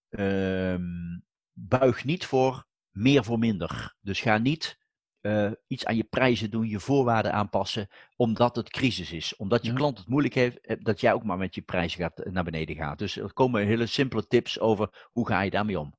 ehm, 0.09 1.19
buig 1.53 2.05
niet 2.05 2.25
voor 2.25 2.65
meer 2.91 3.23
voor 3.23 3.39
minder. 3.39 3.95
Dus 4.01 4.19
ga 4.21 4.37
niet 4.37 4.79
eh, 5.21 5.51
iets 5.67 5.85
aan 5.85 5.95
je 5.95 6.03
prijzen 6.03 6.51
doen, 6.51 6.67
je 6.67 6.79
voorwaarden 6.79 7.33
aanpassen, 7.33 7.87
omdat 8.15 8.55
het 8.55 8.69
crisis 8.69 9.11
is. 9.11 9.35
Omdat 9.35 9.61
je 9.63 9.71
Ja. 9.71 9.75
klant 9.77 9.97
het 9.97 10.07
moeilijk 10.07 10.33
heeft, 10.33 10.85
dat 10.85 11.01
jij 11.01 11.13
ook 11.13 11.23
maar 11.23 11.37
met 11.37 11.55
je 11.55 11.61
prijzen 11.61 11.99
gaat, 12.01 12.25
naar 12.25 12.43
beneden 12.43 12.75
gaat. 12.75 12.99
Dus 12.99 13.17
er 13.17 13.33
komen 13.33 13.65
hele 13.65 13.85
simpele 13.85 14.27
tips 14.27 14.59
over 14.59 15.07
hoe 15.11 15.27
ga 15.27 15.41
je 15.41 15.49
daarmee 15.49 15.79
om. 15.79 15.95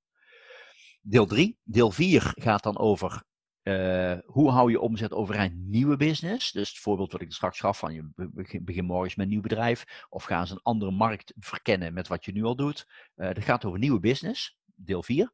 Deel 1.05 1.27
3. 1.27 1.59
Deel 1.65 1.91
4 1.91 2.33
gaat 2.35 2.63
dan 2.63 2.79
over 2.79 3.23
eh, 3.63 4.19
hoe 4.25 4.51
hou 4.51 4.71
je 4.71 4.81
omzet 4.81 5.13
overeind 5.13 5.55
nieuwe 5.57 5.97
business. 5.97 6.53
Dus 6.53 6.69
het 6.69 6.79
voorbeeld 6.79 7.13
wat 7.13 7.21
ik 7.21 7.33
straks 7.33 7.61
gaf 7.61 7.79
van 7.79 7.95
je 7.95 8.11
be- 8.15 8.61
begin, 8.63 8.85
morgens 8.85 9.15
met 9.15 9.27
een 9.27 9.33
nieuw 9.33 9.41
bedrijf. 9.41 10.07
Of 10.09 10.25
ga 10.25 10.41
eens 10.41 10.51
een 10.51 10.63
andere 10.63 10.91
markt 10.91 11.33
verkennen 11.39 11.95
met 11.95 12.09
wat 12.09 12.25
je 12.25 12.33
nu 12.33 12.45
al 12.45 12.57
doet. 12.57 12.87
Eh 13.15 13.27
dat 13.35 13.45
gaat 13.45 13.65
over 13.65 13.79
nieuwe 13.79 14.01
business. 14.01 14.59
Deel 14.75 15.03
4. 15.03 15.33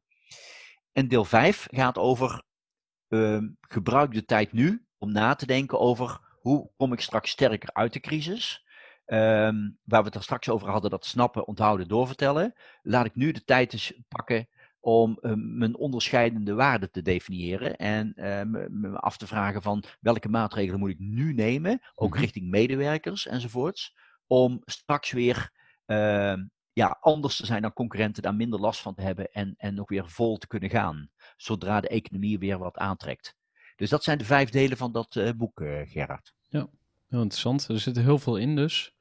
En 0.91 1.07
deel 1.07 1.25
5 1.25 1.67
gaat 1.71 1.97
over 1.97 2.43
ehm, 3.07 3.47
gebruik 3.59 4.13
de 4.13 4.25
tijd 4.25 4.51
nu 4.51 4.85
om 4.97 5.11
na 5.11 5.35
te 5.35 5.45
denken 5.45 5.79
over 5.79 6.19
hoe 6.41 6.71
kom 6.77 6.93
ik 6.93 7.01
straks 7.01 7.29
sterker 7.29 7.73
uit 7.73 7.93
de 7.93 7.99
crisis. 7.99 8.65
Ehm, 9.05 9.69
waar 9.83 9.99
we 10.01 10.05
het 10.07 10.15
er 10.15 10.23
straks 10.23 10.49
over 10.49 10.69
hadden, 10.69 10.89
dat 10.91 11.05
snappen, 11.05 11.47
onthouden, 11.47 11.87
doorvertellen. 11.87 12.53
Laat 12.81 13.05
ik 13.05 13.15
nu 13.15 13.31
de 13.31 13.43
tijd 13.43 13.73
eens 13.73 13.93
pakken 14.07 14.47
om 14.79 15.17
eh, 15.21 15.31
mijn 15.35 15.75
onderscheidende 15.77 16.53
waarden 16.53 16.91
te 16.91 17.01
definiëren 17.01 17.75
en 17.77 18.13
eh, 18.13 18.41
me, 18.69 18.99
af 18.99 19.17
te 19.17 19.27
vragen 19.27 19.61
van 19.61 19.83
welke 19.99 20.29
maatregelen 20.29 20.79
moet 20.79 20.89
ik 20.89 20.99
nu 20.99 21.33
nemen, 21.33 21.81
ook 21.95 22.11
Mhm. 22.13 22.19
richting 22.21 22.49
medewerkers 22.49 23.27
enzovoorts, 23.27 23.95
om 24.27 24.61
straks 24.65 25.11
weer 25.11 25.51
eh, 25.85 26.33
ja, 26.73 26.97
anders 27.01 27.35
te 27.37 27.45
zijn 27.45 27.61
dan 27.61 27.73
concurrenten, 27.73 28.23
daar 28.23 28.35
minder 28.35 28.59
last 28.59 28.81
van 28.81 28.95
te 28.95 29.01
hebben 29.01 29.31
en, 29.31 29.53
en 29.57 29.79
ook 29.79 29.89
weer 29.89 30.09
vol 30.09 30.37
te 30.37 30.47
kunnen 30.47 30.69
gaan, 30.69 31.09
zodra 31.37 31.81
de 31.81 31.87
economie 31.87 32.39
weer 32.39 32.57
wat 32.57 32.77
aantrekt. 32.77 33.35
Dus 33.75 33.89
dat 33.89 34.03
zijn 34.03 34.17
de 34.17 34.25
vijf 34.25 34.49
delen 34.49 34.77
van 34.77 34.91
dat 34.91 35.33
boek, 35.37 35.61
eh, 35.61 35.81
Gerard. 35.83 36.33
Heel 36.49 37.21
interessant. 37.21 37.67
Er 37.67 37.79
zit 37.79 37.95
heel 37.97 38.19
veel 38.19 38.37
in 38.37 38.55
dus. 38.55 38.93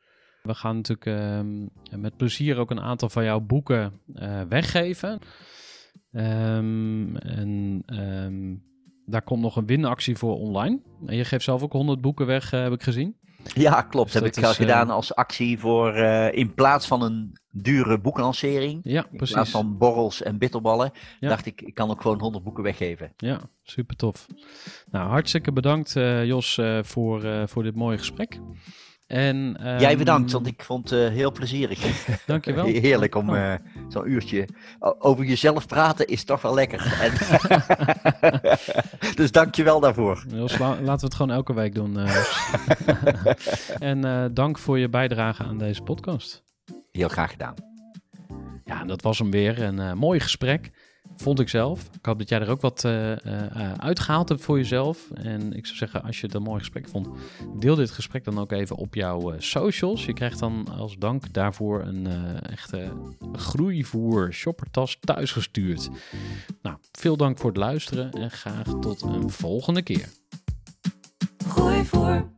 We 0.42 0.54
gaan 0.54 0.76
natuurlijk 0.76 1.06
ehm, 1.06 1.66
met 2.00 2.16
plezier 2.16 2.56
ook 2.58 2.70
een 2.70 2.80
aantal 2.80 3.08
van 3.08 3.24
jouw 3.24 3.40
boeken 3.40 4.00
weggeven. 4.48 5.18
Ehm, 6.12 7.16
en 7.16 7.82
ehm, 7.86 8.54
daar 9.06 9.22
komt 9.22 9.42
nog 9.42 9.56
een 9.56 9.66
winactie 9.66 10.16
voor 10.16 10.34
online. 10.38 10.80
En 11.06 11.16
je 11.16 11.24
geeft 11.24 11.44
zelf 11.44 11.62
ook 11.62 11.72
100 11.72 12.00
boeken 12.00 12.26
weg, 12.26 12.52
eh, 12.52 12.62
heb 12.62 12.72
ik 12.72 12.82
gezien. 12.82 13.16
Ja, 13.54 13.82
klopt. 13.82 14.04
Dus 14.12 14.14
heb 14.14 14.24
dat 14.24 14.36
ik 14.36 14.44
al 14.44 14.50
is, 14.50 14.56
eh, 14.58 14.62
gedaan 14.62 14.90
als 14.90 15.14
actie 15.14 15.58
voor 15.58 15.92
eh, 15.94 16.38
in 16.38 16.54
plaats 16.54 16.86
van 16.86 17.02
een 17.02 17.32
dure 17.50 18.00
boeklancering. 18.00 18.80
Ja, 18.82 19.02
In 19.10 19.16
precies. 19.16 19.34
plaats 19.34 19.50
van 19.50 19.78
borrels 19.78 20.22
en 20.22 20.38
bitterballen, 20.38 20.90
Ja. 21.20 21.28
dacht 21.28 21.46
ik, 21.46 21.60
ik 21.60 21.74
kan 21.74 21.90
ook 21.90 22.00
gewoon 22.02 22.20
100 22.20 22.44
boeken 22.44 22.62
weggeven. 22.62 23.12
Ja, 23.16 23.40
super 23.62 23.96
tof. 23.96 24.26
Nou, 24.90 25.08
hartstikke 25.08 25.52
bedankt 25.52 25.92
Jos 26.24 26.60
voor, 26.82 27.48
voor 27.48 27.62
dit 27.62 27.74
mooie 27.74 27.98
gesprek. 27.98 28.40
En, 29.08 29.56
Jij 29.60 29.88
ehm, 29.90 29.98
bedankt, 29.98 30.32
want 30.32 30.46
ik 30.46 30.62
vond 30.62 30.90
het 30.90 31.00
eh, 31.00 31.14
heel 31.14 31.32
plezierig. 31.32 32.06
Dankjewel. 32.26 32.64
Heerlijk 32.66 33.14
om 33.14 33.30
Oh. 33.30 33.52
eh, 33.52 33.54
zo'n 33.88 34.10
uurtje 34.10 34.48
over 34.98 35.24
jezelf 35.24 35.66
praten 35.66 36.06
is 36.06 36.24
toch 36.24 36.42
wel 36.42 36.54
lekker. 36.54 36.96
En 37.00 37.12
dus 39.20 39.32
dank 39.32 39.54
je 39.54 39.62
wel 39.62 39.80
daarvoor. 39.80 40.24
La- 40.30 40.46
laten 40.58 40.84
we 40.84 40.90
het 41.04 41.14
gewoon 41.14 41.36
elke 41.36 41.54
week 41.54 41.74
doen. 41.74 41.98
eh, 41.98 42.24
en 43.78 44.30
dank 44.34 44.58
voor 44.58 44.78
je 44.78 44.88
bijdrage 44.88 45.42
aan 45.44 45.58
deze 45.58 45.82
podcast. 45.82 46.42
Heel 46.92 47.08
graag 47.08 47.30
gedaan. 47.30 47.54
Ja, 48.64 48.84
dat 48.84 49.02
was 49.02 49.18
hem 49.18 49.30
weer. 49.30 49.62
Een 49.62 49.98
mooi 49.98 50.20
gesprek. 50.20 50.70
Vond 51.16 51.40
ik 51.40 51.48
zelf. 51.48 51.88
Ik 51.92 52.06
hoop 52.06 52.18
dat 52.18 52.28
jij 52.28 52.40
er 52.40 52.50
ook 52.50 52.60
wat 52.60 52.84
eh, 52.84 53.12
eh, 53.12 53.16
eh, 53.26 53.72
uitgehaald 53.72 54.28
hebt 54.28 54.40
voor 54.40 54.56
jezelf. 54.56 55.10
En 55.14 55.52
ik 55.52 55.66
zou 55.66 55.78
zeggen, 55.78 56.02
als 56.02 56.20
je 56.20 56.26
het 56.26 56.34
een 56.34 56.42
mooi 56.42 56.58
gesprek 56.58 56.88
vond, 56.88 57.08
deel 57.58 57.74
dit 57.74 57.90
gesprek 57.90 58.24
dan 58.24 58.38
ook 58.38 58.52
even 58.52 58.76
op 58.76 58.94
jouw 58.94 59.34
socials. 59.38 60.04
Je 60.04 60.12
krijgt 60.12 60.38
dan 60.38 60.68
als 60.78 60.96
dank 60.98 61.32
daarvoor 61.32 61.82
een 61.82 62.06
echte 62.42 62.92
groeivoer 63.32 64.32
shoppertas 64.32 64.98
thuisgestuurd. 65.00 65.88
Nou, 66.62 66.76
veel 66.92 67.16
dank 67.16 67.38
voor 67.38 67.50
het 67.50 67.58
luisteren 67.58 68.10
en 68.10 68.30
graag 68.30 68.66
tot 68.80 69.02
een 69.02 69.30
volgende 69.30 69.82
keer. 69.82 70.08
Gooi 71.46 71.84
voor. 71.84 72.37